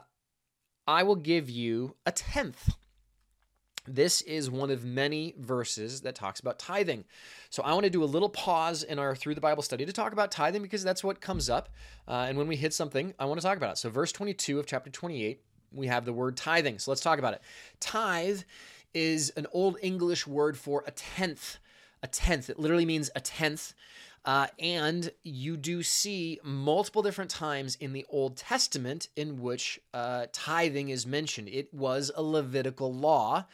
I 0.87 1.03
will 1.05 1.17
give 1.17 1.49
you 1.49 1.95
a 2.05 2.13
tenth 2.13 2.75
this 3.95 4.21
is 4.23 4.51
one 4.51 4.71
of 4.71 4.85
many 4.85 5.35
verses 5.39 6.03
that 6.03 6.15
talks 6.15 6.41
about 6.41 6.59
tithing. 6.59 7.05
So 7.51 7.63
I 7.63 7.73
want 7.73 7.85
to 7.85 7.91
do 7.91 8.03
a 8.03 8.07
little 8.07 8.29
pause 8.29 8.83
in 8.83 8.99
our 8.99 9.15
Through 9.15 9.35
the 9.35 9.41
Bible 9.41 9.63
study 9.63 9.87
to 9.87 9.93
talk 9.93 10.13
about 10.13 10.31
tithing 10.31 10.63
because 10.63 10.85
that's 10.85 11.03
what 11.03 11.21
comes 11.21 11.49
up. 11.49 11.69
Uh, 12.07 12.27
and 12.29 12.39
when 12.39 12.47
we 12.47 12.57
hit 12.57 12.75
something, 12.75 13.15
I 13.19 13.25
want 13.25 13.41
to 13.41 13.47
talk 13.47 13.57
about 13.57 13.73
it. 13.73 13.79
So, 13.79 13.91
verse 13.91 14.13
22 14.13 14.59
of 14.59 14.67
chapter 14.67 14.91
28, 14.91 15.41
we 15.73 15.87
have 15.87 16.05
the 16.05 16.13
word 16.13 16.37
tithing. 16.37 16.79
So 16.79 16.91
let's 16.91 17.01
talk 17.01 17.19
about 17.19 17.35
it. 17.35 17.43
Tithe 17.81 18.43
is 18.95 19.31
an 19.37 19.47
old 19.53 19.77
English 19.83 20.27
word 20.27 20.57
for 20.57 20.85
a 20.87 20.91
tenth. 20.91 21.59
A 22.03 22.07
tenth. 22.07 22.49
It 22.49 22.59
literally 22.59 22.87
means 22.87 23.11
a 23.15 23.21
tenth. 23.21 23.75
Uh, 24.25 24.47
and 24.59 25.11
you 25.23 25.57
do 25.57 25.83
see 25.83 26.39
multiple 26.43 27.03
different 27.03 27.31
times 27.31 27.77
in 27.77 27.93
the 27.93 28.05
Old 28.11 28.37
Testament 28.37 29.09
in 29.17 29.41
which 29.41 29.81
uh, 29.95 30.27
tithing 30.33 30.91
is 30.91 31.07
mentioned. 31.07 31.49
It 31.49 31.73
was 31.73 32.11
a 32.15 32.23
Levitical 32.23 32.93
law 32.93 33.47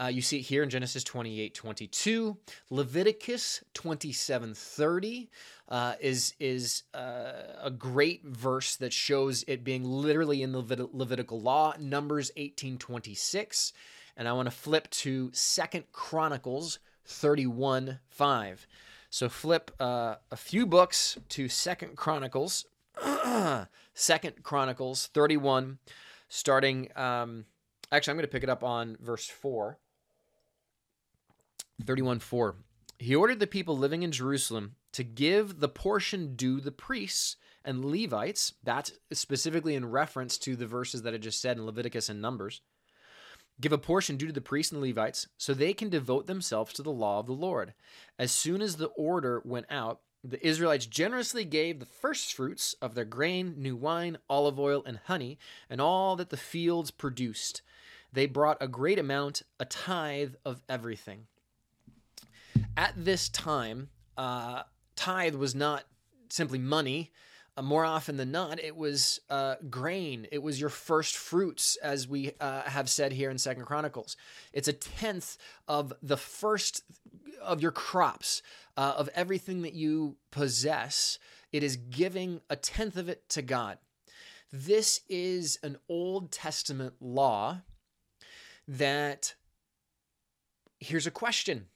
uh, 0.00 0.06
you 0.06 0.22
see 0.22 0.38
it 0.38 0.42
here 0.42 0.62
in 0.62 0.70
Genesis 0.70 1.04
28 1.04 1.54
22. 1.54 2.36
Leviticus 2.70 3.62
27 3.74 4.54
30 4.54 5.30
uh, 5.68 5.94
is, 6.00 6.34
is 6.40 6.84
uh, 6.94 7.32
a 7.62 7.70
great 7.70 8.24
verse 8.24 8.76
that 8.76 8.92
shows 8.92 9.44
it 9.46 9.64
being 9.64 9.84
literally 9.84 10.42
in 10.42 10.52
the 10.52 10.62
Levit- 10.62 10.94
Levitical 10.94 11.40
law. 11.40 11.74
Numbers 11.78 12.30
18 12.36 12.78
26. 12.78 13.72
And 14.16 14.28
I 14.28 14.32
want 14.32 14.46
to 14.46 14.54
flip 14.54 14.88
to 14.90 15.30
Second 15.32 15.84
Chronicles 15.92 16.78
31 17.04 17.98
5. 18.10 18.66
So 19.10 19.28
flip 19.28 19.70
uh, 19.78 20.16
a 20.30 20.36
few 20.36 20.64
books 20.66 21.18
to 21.30 21.46
Second 21.46 21.96
Chronicles, 21.96 22.64
Second 23.94 24.42
Chronicles 24.42 25.08
31, 25.08 25.78
starting. 26.30 26.88
Um, 26.96 27.44
actually, 27.90 28.12
I'm 28.12 28.16
going 28.16 28.26
to 28.26 28.32
pick 28.32 28.42
it 28.42 28.48
up 28.48 28.64
on 28.64 28.96
verse 29.00 29.26
4. 29.26 29.78
31 31.84 32.20
4. 32.20 32.56
He 32.98 33.14
ordered 33.14 33.40
the 33.40 33.46
people 33.46 33.76
living 33.76 34.02
in 34.02 34.12
Jerusalem 34.12 34.76
to 34.92 35.02
give 35.02 35.60
the 35.60 35.68
portion 35.68 36.36
due 36.36 36.60
the 36.60 36.70
priests 36.70 37.36
and 37.64 37.84
Levites. 37.84 38.54
That's 38.62 38.92
specifically 39.12 39.74
in 39.74 39.90
reference 39.90 40.38
to 40.38 40.54
the 40.56 40.66
verses 40.66 41.02
that 41.02 41.14
I 41.14 41.18
just 41.18 41.40
said 41.40 41.56
in 41.56 41.66
Leviticus 41.66 42.08
and 42.08 42.22
Numbers. 42.22 42.60
Give 43.60 43.72
a 43.72 43.78
portion 43.78 44.16
due 44.16 44.26
to 44.26 44.32
the 44.32 44.40
priests 44.40 44.72
and 44.72 44.80
Levites 44.80 45.28
so 45.36 45.54
they 45.54 45.72
can 45.72 45.88
devote 45.88 46.26
themselves 46.26 46.72
to 46.74 46.82
the 46.82 46.90
law 46.90 47.20
of 47.20 47.26
the 47.26 47.32
Lord. 47.32 47.74
As 48.18 48.32
soon 48.32 48.62
as 48.62 48.76
the 48.76 48.86
order 48.88 49.42
went 49.44 49.66
out, 49.70 50.00
the 50.24 50.44
Israelites 50.46 50.86
generously 50.86 51.44
gave 51.44 51.80
the 51.80 51.86
first 51.86 52.32
fruits 52.32 52.74
of 52.80 52.94
their 52.94 53.04
grain, 53.04 53.54
new 53.58 53.74
wine, 53.74 54.18
olive 54.30 54.58
oil, 54.58 54.82
and 54.86 55.00
honey, 55.06 55.38
and 55.68 55.80
all 55.80 56.14
that 56.16 56.30
the 56.30 56.36
fields 56.36 56.90
produced. 56.90 57.62
They 58.12 58.26
brought 58.26 58.58
a 58.60 58.68
great 58.68 58.98
amount, 58.98 59.42
a 59.58 59.64
tithe 59.64 60.34
of 60.44 60.62
everything. 60.68 61.26
At 62.76 62.94
this 62.96 63.28
time, 63.28 63.90
uh, 64.16 64.62
tithe 64.96 65.34
was 65.34 65.54
not 65.54 65.84
simply 66.30 66.58
money. 66.58 67.12
Uh, 67.54 67.62
more 67.62 67.84
often 67.84 68.16
than 68.16 68.32
not, 68.32 68.58
it 68.58 68.74
was 68.74 69.20
uh, 69.28 69.56
grain. 69.68 70.26
It 70.32 70.42
was 70.42 70.58
your 70.58 70.70
first 70.70 71.16
fruits, 71.16 71.76
as 71.82 72.08
we 72.08 72.32
uh, 72.40 72.62
have 72.62 72.88
said 72.88 73.12
here 73.12 73.30
in 73.30 73.36
Second 73.36 73.66
Chronicles. 73.66 74.16
It's 74.54 74.68
a 74.68 74.72
tenth 74.72 75.36
of 75.68 75.92
the 76.02 76.16
first 76.16 76.82
of 77.42 77.60
your 77.60 77.72
crops, 77.72 78.40
uh, 78.78 78.94
of 78.96 79.10
everything 79.14 79.62
that 79.62 79.74
you 79.74 80.16
possess. 80.30 81.18
It 81.52 81.62
is 81.62 81.76
giving 81.76 82.40
a 82.48 82.56
tenth 82.56 82.96
of 82.96 83.10
it 83.10 83.28
to 83.30 83.42
God. 83.42 83.76
This 84.50 85.00
is 85.10 85.58
an 85.62 85.76
Old 85.90 86.32
Testament 86.32 86.94
law 87.00 87.60
that 88.66 89.34
here's 90.80 91.06
a 91.06 91.10
question 91.10 91.66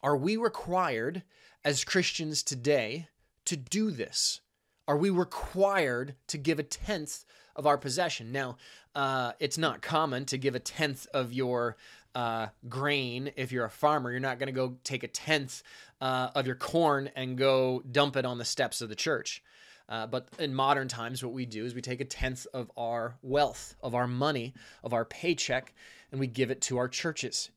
Are 0.00 0.16
we 0.16 0.36
required 0.36 1.24
as 1.64 1.84
Christians 1.84 2.44
today 2.44 3.08
to 3.46 3.56
do 3.56 3.90
this? 3.90 4.40
Are 4.86 4.96
we 4.96 5.10
required 5.10 6.14
to 6.28 6.38
give 6.38 6.60
a 6.60 6.62
tenth 6.62 7.24
of 7.56 7.66
our 7.66 7.76
possession? 7.76 8.30
Now, 8.30 8.58
uh, 8.94 9.32
it's 9.40 9.58
not 9.58 9.82
common 9.82 10.24
to 10.26 10.38
give 10.38 10.54
a 10.54 10.60
tenth 10.60 11.08
of 11.12 11.32
your 11.32 11.76
uh, 12.14 12.46
grain 12.68 13.32
if 13.36 13.50
you're 13.50 13.64
a 13.64 13.70
farmer. 13.70 14.12
You're 14.12 14.20
not 14.20 14.38
going 14.38 14.46
to 14.46 14.52
go 14.52 14.76
take 14.84 15.02
a 15.02 15.08
tenth 15.08 15.64
uh, 16.00 16.30
of 16.34 16.46
your 16.46 16.56
corn 16.56 17.10
and 17.16 17.36
go 17.36 17.82
dump 17.90 18.16
it 18.16 18.24
on 18.24 18.38
the 18.38 18.44
steps 18.44 18.80
of 18.80 18.88
the 18.88 18.94
church. 18.94 19.42
Uh, 19.88 20.06
but 20.06 20.28
in 20.38 20.54
modern 20.54 20.86
times, 20.86 21.24
what 21.24 21.32
we 21.32 21.44
do 21.44 21.64
is 21.64 21.74
we 21.74 21.82
take 21.82 22.00
a 22.00 22.04
tenth 22.04 22.46
of 22.54 22.70
our 22.76 23.16
wealth, 23.22 23.74
of 23.82 23.96
our 23.96 24.06
money, 24.06 24.54
of 24.84 24.92
our 24.92 25.04
paycheck, 25.04 25.74
and 26.12 26.20
we 26.20 26.28
give 26.28 26.52
it 26.52 26.60
to 26.60 26.78
our 26.78 26.88
churches. 26.88 27.50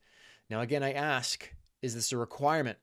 Now, 0.49 0.61
again, 0.61 0.81
I 0.81 0.93
ask, 0.93 1.53
is 1.81 1.95
this 1.95 2.11
a 2.11 2.17
requirement? 2.17 2.77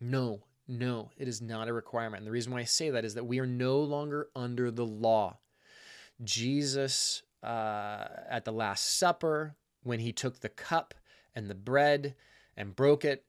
No, 0.00 0.44
no, 0.66 1.10
it 1.16 1.28
is 1.28 1.42
not 1.42 1.68
a 1.68 1.72
requirement. 1.72 2.20
And 2.20 2.26
the 2.26 2.32
reason 2.32 2.52
why 2.52 2.60
I 2.60 2.64
say 2.64 2.90
that 2.90 3.04
is 3.04 3.14
that 3.14 3.26
we 3.26 3.40
are 3.40 3.46
no 3.46 3.80
longer 3.80 4.28
under 4.36 4.70
the 4.70 4.86
law. 4.86 5.38
Jesus, 6.22 7.22
uh, 7.42 8.06
at 8.28 8.44
the 8.44 8.52
Last 8.52 8.98
Supper, 8.98 9.56
when 9.82 10.00
he 10.00 10.12
took 10.12 10.40
the 10.40 10.48
cup 10.48 10.94
and 11.34 11.48
the 11.48 11.54
bread 11.54 12.14
and 12.56 12.76
broke 12.76 13.04
it, 13.04 13.24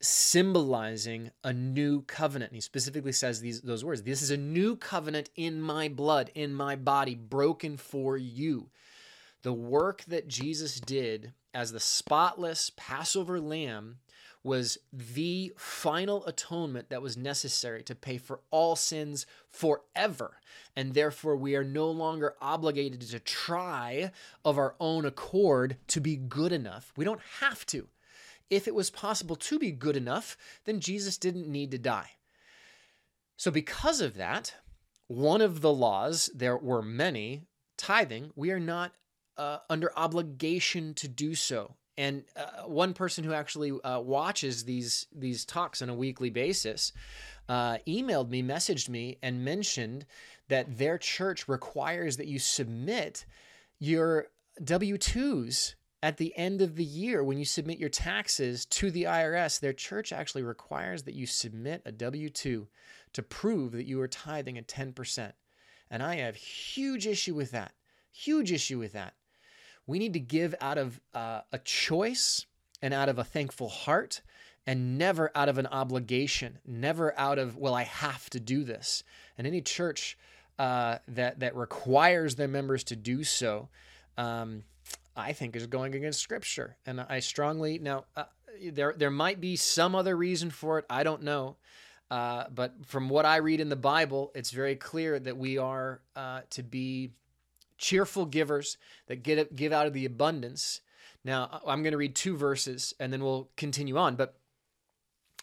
symbolizing 0.00 1.30
a 1.42 1.52
new 1.52 2.02
covenant. 2.02 2.52
And 2.52 2.56
he 2.56 2.60
specifically 2.60 3.12
says 3.12 3.40
these 3.40 3.62
those 3.62 3.84
words. 3.84 4.02
This 4.02 4.22
is 4.22 4.30
a 4.30 4.36
new 4.36 4.76
covenant 4.76 5.30
in 5.36 5.60
my 5.60 5.88
blood, 5.88 6.30
in 6.34 6.54
my 6.54 6.76
body, 6.76 7.14
broken 7.14 7.76
for 7.76 8.16
you. 8.16 8.68
The 9.42 9.52
work 9.52 10.04
that 10.08 10.28
Jesus 10.28 10.80
did 10.80 11.32
as 11.56 11.72
the 11.72 11.80
spotless 11.80 12.70
Passover 12.76 13.40
lamb 13.40 13.96
was 14.44 14.76
the 14.92 15.54
final 15.56 16.24
atonement 16.26 16.90
that 16.90 17.00
was 17.00 17.16
necessary 17.16 17.82
to 17.82 17.94
pay 17.94 18.18
for 18.18 18.40
all 18.50 18.76
sins 18.76 19.24
forever. 19.48 20.36
And 20.76 20.92
therefore, 20.92 21.34
we 21.34 21.56
are 21.56 21.64
no 21.64 21.90
longer 21.90 22.34
obligated 22.42 23.00
to 23.00 23.18
try 23.18 24.12
of 24.44 24.58
our 24.58 24.74
own 24.78 25.06
accord 25.06 25.78
to 25.88 25.98
be 25.98 26.16
good 26.16 26.52
enough. 26.52 26.92
We 26.94 27.06
don't 27.06 27.22
have 27.40 27.64
to. 27.66 27.88
If 28.50 28.68
it 28.68 28.74
was 28.74 28.90
possible 28.90 29.36
to 29.36 29.58
be 29.58 29.72
good 29.72 29.96
enough, 29.96 30.36
then 30.66 30.78
Jesus 30.78 31.16
didn't 31.16 31.48
need 31.48 31.70
to 31.70 31.78
die. 31.78 32.10
So, 33.38 33.50
because 33.50 34.02
of 34.02 34.14
that, 34.16 34.54
one 35.06 35.40
of 35.40 35.62
the 35.62 35.72
laws, 35.72 36.28
there 36.34 36.58
were 36.58 36.82
many, 36.82 37.44
tithing, 37.78 38.32
we 38.36 38.50
are 38.50 38.60
not 38.60 38.92
uh, 39.38 39.58
under 39.68 39.90
obligation 39.96 40.94
to 40.94 41.08
do 41.08 41.34
so 41.34 41.74
and 41.98 42.24
uh, 42.36 42.66
one 42.66 42.92
person 42.92 43.24
who 43.24 43.32
actually 43.32 43.72
uh, 43.82 44.00
watches 44.00 44.64
these 44.64 45.06
these 45.14 45.44
talks 45.44 45.80
on 45.80 45.88
a 45.88 45.94
weekly 45.94 46.30
basis 46.30 46.92
uh, 47.48 47.78
emailed 47.86 48.28
me, 48.28 48.42
messaged 48.42 48.88
me, 48.88 49.18
and 49.22 49.44
mentioned 49.44 50.04
that 50.48 50.78
their 50.78 50.98
church 50.98 51.48
requires 51.48 52.16
that 52.16 52.26
you 52.26 52.38
submit 52.38 53.24
your 53.78 54.26
W 54.62 54.98
twos 54.98 55.76
at 56.02 56.18
the 56.18 56.36
end 56.36 56.60
of 56.60 56.76
the 56.76 56.84
year 56.84 57.24
when 57.24 57.38
you 57.38 57.44
submit 57.44 57.78
your 57.78 57.88
taxes 57.88 58.66
to 58.66 58.90
the 58.90 59.04
IRS. 59.04 59.60
Their 59.60 59.72
church 59.72 60.12
actually 60.12 60.42
requires 60.42 61.04
that 61.04 61.14
you 61.14 61.26
submit 61.26 61.82
a 61.86 61.92
W 61.92 62.28
two 62.28 62.68
to 63.14 63.22
prove 63.22 63.72
that 63.72 63.86
you 63.86 64.00
are 64.00 64.08
tithing 64.08 64.58
at 64.58 64.68
ten 64.68 64.92
percent, 64.92 65.34
and 65.90 66.02
I 66.02 66.16
have 66.16 66.36
huge 66.36 67.06
issue 67.06 67.34
with 67.34 67.52
that. 67.52 67.72
Huge 68.12 68.52
issue 68.52 68.78
with 68.78 68.92
that. 68.92 69.14
We 69.86 69.98
need 69.98 70.14
to 70.14 70.20
give 70.20 70.54
out 70.60 70.78
of 70.78 71.00
uh, 71.14 71.42
a 71.52 71.58
choice 71.58 72.46
and 72.82 72.92
out 72.92 73.08
of 73.08 73.18
a 73.18 73.24
thankful 73.24 73.68
heart 73.68 74.22
and 74.66 74.98
never 74.98 75.30
out 75.34 75.48
of 75.48 75.58
an 75.58 75.66
obligation, 75.68 76.58
never 76.66 77.18
out 77.18 77.38
of, 77.38 77.56
well, 77.56 77.74
I 77.74 77.84
have 77.84 78.28
to 78.30 78.40
do 78.40 78.64
this. 78.64 79.04
And 79.38 79.46
any 79.46 79.60
church 79.62 80.18
uh, 80.58 80.98
that, 81.08 81.40
that 81.40 81.54
requires 81.54 82.34
their 82.34 82.48
members 82.48 82.82
to 82.84 82.96
do 82.96 83.22
so, 83.22 83.68
um, 84.18 84.64
I 85.16 85.32
think 85.32 85.54
is 85.54 85.66
going 85.68 85.94
against 85.94 86.20
scripture. 86.20 86.76
And 86.84 87.00
I 87.00 87.20
strongly, 87.20 87.78
now, 87.78 88.06
uh, 88.16 88.24
there, 88.72 88.94
there 88.96 89.10
might 89.10 89.40
be 89.40 89.54
some 89.54 89.94
other 89.94 90.16
reason 90.16 90.50
for 90.50 90.78
it. 90.78 90.84
I 90.90 91.04
don't 91.04 91.22
know. 91.22 91.56
Uh, 92.10 92.44
but 92.54 92.74
from 92.86 93.08
what 93.08 93.24
I 93.24 93.36
read 93.36 93.60
in 93.60 93.68
the 93.68 93.76
Bible, 93.76 94.32
it's 94.34 94.50
very 94.50 94.76
clear 94.76 95.18
that 95.18 95.36
we 95.36 95.58
are 95.58 96.00
uh, 96.14 96.42
to 96.50 96.62
be 96.62 97.10
cheerful 97.78 98.26
givers 98.26 98.78
that 99.06 99.22
get 99.22 99.54
give 99.54 99.72
out 99.72 99.86
of 99.86 99.92
the 99.92 100.04
abundance. 100.04 100.80
Now, 101.24 101.60
I'm 101.66 101.82
going 101.82 101.92
to 101.92 101.98
read 101.98 102.14
two 102.14 102.36
verses 102.36 102.94
and 103.00 103.12
then 103.12 103.22
we'll 103.22 103.50
continue 103.56 103.96
on, 103.96 104.16
but 104.16 104.38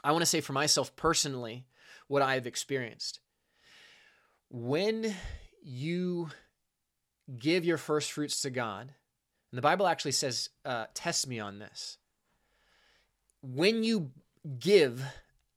I 0.04 0.12
want 0.12 0.22
to 0.22 0.28
say 0.28 0.42
for 0.42 0.54
myself 0.54 0.96
personally 0.96 1.66
what 2.08 2.22
I 2.22 2.36
have 2.36 2.48
experienced. 2.48 3.20
When 4.50 5.16
you 5.62 6.30
give 7.38 7.66
your 7.66 7.78
first 7.78 8.12
fruits 8.12 8.42
to 8.42 8.50
God, 8.50 8.94
and 9.52 9.58
the 9.58 9.62
Bible 9.62 9.88
actually 9.88 10.12
says, 10.12 10.50
uh, 10.66 10.86
test 10.94 11.28
me 11.28 11.40
on 11.40 11.60
this. 11.60 11.98
When 13.42 13.84
you 13.84 14.12
give 14.60 15.04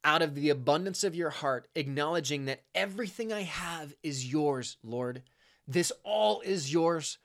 out 0.05 0.23
of 0.23 0.35
the 0.35 0.51
abundance 0.51 1.03
of 1.03 1.15
your 1.15 1.31
heart, 1.31 1.69
acknowledging 1.75 2.45
that 2.45 2.63
everything 2.75 3.33
I 3.33 3.43
have 3.43 3.95
is 4.03 4.31
yours, 4.31 4.77
Lord, 4.85 5.23
this 5.67 5.93
all 6.05 6.41
is 6.41 6.73
yours, 6.73 7.19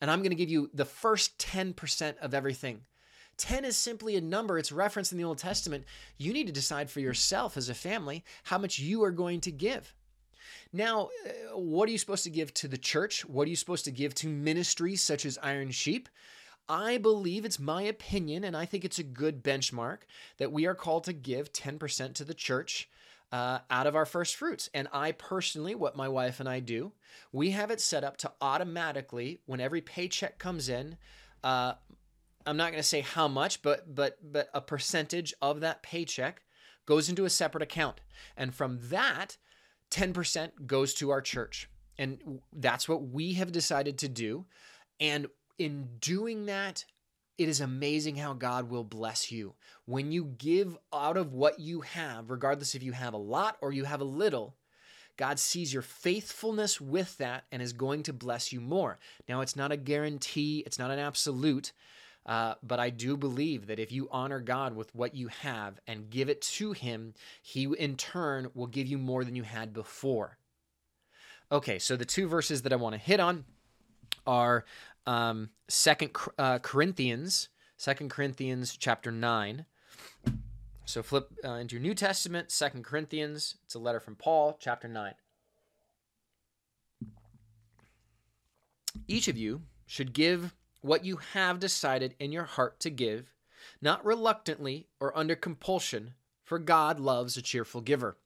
and 0.00 0.10
I'm 0.10 0.20
going 0.20 0.30
to 0.30 0.36
give 0.36 0.50
you 0.50 0.70
the 0.72 0.84
first 0.84 1.38
10% 1.38 2.18
of 2.18 2.34
everything. 2.34 2.82
10 3.38 3.64
is 3.64 3.76
simply 3.76 4.16
a 4.16 4.20
number, 4.20 4.58
it's 4.58 4.72
referenced 4.72 5.12
in 5.12 5.18
the 5.18 5.24
Old 5.24 5.38
Testament. 5.38 5.84
You 6.16 6.32
need 6.32 6.48
to 6.48 6.52
decide 6.52 6.90
for 6.90 7.00
yourself 7.00 7.56
as 7.56 7.68
a 7.68 7.74
family 7.74 8.24
how 8.44 8.58
much 8.58 8.78
you 8.78 9.04
are 9.04 9.12
going 9.12 9.40
to 9.42 9.52
give. 9.52 9.94
Now, 10.72 11.10
uh, 11.26 11.58
what 11.58 11.88
are 11.88 11.92
you 11.92 11.98
supposed 11.98 12.24
to 12.24 12.30
give 12.30 12.52
to 12.54 12.68
the 12.68 12.78
church? 12.78 13.24
What 13.24 13.46
are 13.46 13.50
you 13.50 13.56
supposed 13.56 13.84
to 13.84 13.90
give 13.90 14.14
to 14.16 14.28
ministries 14.28 15.02
such 15.02 15.24
as 15.24 15.38
Iron 15.42 15.70
Sheep? 15.70 16.08
I 16.68 16.98
believe 16.98 17.44
it's 17.44 17.58
my 17.58 17.82
opinion, 17.82 18.44
and 18.44 18.56
I 18.56 18.66
think 18.66 18.84
it's 18.84 18.98
a 18.98 19.04
good 19.04 19.42
benchmark 19.42 20.00
that 20.36 20.52
we 20.52 20.66
are 20.66 20.74
called 20.74 21.04
to 21.04 21.14
give 21.14 21.52
10% 21.52 22.14
to 22.14 22.24
the 22.24 22.34
church 22.34 22.90
uh, 23.32 23.58
out 23.70 23.86
of 23.86 23.94
our 23.96 24.06
first 24.06 24.36
fruits. 24.36 24.70
And 24.72 24.88
I 24.92 25.12
personally, 25.12 25.74
what 25.74 25.96
my 25.96 26.08
wife 26.08 26.40
and 26.40 26.48
I 26.48 26.60
do, 26.60 26.92
we 27.32 27.50
have 27.50 27.70
it 27.70 27.80
set 27.80 28.04
up 28.04 28.16
to 28.18 28.32
automatically, 28.40 29.40
when 29.46 29.60
every 29.60 29.80
paycheck 29.80 30.38
comes 30.38 30.68
in, 30.68 30.96
uh, 31.44 31.74
I'm 32.46 32.56
not 32.56 32.70
going 32.70 32.82
to 32.82 32.88
say 32.88 33.02
how 33.02 33.28
much, 33.28 33.62
but 33.62 33.94
but 33.94 34.18
but 34.32 34.48
a 34.54 34.60
percentage 34.60 35.34
of 35.42 35.60
that 35.60 35.82
paycheck 35.82 36.42
goes 36.86 37.08
into 37.10 37.26
a 37.26 37.30
separate 37.30 37.62
account, 37.62 38.00
and 38.36 38.54
from 38.54 38.78
that, 38.84 39.36
10% 39.90 40.66
goes 40.66 40.94
to 40.94 41.10
our 41.10 41.20
church, 41.20 41.68
and 41.98 42.40
that's 42.54 42.88
what 42.88 43.02
we 43.02 43.34
have 43.34 43.52
decided 43.52 43.98
to 43.98 44.08
do. 44.08 44.46
And 44.98 45.26
in 45.58 45.88
doing 46.00 46.46
that, 46.46 46.84
it 47.38 47.48
is 47.48 47.60
amazing 47.60 48.16
how 48.16 48.32
God 48.32 48.68
will 48.68 48.84
bless 48.84 49.30
you. 49.30 49.54
When 49.86 50.10
you 50.10 50.24
give 50.24 50.76
out 50.92 51.16
of 51.16 51.32
what 51.32 51.60
you 51.60 51.82
have, 51.82 52.30
regardless 52.30 52.74
if 52.74 52.82
you 52.82 52.92
have 52.92 53.14
a 53.14 53.18
lot 53.18 53.56
or 53.60 53.72
you 53.72 53.84
have 53.84 54.00
a 54.00 54.04
little, 54.04 54.56
God 55.16 55.38
sees 55.38 55.72
your 55.72 55.82
faithfulness 55.82 56.80
with 56.80 57.16
that 57.18 57.44
and 57.52 57.62
is 57.62 57.72
going 57.72 58.02
to 58.04 58.12
bless 58.12 58.52
you 58.52 58.60
more. 58.60 58.98
Now, 59.28 59.40
it's 59.40 59.56
not 59.56 59.72
a 59.72 59.76
guarantee, 59.76 60.64
it's 60.66 60.78
not 60.78 60.90
an 60.90 60.98
absolute, 60.98 61.72
uh, 62.26 62.54
but 62.62 62.80
I 62.80 62.90
do 62.90 63.16
believe 63.16 63.68
that 63.68 63.78
if 63.78 63.92
you 63.92 64.08
honor 64.10 64.40
God 64.40 64.74
with 64.74 64.92
what 64.94 65.14
you 65.14 65.28
have 65.28 65.80
and 65.86 66.10
give 66.10 66.28
it 66.28 66.42
to 66.42 66.72
Him, 66.72 67.14
He 67.40 67.64
in 67.78 67.96
turn 67.96 68.50
will 68.54 68.66
give 68.66 68.88
you 68.88 68.98
more 68.98 69.24
than 69.24 69.36
you 69.36 69.44
had 69.44 69.72
before. 69.72 70.38
Okay, 71.50 71.78
so 71.78 71.96
the 71.96 72.04
two 72.04 72.28
verses 72.28 72.62
that 72.62 72.72
I 72.72 72.76
want 72.76 72.94
to 72.94 73.00
hit 73.00 73.20
on 73.20 73.44
are 74.26 74.64
um, 75.08 75.48
Second 75.68 76.10
uh, 76.38 76.58
Corinthians, 76.58 77.48
Second 77.78 78.10
Corinthians 78.10 78.76
chapter 78.76 79.10
nine. 79.10 79.64
So 80.84 81.02
flip 81.02 81.30
uh, 81.42 81.52
into 81.52 81.76
your 81.76 81.82
New 81.82 81.94
Testament, 81.94 82.50
Second 82.50 82.84
Corinthians. 82.84 83.56
It's 83.64 83.74
a 83.74 83.78
letter 83.78 84.00
from 84.00 84.16
Paul, 84.16 84.58
chapter 84.60 84.86
nine. 84.86 85.14
Each 89.06 89.28
of 89.28 89.38
you 89.38 89.62
should 89.86 90.12
give 90.12 90.54
what 90.82 91.06
you 91.06 91.16
have 91.32 91.58
decided 91.58 92.14
in 92.18 92.30
your 92.30 92.44
heart 92.44 92.78
to 92.80 92.90
give, 92.90 93.32
not 93.80 94.04
reluctantly 94.04 94.88
or 95.00 95.16
under 95.16 95.34
compulsion, 95.34 96.12
for 96.44 96.58
God 96.58 97.00
loves 97.00 97.36
a 97.36 97.42
cheerful 97.42 97.80
giver. 97.80 98.18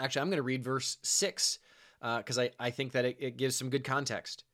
Actually, 0.00 0.22
I'm 0.22 0.28
going 0.28 0.36
to 0.36 0.42
read 0.42 0.64
verse 0.64 0.96
6 1.02 1.58
because 2.00 2.38
uh, 2.38 2.42
I, 2.42 2.50
I 2.58 2.70
think 2.70 2.92
that 2.92 3.04
it, 3.04 3.16
it 3.18 3.36
gives 3.36 3.56
some 3.56 3.68
good 3.68 3.84
context. 3.84 4.44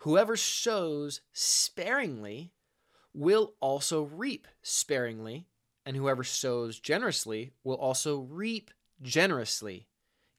Whoever 0.00 0.36
sows 0.36 1.20
sparingly 1.32 2.52
will 3.12 3.54
also 3.60 4.02
reap 4.02 4.48
sparingly, 4.62 5.46
and 5.86 5.96
whoever 5.96 6.24
sows 6.24 6.80
generously 6.80 7.52
will 7.62 7.76
also 7.76 8.20
reap 8.20 8.70
generously. 9.02 9.86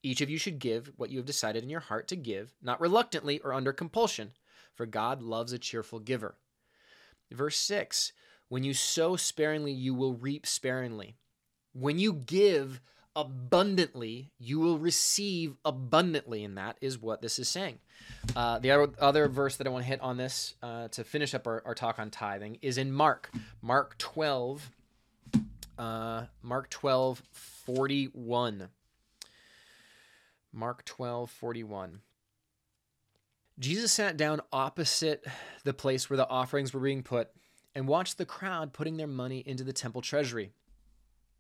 Each 0.04 0.22
of 0.22 0.30
you 0.30 0.38
should 0.38 0.60
give 0.60 0.92
what 0.98 1.10
you 1.10 1.18
have 1.18 1.26
decided 1.26 1.64
in 1.64 1.70
your 1.70 1.80
heart 1.80 2.08
to 2.10 2.16
give, 2.16 2.54
not 2.62 2.82
reluctantly 2.82 3.40
or 3.40 3.54
under 3.54 3.74
compulsion, 3.74 4.34
for 4.76 4.86
God 4.86 5.22
loves 5.22 5.52
a 5.52 5.58
cheerful 5.58 6.00
giver. 6.00 6.36
Verse 7.32 7.58
6 7.58 8.14
When 8.50 8.64
you 8.64 8.74
sow 8.74 9.16
sparingly, 9.16 9.72
you 9.72 9.94
will 9.94 10.14
reap 10.14 10.46
sparingly. 10.46 11.16
When 11.74 11.98
you 11.98 12.14
give 12.14 12.82
abundantly, 13.16 14.32
you 14.40 14.60
will 14.60 14.78
receive 14.78 15.56
abundantly. 15.64 16.44
And 16.44 16.58
that 16.58 16.78
is 16.82 17.02
what 17.02 17.22
this 17.22 17.40
is 17.40 17.48
saying. 17.48 17.80
Uh, 18.36 18.60
the 18.60 18.72
other 19.00 19.28
verse 19.28 19.56
that 19.58 19.68
I 19.68 19.70
want 19.70 19.84
to 19.84 19.90
hit 19.90 20.02
on 20.02 20.18
this 20.18 20.56
uh, 20.62 20.88
to 20.90 21.04
finish 21.04 21.34
up 21.34 21.48
our, 21.48 21.62
our, 21.66 21.76
talk 21.76 22.00
on 22.00 22.10
tithing 22.10 22.60
is 22.62 22.78
in 22.78 22.92
Mark, 22.92 23.30
Mark 23.62 23.98
12, 23.98 24.70
uh, 25.78 26.24
Mark 26.42 26.70
12, 26.70 27.22
41. 27.32 28.70
Mark 30.54 30.86
12, 30.86 31.30
41. 31.30 32.02
Jesus 33.58 33.94
sat 33.94 34.18
down 34.18 34.42
opposite 34.52 35.26
the 35.64 35.74
place 35.74 36.10
where 36.10 36.18
the 36.18 36.28
offerings 36.28 36.74
were 36.74 36.82
being 36.82 37.04
put 37.04 37.30
and 37.74 37.88
watched 37.88 38.18
the 38.18 38.26
crowd 38.26 38.74
putting 38.74 38.98
their 38.98 39.08
money 39.08 39.44
into 39.46 39.64
the 39.64 39.74
temple 39.74 40.02
treasury. 40.02 40.52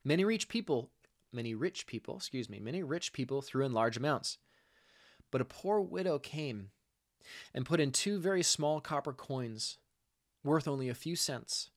Many 0.03 0.23
rich 0.23 0.47
people, 0.47 0.91
many 1.35 1.53
rich 1.53 1.85
people, 1.85 2.15
excuse 2.15 2.49
me, 2.49 2.59
many 2.59 2.81
rich 2.81 3.13
people 3.13 3.41
threw 3.41 3.65
in 3.65 3.73
large 3.73 3.97
amounts. 3.97 4.37
But 5.31 5.41
a 5.41 5.45
poor 5.45 5.81
widow 5.81 6.17
came 6.17 6.69
and 7.53 7.65
put 7.65 7.79
in 7.79 7.91
two 7.91 8.19
very 8.19 8.43
small 8.43 8.79
copper 8.79 9.13
coins, 9.13 9.77
worth 10.43 10.67
only 10.67 10.89
a 10.89 10.95
few 10.95 11.15
cents. 11.15 11.69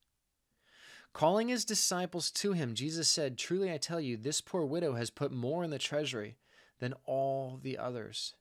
Calling 1.13 1.49
his 1.49 1.65
disciples 1.65 2.31
to 2.31 2.53
him, 2.53 2.75
Jesus 2.75 3.09
said, 3.09 3.39
Truly 3.39 3.73
I 3.73 3.79
tell 3.79 4.01
you, 4.01 4.17
this 4.17 4.41
poor 4.41 4.65
widow 4.65 4.95
has 4.95 5.11
put 5.11 5.33
more 5.33 5.65
in 5.65 5.71
the 5.71 5.79
treasury 5.79 6.37
than 6.79 6.95
all 7.05 7.59
the 7.61 7.79
others. 7.79 8.35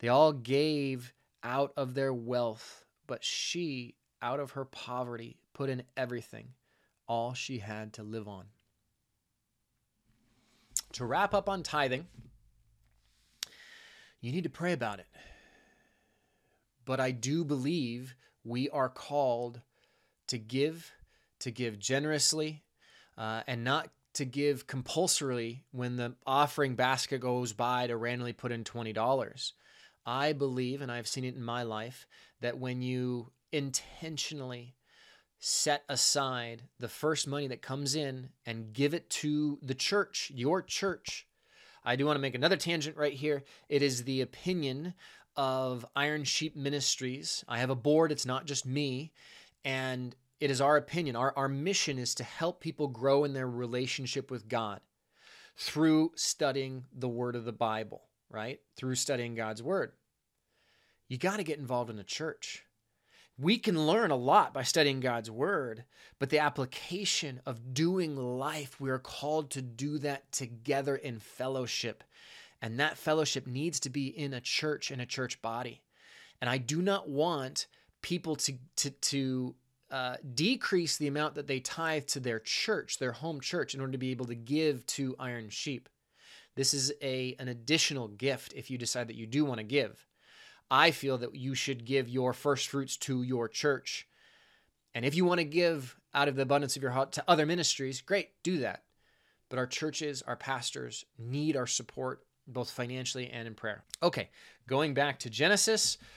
They 0.00 0.08
all 0.08 0.32
gave 0.32 1.12
out 1.44 1.72
of 1.76 1.94
their 1.94 2.12
wealth, 2.12 2.84
but 3.06 3.22
she, 3.22 3.94
out 4.20 4.40
of 4.40 4.52
her 4.52 4.64
poverty, 4.64 5.36
put 5.52 5.70
in 5.70 5.84
everything, 5.96 6.48
all 7.06 7.34
she 7.34 7.58
had 7.58 7.92
to 7.94 8.02
live 8.02 8.26
on. 8.26 8.46
To 10.94 11.04
wrap 11.04 11.34
up 11.34 11.48
on 11.48 11.62
tithing, 11.62 12.06
you 14.20 14.32
need 14.32 14.44
to 14.44 14.50
pray 14.50 14.72
about 14.72 14.98
it. 14.98 15.06
But 16.84 17.00
I 17.00 17.10
do 17.12 17.44
believe 17.44 18.16
we 18.44 18.68
are 18.70 18.88
called 18.88 19.60
to 20.28 20.38
give, 20.38 20.92
to 21.40 21.50
give 21.50 21.78
generously, 21.78 22.64
uh, 23.16 23.42
and 23.46 23.62
not 23.62 23.90
to 24.14 24.24
give 24.24 24.66
compulsorily 24.66 25.62
when 25.70 25.96
the 25.96 26.14
offering 26.26 26.74
basket 26.74 27.20
goes 27.20 27.52
by 27.52 27.86
to 27.86 27.96
randomly 27.96 28.32
put 28.32 28.52
in 28.52 28.64
$20. 28.64 29.52
I 30.04 30.32
believe, 30.32 30.80
and 30.80 30.90
I've 30.90 31.06
seen 31.06 31.24
it 31.24 31.36
in 31.36 31.42
my 31.42 31.62
life, 31.62 32.06
that 32.40 32.58
when 32.58 32.82
you 32.82 33.30
intentionally 33.52 34.74
set 35.40 35.82
aside 35.88 36.62
the 36.78 36.88
first 36.88 37.26
money 37.26 37.48
that 37.48 37.62
comes 37.62 37.94
in 37.94 38.28
and 38.44 38.72
give 38.74 38.92
it 38.92 39.08
to 39.08 39.58
the 39.62 39.74
church, 39.74 40.30
your 40.34 40.62
church. 40.62 41.26
I 41.82 41.96
do 41.96 42.04
want 42.04 42.16
to 42.16 42.22
make 42.22 42.34
another 42.34 42.58
tangent 42.58 42.96
right 42.96 43.14
here. 43.14 43.42
It 43.70 43.82
is 43.82 44.04
the 44.04 44.20
opinion 44.20 44.94
of 45.36 45.86
Iron 45.96 46.24
Sheep 46.24 46.54
Ministries. 46.54 47.42
I 47.48 47.58
have 47.58 47.70
a 47.70 47.74
board, 47.74 48.12
it's 48.12 48.26
not 48.26 48.44
just 48.44 48.66
me. 48.66 49.12
And 49.64 50.14
it 50.40 50.50
is 50.50 50.60
our 50.60 50.76
opinion. 50.76 51.16
Our, 51.16 51.32
our 51.36 51.48
mission 51.48 51.98
is 51.98 52.14
to 52.16 52.24
help 52.24 52.60
people 52.60 52.88
grow 52.88 53.24
in 53.24 53.32
their 53.32 53.48
relationship 53.48 54.30
with 54.30 54.48
God 54.48 54.80
through 55.56 56.12
studying 56.16 56.84
the 56.92 57.08
Word 57.08 57.34
of 57.34 57.44
the 57.44 57.52
Bible, 57.52 58.02
right? 58.28 58.60
Through 58.76 58.96
studying 58.96 59.34
God's 59.34 59.62
Word. 59.62 59.92
You 61.08 61.16
got 61.16 61.38
to 61.38 61.44
get 61.44 61.58
involved 61.58 61.90
in 61.90 61.98
a 61.98 62.04
church. 62.04 62.64
We 63.40 63.56
can 63.56 63.86
learn 63.86 64.10
a 64.10 64.16
lot 64.16 64.52
by 64.52 64.64
studying 64.64 65.00
God's 65.00 65.30
Word, 65.30 65.84
but 66.18 66.28
the 66.28 66.40
application 66.40 67.40
of 67.46 67.72
doing 67.72 68.14
life, 68.14 68.78
we 68.78 68.90
are 68.90 68.98
called 68.98 69.50
to 69.52 69.62
do 69.62 69.96
that 69.98 70.30
together 70.30 70.94
in 70.94 71.20
fellowship. 71.20 72.04
And 72.60 72.78
that 72.78 72.98
fellowship 72.98 73.46
needs 73.46 73.80
to 73.80 73.88
be 73.88 74.08
in 74.08 74.34
a 74.34 74.42
church, 74.42 74.90
in 74.90 75.00
a 75.00 75.06
church 75.06 75.40
body. 75.40 75.80
And 76.42 76.50
I 76.50 76.58
do 76.58 76.82
not 76.82 77.08
want 77.08 77.66
people 78.02 78.36
to, 78.36 78.54
to, 78.76 78.90
to 78.90 79.54
uh, 79.90 80.16
decrease 80.34 80.98
the 80.98 81.08
amount 81.08 81.34
that 81.36 81.46
they 81.46 81.60
tithe 81.60 82.06
to 82.08 82.20
their 82.20 82.40
church, 82.40 82.98
their 82.98 83.12
home 83.12 83.40
church, 83.40 83.74
in 83.74 83.80
order 83.80 83.92
to 83.92 83.98
be 83.98 84.10
able 84.10 84.26
to 84.26 84.34
give 84.34 84.86
to 84.88 85.16
Iron 85.18 85.48
Sheep. 85.48 85.88
This 86.56 86.74
is 86.74 86.92
a 87.00 87.36
an 87.38 87.48
additional 87.48 88.08
gift 88.08 88.52
if 88.54 88.70
you 88.70 88.76
decide 88.76 89.08
that 89.08 89.16
you 89.16 89.26
do 89.26 89.46
want 89.46 89.58
to 89.58 89.64
give. 89.64 90.06
I 90.70 90.90
feel 90.92 91.18
that 91.18 91.34
you 91.34 91.54
should 91.54 91.84
give 91.84 92.08
your 92.08 92.32
first 92.32 92.68
fruits 92.68 92.96
to 92.98 93.22
your 93.22 93.48
church. 93.48 94.06
And 94.94 95.04
if 95.04 95.14
you 95.14 95.24
want 95.24 95.38
to 95.38 95.44
give 95.44 95.96
out 96.14 96.28
of 96.28 96.36
the 96.36 96.42
abundance 96.42 96.76
of 96.76 96.82
your 96.82 96.92
heart 96.92 97.12
to 97.12 97.24
other 97.26 97.46
ministries, 97.46 98.00
great, 98.00 98.30
do 98.42 98.58
that. 98.58 98.84
But 99.48 99.58
our 99.58 99.66
churches, 99.66 100.22
our 100.22 100.36
pastors 100.36 101.04
need 101.18 101.56
our 101.56 101.66
support 101.66 102.22
both 102.46 102.70
financially 102.70 103.30
and 103.30 103.46
in 103.46 103.54
prayer. 103.54 103.84
Okay, 104.02 104.30
going 104.66 104.94
back 104.94 105.18
to 105.20 105.30
Genesis. 105.30 105.98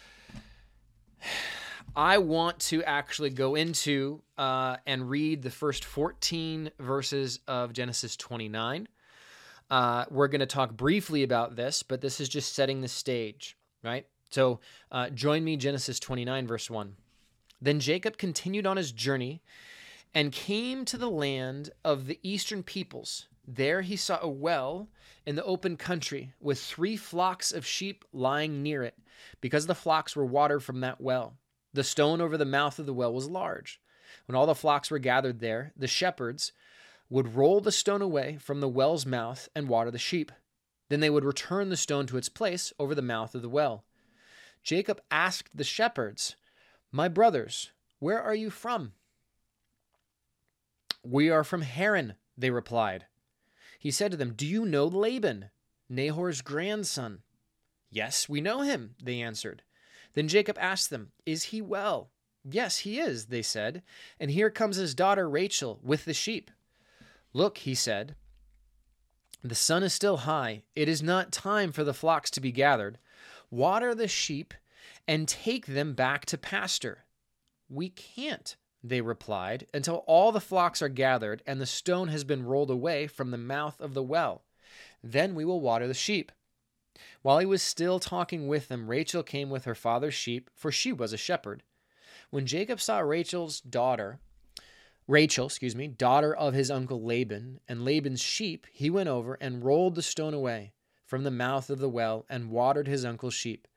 I 1.95 2.17
want 2.17 2.59
to 2.59 2.83
actually 2.83 3.29
go 3.29 3.53
into 3.53 4.23
uh, 4.37 4.77
and 4.87 5.09
read 5.09 5.43
the 5.43 5.51
first 5.51 5.85
14 5.85 6.71
verses 6.79 7.39
of 7.47 7.73
Genesis 7.73 8.15
29. 8.17 8.87
Uh, 9.69 10.05
we're 10.09 10.27
going 10.27 10.39
to 10.39 10.47
talk 10.47 10.71
briefly 10.75 11.21
about 11.21 11.55
this, 11.55 11.83
but 11.83 12.01
this 12.01 12.19
is 12.19 12.29
just 12.29 12.55
setting 12.55 12.81
the 12.81 12.87
stage, 12.87 13.57
right? 13.83 14.07
So 14.33 14.61
uh, 14.91 15.11
join 15.11 15.43
me, 15.43 15.57
Genesis 15.57 15.99
29, 15.99 16.47
verse 16.47 16.67
1. 16.67 16.95
Then 17.61 17.79
Jacob 17.79 18.17
continued 18.17 18.65
on 18.65 18.77
his 18.77 18.91
journey 18.91 19.43
and 20.11 20.31
came 20.31 20.85
to 20.85 20.97
the 20.97 21.09
land 21.09 21.69
of 21.85 22.07
the 22.07 22.19
eastern 22.23 22.63
peoples. 22.63 23.27
There 23.47 23.81
he 23.81 23.95
saw 23.95 24.17
a 24.19 24.27
well 24.27 24.89
in 25.27 25.35
the 25.35 25.43
open 25.43 25.77
country 25.77 26.33
with 26.41 26.59
three 26.59 26.97
flocks 26.97 27.51
of 27.51 27.63
sheep 27.63 28.03
lying 28.11 28.63
near 28.63 28.81
it, 28.81 28.97
because 29.39 29.67
the 29.67 29.75
flocks 29.75 30.15
were 30.15 30.25
watered 30.25 30.63
from 30.63 30.79
that 30.79 30.99
well. 30.99 31.35
The 31.73 31.83
stone 31.83 32.19
over 32.19 32.35
the 32.35 32.43
mouth 32.43 32.79
of 32.79 32.87
the 32.87 32.93
well 32.93 33.13
was 33.13 33.29
large. 33.29 33.79
When 34.25 34.35
all 34.35 34.47
the 34.47 34.55
flocks 34.55 34.89
were 34.89 34.97
gathered 34.97 35.41
there, 35.41 35.73
the 35.77 35.85
shepherds 35.85 36.53
would 37.07 37.35
roll 37.35 37.61
the 37.61 37.71
stone 37.71 38.01
away 38.01 38.39
from 38.41 38.61
the 38.61 38.67
well's 38.67 39.05
mouth 39.05 39.47
and 39.55 39.69
water 39.69 39.91
the 39.91 39.99
sheep. 39.99 40.31
Then 40.89 41.01
they 41.01 41.11
would 41.11 41.23
return 41.23 41.69
the 41.69 41.77
stone 41.77 42.07
to 42.07 42.17
its 42.17 42.29
place 42.29 42.73
over 42.79 42.95
the 42.95 43.03
mouth 43.03 43.35
of 43.35 43.43
the 43.43 43.49
well. 43.49 43.85
Jacob 44.63 45.01
asked 45.11 45.55
the 45.55 45.63
shepherds, 45.63 46.35
My 46.91 47.07
brothers, 47.07 47.71
where 47.99 48.21
are 48.21 48.35
you 48.35 48.49
from? 48.49 48.93
We 51.03 51.29
are 51.29 51.43
from 51.43 51.61
Haran, 51.61 52.15
they 52.37 52.49
replied. 52.49 53.05
He 53.77 53.91
said 53.91 54.11
to 54.11 54.17
them, 54.17 54.33
Do 54.33 54.47
you 54.47 54.65
know 54.65 54.85
Laban, 54.85 55.49
Nahor's 55.89 56.41
grandson? 56.41 57.19
Yes, 57.91 58.29
we 58.29 58.41
know 58.41 58.61
him, 58.61 58.95
they 59.03 59.21
answered. 59.21 59.63
Then 60.13 60.27
Jacob 60.27 60.57
asked 60.59 60.89
them, 60.89 61.11
Is 61.25 61.43
he 61.45 61.61
well? 61.61 62.09
Yes, 62.49 62.79
he 62.79 62.99
is, 62.99 63.25
they 63.25 63.41
said. 63.41 63.83
And 64.19 64.31
here 64.31 64.49
comes 64.49 64.77
his 64.77 64.95
daughter 64.95 65.29
Rachel 65.29 65.79
with 65.83 66.05
the 66.05 66.13
sheep. 66.13 66.51
Look, 67.33 67.59
he 67.59 67.75
said, 67.75 68.15
the 69.43 69.55
sun 69.55 69.83
is 69.83 69.93
still 69.93 70.17
high. 70.17 70.63
It 70.73 70.87
is 70.87 71.03
not 71.03 71.33
time 71.33 71.73
for 71.73 71.83
the 71.83 71.93
flocks 71.93 72.31
to 72.31 72.39
be 72.39 72.53
gathered. 72.53 72.97
Water 73.53 73.93
the 73.93 74.07
sheep 74.07 74.55
and 75.07 75.27
take 75.27 75.67
them 75.67 75.93
back 75.93 76.25
to 76.25 76.39
pasture. 76.39 77.05
We 77.69 77.89
can't, 77.89 78.55
they 78.83 78.99
replied, 78.99 79.67
until 79.71 79.97
all 80.07 80.31
the 80.31 80.41
flocks 80.41 80.81
are 80.81 80.89
gathered 80.89 81.43
and 81.45 81.61
the 81.61 81.67
stone 81.67 82.07
has 82.07 82.23
been 82.23 82.47
rolled 82.47 82.71
away 82.71 83.05
from 83.05 83.29
the 83.29 83.37
mouth 83.37 83.79
of 83.79 83.93
the 83.93 84.01
well. 84.01 84.43
Then 85.03 85.35
we 85.35 85.45
will 85.45 85.61
water 85.61 85.87
the 85.87 85.93
sheep. 85.93 86.31
While 87.21 87.37
he 87.37 87.45
was 87.45 87.61
still 87.61 87.99
talking 87.99 88.47
with 88.47 88.69
them, 88.69 88.89
Rachel 88.89 89.21
came 89.21 89.51
with 89.51 89.65
her 89.65 89.75
father's 89.75 90.15
sheep, 90.15 90.49
for 90.55 90.71
she 90.71 90.91
was 90.91 91.13
a 91.13 91.17
shepherd. 91.17 91.61
When 92.31 92.47
Jacob 92.47 92.81
saw 92.81 93.01
Rachel's 93.01 93.61
daughter, 93.61 94.19
Rachel, 95.07 95.45
excuse 95.45 95.75
me, 95.75 95.87
daughter 95.87 96.35
of 96.35 96.55
his 96.55 96.71
uncle 96.71 97.03
Laban, 97.03 97.59
and 97.67 97.85
Laban's 97.85 98.19
sheep, 98.19 98.65
he 98.71 98.89
went 98.89 99.09
over 99.09 99.35
and 99.35 99.63
rolled 99.63 99.93
the 99.93 100.01
stone 100.01 100.33
away 100.33 100.73
from 101.13 101.23
the 101.23 101.29
mouth 101.29 101.69
of 101.69 101.77
the 101.77 101.87
well 101.87 102.25
and 102.27 102.49
watered 102.49 102.87
his 102.87 103.05
uncle's 103.05 103.35
sheep. 103.35 103.67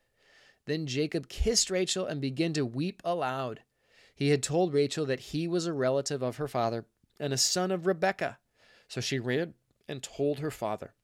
Then 0.65 0.87
Jacob 0.87 1.29
kissed 1.29 1.71
Rachel 1.71 2.07
and 2.07 2.19
began 2.19 2.55
to 2.55 2.65
weep 2.65 3.03
aloud. 3.05 3.61
He 4.15 4.31
had 4.31 4.43
told 4.43 4.73
Rachel 4.73 5.05
that 5.05 5.21
he 5.21 5.47
was 5.47 5.67
a 5.67 5.75
relative 5.75 6.23
of 6.23 6.39
her 6.39 6.49
father 6.49 6.87
and 7.21 7.35
a 7.35 7.37
son 7.37 7.71
of 7.71 7.87
Rebekah. 7.87 8.39
So 8.89 9.03
she 9.03 9.19
ran 9.19 9.53
and 9.87 10.03
told 10.03 10.39
her 10.39 10.51
father. 10.51 10.95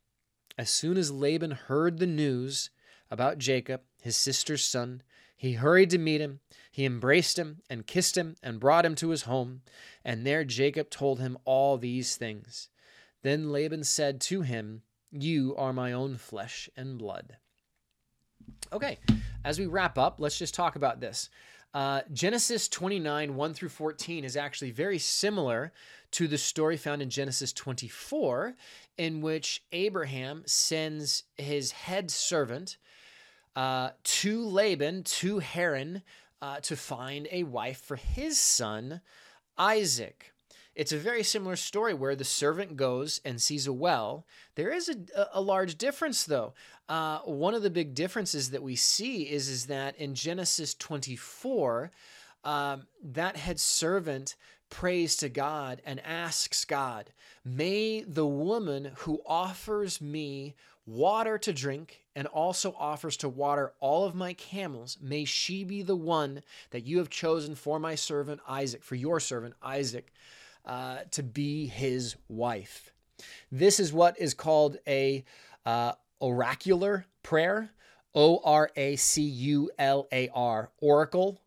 As 0.57 0.71
soon 0.71 0.97
as 0.97 1.11
Laban 1.11 1.51
heard 1.51 1.99
the 1.99 2.07
news 2.07 2.71
about 3.11 3.37
Jacob, 3.37 3.83
his 4.01 4.17
sister's 4.17 4.65
son, 4.65 5.03
he 5.37 5.53
hurried 5.53 5.91
to 5.91 5.99
meet 5.99 6.23
him. 6.23 6.41
He 6.71 6.87
embraced 6.87 7.39
him 7.39 7.61
and 7.69 7.87
kissed 7.87 8.17
him 8.17 8.37
and 8.43 8.59
brought 8.59 8.87
him 8.87 8.95
to 8.95 9.11
his 9.11 9.25
home. 9.25 9.61
And 10.03 10.27
there 10.27 10.45
Jacob 10.45 10.89
told 10.89 11.21
him 11.21 11.37
all 11.45 11.77
these 11.77 12.17
things. 12.17 12.71
Then 13.21 13.53
Laban 13.53 13.85
said 13.85 14.19
to 14.23 14.41
him, 14.41 14.81
You 15.13 15.55
are 15.57 15.73
my 15.73 15.93
own 15.93 16.17
flesh 16.17 16.71
and 16.77 16.99
blood. 16.99 17.37
Okay, 18.73 18.99
as 19.45 19.59
we 19.59 19.67
wrap 19.67 19.99
up, 19.99 20.17
let's 20.19 20.39
just 20.39 20.55
talk 20.55 20.77
about 20.77 21.01
this. 21.01 21.29
Uh, 21.75 22.03
Genesis 22.13 22.69
29, 22.69 23.35
1 23.35 23.55
through 23.55 23.69
14, 23.69 24.25
is 24.25 24.37
actually 24.37 24.71
very 24.71 24.99
similar 24.99 25.73
to 26.13 26.29
the 26.29 26.39
story 26.39 26.77
found 26.77 27.01
in 27.01 27.11
Genesis 27.11 27.53
24, 27.53 28.55
in 28.99 29.21
which 29.23 29.63
Abraham 29.73 30.43
sends 30.47 31.25
his 31.37 31.71
head 31.73 32.11
servant 32.11 32.77
uh, 33.57 33.91
to 34.05 34.45
Laban, 34.45 35.03
to 35.05 35.39
Haran, 35.39 36.03
uh, 36.41 36.61
to 36.61 36.77
find 36.77 37.29
a 37.31 37.45
wife 37.45 37.81
for 37.81 37.97
his 37.97 38.39
son, 38.39 39.01
Isaac. 39.57 40.32
It's 40.75 40.93
a 40.93 40.99
very 40.99 41.23
similar 41.23 41.57
story 41.57 41.93
where 41.93 42.17
the 42.17 42.25
servant 42.25 42.77
goes 42.77 43.21
and 43.25 43.41
sees 43.41 43.67
a 43.67 43.73
well. 43.73 44.27
There 44.55 44.71
is 44.71 44.89
a, 44.89 45.29
a 45.35 45.41
large 45.41 45.77
difference, 45.77 46.25
though. 46.25 46.55
Uh, 46.89 47.19
one 47.21 47.55
of 47.55 47.63
the 47.63 47.71
big 47.71 47.95
differences 47.95 48.51
that 48.51 48.63
we 48.63 48.77
see 48.77 49.23
is, 49.23 49.49
is 49.49 49.67
that 49.67 49.97
in 49.97 50.15
Genesis 50.15 50.75
24, 50.75 51.91
um, 52.45 52.87
that 53.03 53.37
head 53.37 53.61
servant 53.61 54.35
prays 54.71 55.17
to 55.17 55.29
God 55.29 55.83
and 55.85 56.01
asks 56.01 56.65
God, 56.65 57.13
May 57.45 58.01
the 58.01 58.27
woman 58.27 58.93
who 58.99 59.21
offers 59.27 60.01
me 60.01 60.55
water 60.87 61.37
to 61.39 61.53
drink 61.53 62.03
and 62.17 62.27
also 62.29 62.75
offers 62.79 63.17
to 63.19 63.29
water 63.29 63.73
all 63.79 64.05
of 64.07 64.15
my 64.15 64.33
camels, 64.33 64.97
may 65.01 65.25
she 65.25 65.65
be 65.65 65.83
the 65.83 65.97
one 65.97 66.43
that 66.71 66.85
you 66.85 66.99
have 66.99 67.11
chosen 67.11 67.55
for 67.55 67.79
my 67.79 67.95
servant 67.95 68.41
Isaac, 68.49 68.83
for 68.83 68.95
your 68.95 69.21
servant 69.21 69.55
Isaac 69.63 70.13
uh, 70.65 71.01
to 71.11 71.23
be 71.23 71.67
his 71.67 72.17
wife. 72.29 72.93
This 73.51 73.81
is 73.81 73.93
what 73.93 74.19
is 74.19 74.35
called 74.35 74.79
a 74.87 75.25
uh, 75.65 75.93
oracular 76.21 77.07
prayer, 77.23 77.71
O 78.15 78.41
R 78.45 78.71
A 78.77 78.97
C 78.97 79.23
U 79.23 79.71
L 79.79 80.09
A 80.13 80.29
R, 80.35 80.71
oracle. 80.81 81.39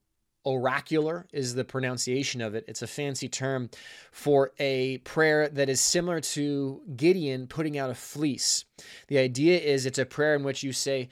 Oracular 0.45 1.25
is 1.33 1.55
the 1.55 1.65
pronunciation 1.65 2.39
of 2.39 2.53
it. 2.53 2.65
It's 2.67 2.83
a 2.83 2.87
fancy 2.87 3.27
term 3.27 3.71
for 4.11 4.51
a 4.59 4.99
prayer 4.99 5.49
that 5.49 5.69
is 5.69 5.81
similar 5.81 6.21
to 6.21 6.81
Gideon 6.95 7.47
putting 7.47 7.79
out 7.79 7.89
a 7.89 7.95
fleece. 7.95 8.63
The 9.07 9.17
idea 9.17 9.59
is 9.59 9.87
it's 9.87 9.97
a 9.97 10.05
prayer 10.05 10.35
in 10.35 10.43
which 10.43 10.61
you 10.61 10.71
say, 10.71 11.09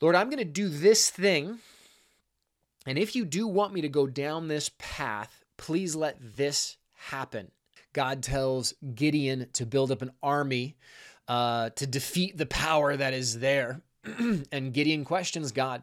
Lord, 0.00 0.14
I'm 0.14 0.30
going 0.30 0.38
to 0.38 0.44
do 0.46 0.70
this 0.70 1.10
thing. 1.10 1.58
And 2.86 2.98
if 2.98 3.14
you 3.14 3.26
do 3.26 3.46
want 3.46 3.74
me 3.74 3.82
to 3.82 3.90
go 3.90 4.06
down 4.06 4.48
this 4.48 4.70
path, 4.78 5.44
please 5.58 5.94
let 5.94 6.16
this 6.36 6.78
happen. 7.08 7.50
God 7.92 8.22
tells 8.22 8.74
Gideon 8.94 9.48
to 9.54 9.66
build 9.66 9.90
up 9.90 10.02
an 10.02 10.12
army 10.22 10.76
uh, 11.28 11.70
to 11.70 11.86
defeat 11.86 12.36
the 12.36 12.46
power 12.46 12.96
that 12.96 13.14
is 13.14 13.40
there. 13.40 13.82
and 14.52 14.72
Gideon 14.72 15.04
questions 15.04 15.52
God. 15.52 15.82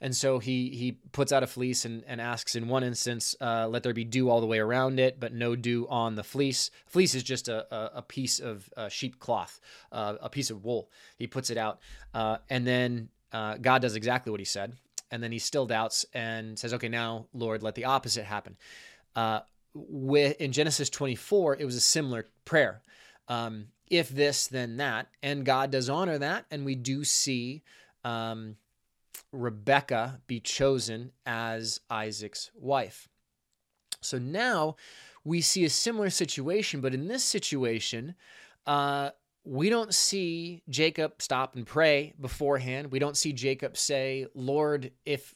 And 0.00 0.16
so 0.16 0.38
he 0.38 0.70
he 0.70 0.92
puts 1.12 1.32
out 1.32 1.42
a 1.42 1.46
fleece 1.46 1.84
and, 1.84 2.02
and 2.06 2.18
asks 2.20 2.54
in 2.54 2.66
one 2.66 2.82
instance, 2.82 3.34
uh, 3.40 3.68
let 3.68 3.82
there 3.82 3.92
be 3.92 4.04
dew 4.04 4.30
all 4.30 4.40
the 4.40 4.46
way 4.46 4.58
around 4.58 4.98
it, 4.98 5.20
but 5.20 5.34
no 5.34 5.54
dew 5.54 5.86
on 5.90 6.14
the 6.14 6.24
fleece. 6.24 6.70
Fleece 6.86 7.14
is 7.14 7.22
just 7.22 7.48
a, 7.48 7.72
a, 7.74 7.98
a 7.98 8.02
piece 8.02 8.38
of 8.38 8.70
uh, 8.76 8.88
sheep 8.88 9.18
cloth, 9.18 9.60
uh, 9.92 10.14
a 10.22 10.30
piece 10.30 10.50
of 10.50 10.64
wool. 10.64 10.90
He 11.18 11.26
puts 11.26 11.50
it 11.50 11.58
out. 11.58 11.80
Uh, 12.14 12.38
and 12.48 12.66
then 12.66 13.10
uh, 13.32 13.58
God 13.58 13.82
does 13.82 13.96
exactly 13.96 14.30
what 14.30 14.40
he 14.40 14.46
said. 14.46 14.72
And 15.10 15.22
then 15.22 15.32
he 15.32 15.38
still 15.38 15.66
doubts 15.66 16.06
and 16.14 16.58
says, 16.58 16.72
okay, 16.74 16.88
now, 16.88 17.26
Lord, 17.34 17.62
let 17.62 17.74
the 17.74 17.86
opposite 17.86 18.24
happen. 18.24 18.56
With 19.74 20.40
in 20.40 20.52
Genesis 20.52 20.90
24, 20.90 21.56
it 21.58 21.64
was 21.64 21.76
a 21.76 21.80
similar 21.80 22.26
prayer. 22.44 22.82
Um, 23.28 23.66
if 23.90 24.08
this, 24.08 24.46
then 24.46 24.76
that, 24.78 25.08
and 25.22 25.44
God 25.44 25.70
does 25.70 25.88
honor 25.88 26.18
that, 26.18 26.46
and 26.50 26.64
we 26.64 26.74
do 26.74 27.04
see 27.04 27.62
um, 28.04 28.56
Rebecca 29.32 30.20
be 30.26 30.40
chosen 30.40 31.12
as 31.26 31.80
Isaac's 31.90 32.50
wife. 32.54 33.08
So 34.00 34.18
now 34.18 34.76
we 35.24 35.40
see 35.40 35.64
a 35.64 35.70
similar 35.70 36.10
situation, 36.10 36.80
but 36.80 36.94
in 36.94 37.08
this 37.08 37.24
situation, 37.24 38.14
uh, 38.66 39.10
we 39.44 39.70
don't 39.70 39.94
see 39.94 40.62
Jacob 40.68 41.20
stop 41.22 41.56
and 41.56 41.66
pray 41.66 42.12
beforehand. 42.20 42.92
We 42.92 42.98
don't 42.98 43.16
see 43.16 43.32
Jacob 43.32 43.76
say, 43.76 44.26
Lord, 44.34 44.92
if 45.06 45.34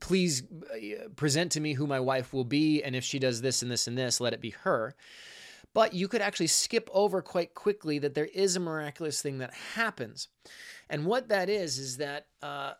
please 0.00 0.42
uh, 0.72 1.08
present 1.16 1.52
to 1.52 1.60
me 1.60 1.74
who 1.74 1.86
my 1.86 2.00
wife 2.00 2.32
will 2.32 2.44
be, 2.44 2.82
and 2.82 2.96
if 2.96 3.04
she 3.04 3.18
does 3.18 3.40
this 3.40 3.62
and 3.62 3.70
this 3.70 3.86
and 3.86 3.96
this, 3.96 4.20
let 4.20 4.32
it 4.32 4.40
be 4.40 4.50
her. 4.50 4.94
But 5.74 5.94
you 5.94 6.08
could 6.08 6.20
actually 6.20 6.48
skip 6.48 6.90
over 6.92 7.22
quite 7.22 7.54
quickly 7.54 7.98
that 8.00 8.14
there 8.14 8.26
is 8.26 8.56
a 8.56 8.60
miraculous 8.60 9.22
thing 9.22 9.38
that 9.38 9.54
happens. 9.74 10.28
And 10.90 11.06
what 11.06 11.28
that 11.28 11.48
is, 11.48 11.78
is 11.78 11.96
that 11.96 12.26
uh, 12.42 12.74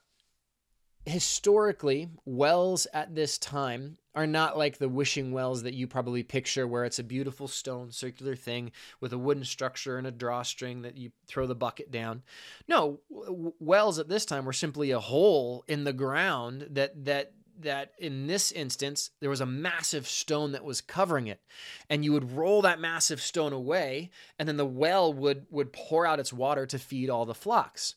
historically, 1.04 2.08
wells 2.24 2.86
at 2.92 3.14
this 3.14 3.38
time 3.38 3.98
are 4.14 4.26
not 4.26 4.58
like 4.58 4.78
the 4.78 4.88
wishing 4.88 5.32
wells 5.32 5.62
that 5.62 5.74
you 5.74 5.86
probably 5.86 6.22
picture, 6.22 6.66
where 6.66 6.84
it's 6.84 6.98
a 6.98 7.04
beautiful 7.04 7.48
stone 7.48 7.90
circular 7.90 8.36
thing 8.36 8.70
with 9.00 9.12
a 9.12 9.18
wooden 9.18 9.44
structure 9.44 9.96
and 9.96 10.06
a 10.06 10.10
drawstring 10.10 10.82
that 10.82 10.96
you 10.96 11.10
throw 11.26 11.46
the 11.46 11.54
bucket 11.54 11.90
down. 11.90 12.22
No, 12.68 13.00
wells 13.08 13.98
at 13.98 14.08
this 14.08 14.26
time 14.26 14.44
were 14.44 14.52
simply 14.52 14.90
a 14.90 15.00
hole 15.00 15.64
in 15.66 15.84
the 15.84 15.92
ground 15.92 16.68
that 16.70 17.04
that 17.04 17.32
that 17.62 17.92
in 17.98 18.26
this 18.26 18.52
instance 18.52 19.10
there 19.20 19.30
was 19.30 19.40
a 19.40 19.46
massive 19.46 20.08
stone 20.08 20.52
that 20.52 20.64
was 20.64 20.80
covering 20.80 21.26
it. 21.26 21.40
And 21.88 22.04
you 22.04 22.12
would 22.12 22.32
roll 22.32 22.62
that 22.62 22.80
massive 22.80 23.20
stone 23.20 23.52
away 23.52 24.10
and 24.38 24.48
then 24.48 24.56
the 24.56 24.66
well 24.66 25.12
would 25.12 25.46
would 25.50 25.72
pour 25.72 26.06
out 26.06 26.20
its 26.20 26.32
water 26.32 26.66
to 26.66 26.78
feed 26.78 27.10
all 27.10 27.26
the 27.26 27.34
flocks. 27.34 27.94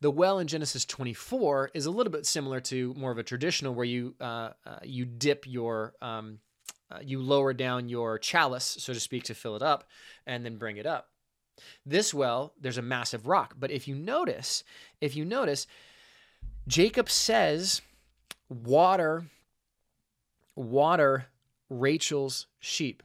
The 0.00 0.10
well 0.10 0.38
in 0.38 0.48
Genesis 0.48 0.84
24 0.84 1.70
is 1.74 1.86
a 1.86 1.90
little 1.90 2.12
bit 2.12 2.26
similar 2.26 2.60
to 2.60 2.94
more 2.94 3.12
of 3.12 3.18
a 3.18 3.22
traditional 3.22 3.74
where 3.74 3.84
you 3.84 4.14
uh, 4.20 4.50
uh, 4.66 4.78
you 4.82 5.04
dip 5.04 5.46
your 5.46 5.94
um, 6.02 6.38
uh, 6.90 6.98
you 7.02 7.20
lower 7.20 7.52
down 7.52 7.88
your 7.88 8.18
chalice 8.18 8.76
so 8.80 8.92
to 8.92 9.00
speak 9.00 9.24
to 9.24 9.34
fill 9.34 9.56
it 9.56 9.62
up 9.62 9.88
and 10.26 10.44
then 10.44 10.56
bring 10.56 10.76
it 10.76 10.86
up. 10.86 11.08
This 11.86 12.12
well 12.12 12.54
there's 12.60 12.78
a 12.78 12.82
massive 12.82 13.26
rock 13.26 13.54
but 13.58 13.70
if 13.70 13.86
you 13.86 13.94
notice 13.94 14.64
if 15.00 15.14
you 15.14 15.24
notice 15.24 15.66
Jacob 16.68 17.10
says 17.10 17.82
water 18.52 19.26
water 20.56 21.26
Rachel's 21.68 22.46
sheep. 22.60 23.02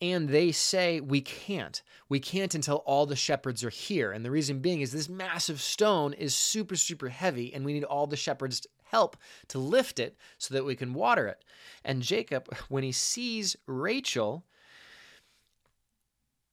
And 0.00 0.28
they 0.28 0.52
say, 0.52 1.00
we 1.00 1.20
can't. 1.20 1.82
We 2.08 2.20
can't 2.20 2.54
until 2.54 2.78
all 2.78 3.06
the 3.06 3.16
shepherds 3.16 3.64
are 3.64 3.70
here. 3.70 4.12
And 4.12 4.24
the 4.24 4.30
reason 4.30 4.58
being 4.58 4.80
is 4.80 4.92
this 4.92 5.08
massive 5.08 5.60
stone 5.60 6.12
is 6.12 6.34
super, 6.34 6.76
super 6.76 7.08
heavy, 7.08 7.54
and 7.54 7.64
we 7.64 7.72
need 7.72 7.84
all 7.84 8.06
the 8.06 8.16
shepherds' 8.16 8.66
help 8.82 9.16
to 9.48 9.58
lift 9.58 9.98
it 9.98 10.16
so 10.36 10.54
that 10.54 10.64
we 10.64 10.76
can 10.76 10.94
water 10.94 11.26
it. 11.26 11.42
And 11.84 12.02
Jacob, 12.02 12.54
when 12.68 12.82
he 12.82 12.92
sees 12.92 13.56
Rachel, 13.66 14.44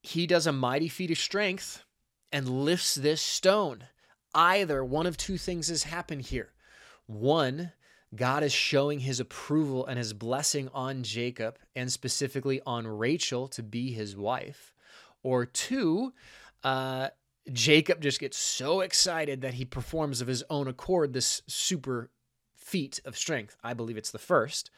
he 0.01 0.27
does 0.27 0.47
a 0.47 0.53
mighty 0.53 0.87
feat 0.87 1.11
of 1.11 1.17
strength 1.17 1.83
and 2.31 2.47
lifts 2.47 2.95
this 2.95 3.21
stone. 3.21 3.85
Either 4.33 4.83
one 4.85 5.05
of 5.05 5.17
two 5.17 5.37
things 5.37 5.67
has 5.67 5.83
happened 5.83 6.21
here. 6.21 6.53
One, 7.05 7.73
God 8.15 8.43
is 8.43 8.51
showing 8.51 8.99
his 8.99 9.19
approval 9.19 9.85
and 9.85 9.97
his 9.97 10.13
blessing 10.13 10.69
on 10.73 11.03
Jacob 11.03 11.57
and 11.75 11.91
specifically 11.91 12.61
on 12.65 12.85
Rachel 12.85 13.47
to 13.49 13.63
be 13.63 13.91
his 13.91 14.17
wife. 14.17 14.73
Or 15.23 15.45
two, 15.45 16.13
uh, 16.63 17.09
Jacob 17.51 18.01
just 18.01 18.19
gets 18.19 18.37
so 18.37 18.81
excited 18.81 19.41
that 19.41 19.53
he 19.53 19.65
performs 19.65 20.19
of 20.19 20.27
his 20.27 20.43
own 20.49 20.67
accord 20.67 21.13
this 21.13 21.41
super 21.47 22.09
feat 22.55 22.99
of 23.05 23.17
strength. 23.17 23.55
I 23.63 23.73
believe 23.73 23.97
it's 23.97 24.11
the 24.11 24.19
first. 24.19 24.71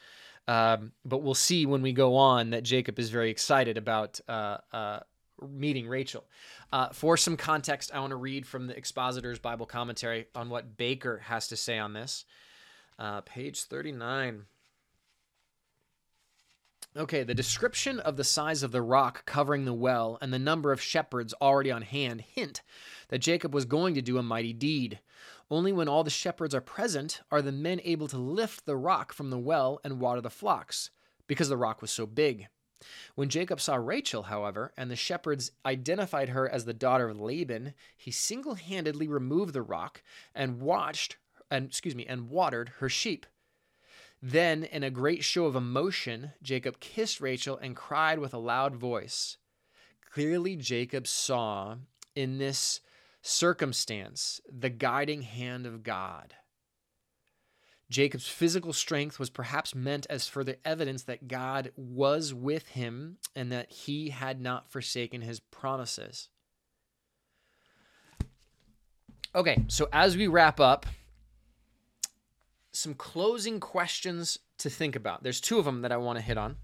Um, 0.47 0.91
but 1.05 1.21
we'll 1.21 1.35
see 1.35 1.65
when 1.65 1.81
we 1.81 1.93
go 1.93 2.15
on 2.15 2.51
that 2.51 2.63
Jacob 2.63 2.99
is 2.99 3.09
very 3.09 3.31
excited 3.31 3.77
about 3.77 4.19
uh, 4.27 4.57
uh, 4.71 4.99
meeting 5.47 5.87
Rachel. 5.87 6.25
Uh, 6.71 6.89
for 6.89 7.17
some 7.17 7.37
context, 7.37 7.91
I 7.93 7.99
want 7.99 8.11
to 8.11 8.17
read 8.17 8.45
from 8.45 8.67
the 8.67 8.75
Expositor's 8.75 9.39
Bible 9.39 9.65
commentary 9.65 10.27
on 10.35 10.49
what 10.49 10.77
Baker 10.77 11.19
has 11.25 11.47
to 11.49 11.55
say 11.55 11.79
on 11.79 11.93
this. 11.93 12.25
Uh, 12.99 13.21
page 13.21 13.63
39. 13.63 14.45
Okay, 16.95 17.23
the 17.23 17.33
description 17.33 17.99
of 17.99 18.17
the 18.17 18.23
size 18.23 18.61
of 18.61 18.71
the 18.71 18.81
rock 18.83 19.25
covering 19.25 19.65
the 19.65 19.73
well 19.73 20.19
and 20.21 20.31
the 20.31 20.37
number 20.37 20.71
of 20.71 20.79
shepherds 20.79 21.33
already 21.41 21.71
on 21.71 21.81
hand 21.81 22.21
hint 22.21 22.61
that 23.07 23.17
Jacob 23.17 23.51
was 23.51 23.65
going 23.65 23.95
to 23.95 24.01
do 24.01 24.19
a 24.19 24.23
mighty 24.23 24.53
deed. 24.53 24.99
Only 25.49 25.73
when 25.73 25.87
all 25.87 26.03
the 26.03 26.11
shepherds 26.11 26.53
are 26.53 26.61
present 26.61 27.21
are 27.31 27.41
the 27.41 27.51
men 27.51 27.81
able 27.83 28.07
to 28.09 28.17
lift 28.17 28.65
the 28.65 28.75
rock 28.75 29.11
from 29.11 29.31
the 29.31 29.39
well 29.39 29.79
and 29.83 29.99
water 29.99 30.21
the 30.21 30.29
flocks, 30.29 30.91
because 31.25 31.49
the 31.49 31.57
rock 31.57 31.81
was 31.81 31.89
so 31.89 32.05
big. 32.05 32.47
When 33.15 33.29
Jacob 33.29 33.59
saw 33.59 33.75
Rachel, 33.75 34.23
however, 34.23 34.71
and 34.77 34.91
the 34.91 34.95
shepherds 34.95 35.51
identified 35.65 36.29
her 36.29 36.47
as 36.47 36.65
the 36.65 36.73
daughter 36.73 37.09
of 37.09 37.19
Laban, 37.19 37.73
he 37.95 38.11
single 38.11 38.55
handedly 38.55 39.07
removed 39.07 39.53
the 39.53 39.61
rock 39.61 40.03
and 40.35 40.61
watched 40.61 41.17
and 41.53 41.67
excuse 41.67 41.95
me, 41.95 42.05
and 42.07 42.29
watered 42.29 42.69
her 42.79 42.89
sheep. 42.89 43.27
Then, 44.21 44.63
in 44.63 44.83
a 44.83 44.89
great 44.89 45.23
show 45.23 45.45
of 45.45 45.55
emotion, 45.55 46.31
Jacob 46.41 46.79
kissed 46.79 47.21
Rachel 47.21 47.57
and 47.57 47.75
cried 47.75 48.19
with 48.19 48.33
a 48.33 48.39
loud 48.39 48.75
voice. 48.75 49.37
Clearly, 50.11 50.55
Jacob 50.55 51.05
saw 51.05 51.75
in 52.15 52.39
this 52.39 52.81
circumstance 53.21 54.41
the 54.49 54.69
guiding 54.69 55.21
hand 55.21 55.65
of 55.65 55.83
God. 55.83 56.33
Jacob's 57.89 58.27
physical 58.27 58.73
strength 58.73 59.19
was 59.19 59.29
perhaps 59.29 59.75
meant 59.75 60.07
as 60.09 60.27
further 60.27 60.55
evidence 60.65 61.03
that 61.03 61.27
God 61.27 61.71
was 61.75 62.33
with 62.33 62.69
him 62.69 63.17
and 63.35 63.51
that 63.51 63.71
he 63.71 64.09
had 64.09 64.41
not 64.41 64.71
forsaken 64.71 65.21
his 65.21 65.39
promises. 65.39 66.29
Okay, 69.35 69.65
so 69.67 69.89
as 69.91 70.15
we 70.17 70.27
wrap 70.27 70.59
up, 70.59 70.85
some 72.73 72.95
closing 72.95 73.59
questions 73.59 74.39
to 74.57 74.69
think 74.69 74.95
about. 74.95 75.23
There's 75.23 75.39
two 75.39 75.59
of 75.59 75.65
them 75.65 75.81
that 75.83 75.91
I 75.91 75.97
want 75.97 76.17
to 76.17 76.21
hit 76.21 76.37
on. 76.37 76.57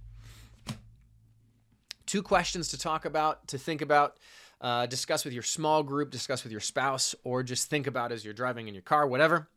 Two 2.06 2.24
questions 2.24 2.70
to 2.70 2.78
talk 2.80 3.06
about, 3.06 3.48
to 3.50 3.60
think 3.60 3.82
about, 3.82 4.18
uh, 4.62 4.88
discuss 4.88 5.24
with 5.24 5.34
your 5.34 5.44
small 5.44 5.84
group, 5.84 6.10
discuss 6.10 6.44
with 6.44 6.52
your 6.52 6.62
spouse, 6.62 7.14
or 7.24 7.44
just 7.44 7.70
think 7.70 7.86
about 7.86 8.12
as 8.12 8.26
you're 8.26 8.34
driving 8.34 8.68
in 8.68 8.74
your 8.74 8.82
car, 8.82 9.08
whatever. 9.08 9.48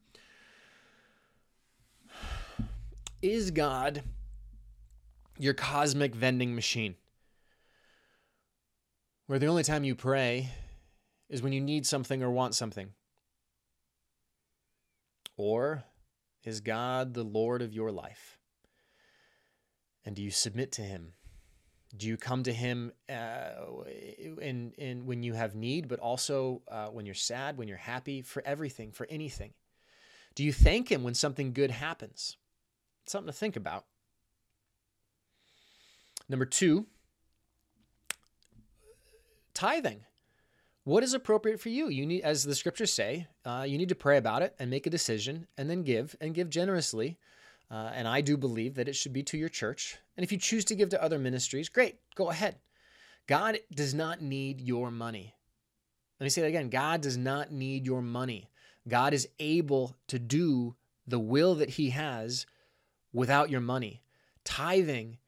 Is 3.22 3.50
God 3.50 4.02
your 5.38 5.54
cosmic 5.54 6.14
vending 6.14 6.54
machine? 6.54 6.96
Where 9.26 9.38
the 9.38 9.46
only 9.46 9.62
time 9.62 9.84
you 9.84 9.94
pray 9.94 10.50
is 11.30 11.40
when 11.40 11.54
you 11.54 11.60
need 11.60 11.86
something 11.86 12.22
or 12.22 12.30
want 12.30 12.54
something? 12.54 12.90
Or 15.38 15.84
is 16.44 16.60
God 16.60 17.14
the 17.14 17.22
Lord 17.22 17.62
of 17.62 17.72
your 17.72 17.90
life? 17.90 18.38
And 20.04 20.16
do 20.16 20.22
you 20.22 20.30
submit 20.30 20.72
to 20.72 20.82
Him? 20.82 21.12
Do 21.96 22.08
you 22.08 22.16
come 22.16 22.42
to 22.44 22.52
Him 22.52 22.92
uh, 23.08 23.50
in, 24.40 24.72
in 24.78 25.06
when 25.06 25.22
you 25.22 25.34
have 25.34 25.54
need, 25.54 25.88
but 25.88 26.00
also 26.00 26.62
uh, 26.68 26.86
when 26.86 27.06
you're 27.06 27.14
sad, 27.14 27.58
when 27.58 27.68
you're 27.68 27.76
happy, 27.76 28.22
for 28.22 28.42
everything, 28.44 28.92
for 28.92 29.06
anything? 29.10 29.52
Do 30.34 30.42
you 30.42 30.52
thank 30.52 30.90
Him 30.90 31.02
when 31.02 31.14
something 31.14 31.52
good 31.52 31.70
happens? 31.70 32.36
It's 33.02 33.12
something 33.12 33.32
to 33.32 33.38
think 33.38 33.56
about. 33.56 33.84
Number 36.28 36.46
two, 36.46 36.86
tithing 39.54 40.04
what 40.84 41.04
is 41.04 41.14
appropriate 41.14 41.60
for 41.60 41.68
you? 41.68 41.88
You 41.88 42.06
need 42.06 42.22
as 42.22 42.42
the 42.42 42.54
scriptures 42.54 42.92
say 42.92 43.28
uh, 43.44 43.64
you 43.66 43.78
need 43.78 43.88
to 43.90 43.94
pray 43.94 44.16
about 44.16 44.42
it 44.42 44.54
and 44.58 44.68
make 44.68 44.86
a 44.86 44.90
decision 44.90 45.46
and 45.56 45.70
then 45.70 45.82
give 45.82 46.16
and 46.20 46.34
give 46.34 46.50
generously. 46.50 47.18
Uh, 47.70 47.90
and 47.94 48.06
i 48.06 48.20
do 48.20 48.36
believe 48.36 48.74
that 48.74 48.88
it 48.88 48.94
should 48.94 49.12
be 49.12 49.22
to 49.22 49.38
your 49.38 49.48
church. 49.48 49.96
And 50.16 50.24
if 50.24 50.32
you 50.32 50.38
choose 50.38 50.64
to 50.66 50.74
give 50.74 50.90
to 50.90 51.02
other 51.02 51.18
ministries 51.18 51.68
great 51.68 51.96
go 52.14 52.30
ahead. 52.30 52.56
God 53.28 53.58
does 53.72 53.94
not 53.94 54.20
need 54.20 54.60
your 54.60 54.90
money. 54.90 55.34
Let 56.18 56.24
me 56.24 56.30
say 56.30 56.42
that 56.42 56.48
again. 56.48 56.68
God 56.68 57.00
does 57.00 57.16
not 57.16 57.52
need 57.52 57.86
your 57.86 58.02
money. 58.02 58.50
God 58.88 59.14
is 59.14 59.28
able 59.38 59.96
to 60.08 60.18
do 60.18 60.74
the 61.06 61.18
will 61.18 61.54
that 61.56 61.70
he 61.70 61.90
has 61.90 62.46
without 63.12 63.50
your 63.50 63.60
money. 63.60 64.02
Tithing 64.44 65.18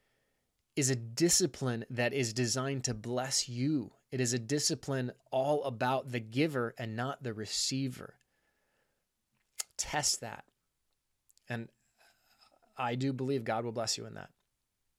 is 0.76 0.90
a 0.90 0.96
discipline 0.96 1.84
that 1.90 2.12
is 2.12 2.32
designed 2.32 2.84
to 2.84 2.94
bless 2.94 3.48
you 3.48 3.92
it 4.14 4.20
is 4.20 4.32
a 4.32 4.38
discipline 4.38 5.10
all 5.32 5.64
about 5.64 6.12
the 6.12 6.20
giver 6.20 6.72
and 6.78 6.94
not 6.94 7.24
the 7.24 7.34
receiver. 7.34 8.14
Test 9.76 10.20
that. 10.20 10.44
And 11.48 11.68
I 12.78 12.94
do 12.94 13.12
believe 13.12 13.42
God 13.42 13.64
will 13.64 13.72
bless 13.72 13.98
you 13.98 14.06
in 14.06 14.14
that. 14.14 14.30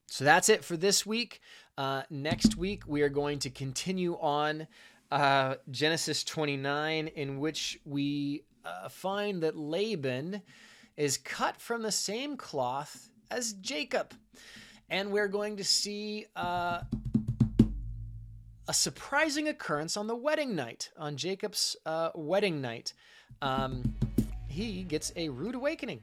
So 0.07 0.25
that's 0.25 0.49
it 0.49 0.65
for 0.65 0.75
this 0.75 1.05
week. 1.05 1.39
Uh, 1.77 2.01
next 2.09 2.57
week, 2.57 2.83
we 2.87 3.03
are 3.03 3.09
going 3.09 3.39
to 3.39 3.49
continue 3.49 4.17
on 4.19 4.67
uh, 5.09 5.55
Genesis 5.71 6.25
29, 6.25 7.07
in 7.07 7.39
which 7.39 7.79
we 7.85 8.43
uh, 8.65 8.89
find 8.89 9.43
that 9.43 9.55
Laban 9.55 10.41
is 10.97 11.15
cut 11.15 11.61
from 11.61 11.83
the 11.83 11.91
same 11.93 12.35
cloth 12.35 13.09
as 13.31 13.53
Jacob. 13.53 14.13
And 14.89 15.13
we're 15.13 15.29
going 15.29 15.55
to 15.55 15.63
see 15.63 16.25
uh, 16.35 16.81
a 18.67 18.73
surprising 18.73 19.47
occurrence 19.47 19.97
on 19.97 20.07
the 20.07 20.15
wedding 20.15 20.55
night, 20.55 20.89
on 20.97 21.17
Jacob's 21.17 21.75
uh, 21.85 22.09
wedding 22.15 22.61
night. 22.61 22.93
Um, 23.41 23.95
he 24.47 24.83
gets 24.83 25.11
a 25.15 25.29
rude 25.29 25.55
awakening, 25.55 26.01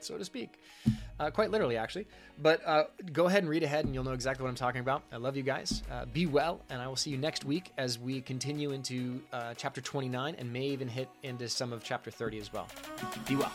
so 0.00 0.16
to 0.16 0.24
speak. 0.24 0.58
Uh, 1.18 1.30
quite 1.30 1.50
literally, 1.50 1.76
actually. 1.76 2.06
But 2.38 2.66
uh, 2.66 2.84
go 3.12 3.26
ahead 3.26 3.42
and 3.42 3.50
read 3.50 3.62
ahead, 3.62 3.84
and 3.84 3.94
you'll 3.94 4.04
know 4.04 4.12
exactly 4.12 4.42
what 4.42 4.48
I'm 4.48 4.54
talking 4.54 4.80
about. 4.80 5.02
I 5.12 5.16
love 5.16 5.36
you 5.36 5.42
guys. 5.42 5.82
Uh, 5.90 6.06
be 6.06 6.24
well, 6.24 6.62
and 6.70 6.80
I 6.80 6.88
will 6.88 6.96
see 6.96 7.10
you 7.10 7.18
next 7.18 7.44
week 7.44 7.72
as 7.76 7.98
we 7.98 8.22
continue 8.22 8.70
into 8.70 9.20
uh, 9.32 9.52
chapter 9.54 9.82
29 9.82 10.36
and 10.38 10.50
may 10.50 10.64
even 10.66 10.88
hit 10.88 11.10
into 11.22 11.48
some 11.48 11.74
of 11.74 11.84
chapter 11.84 12.10
30 12.10 12.38
as 12.38 12.52
well. 12.52 12.68
Be 13.28 13.36
well. 13.36 13.52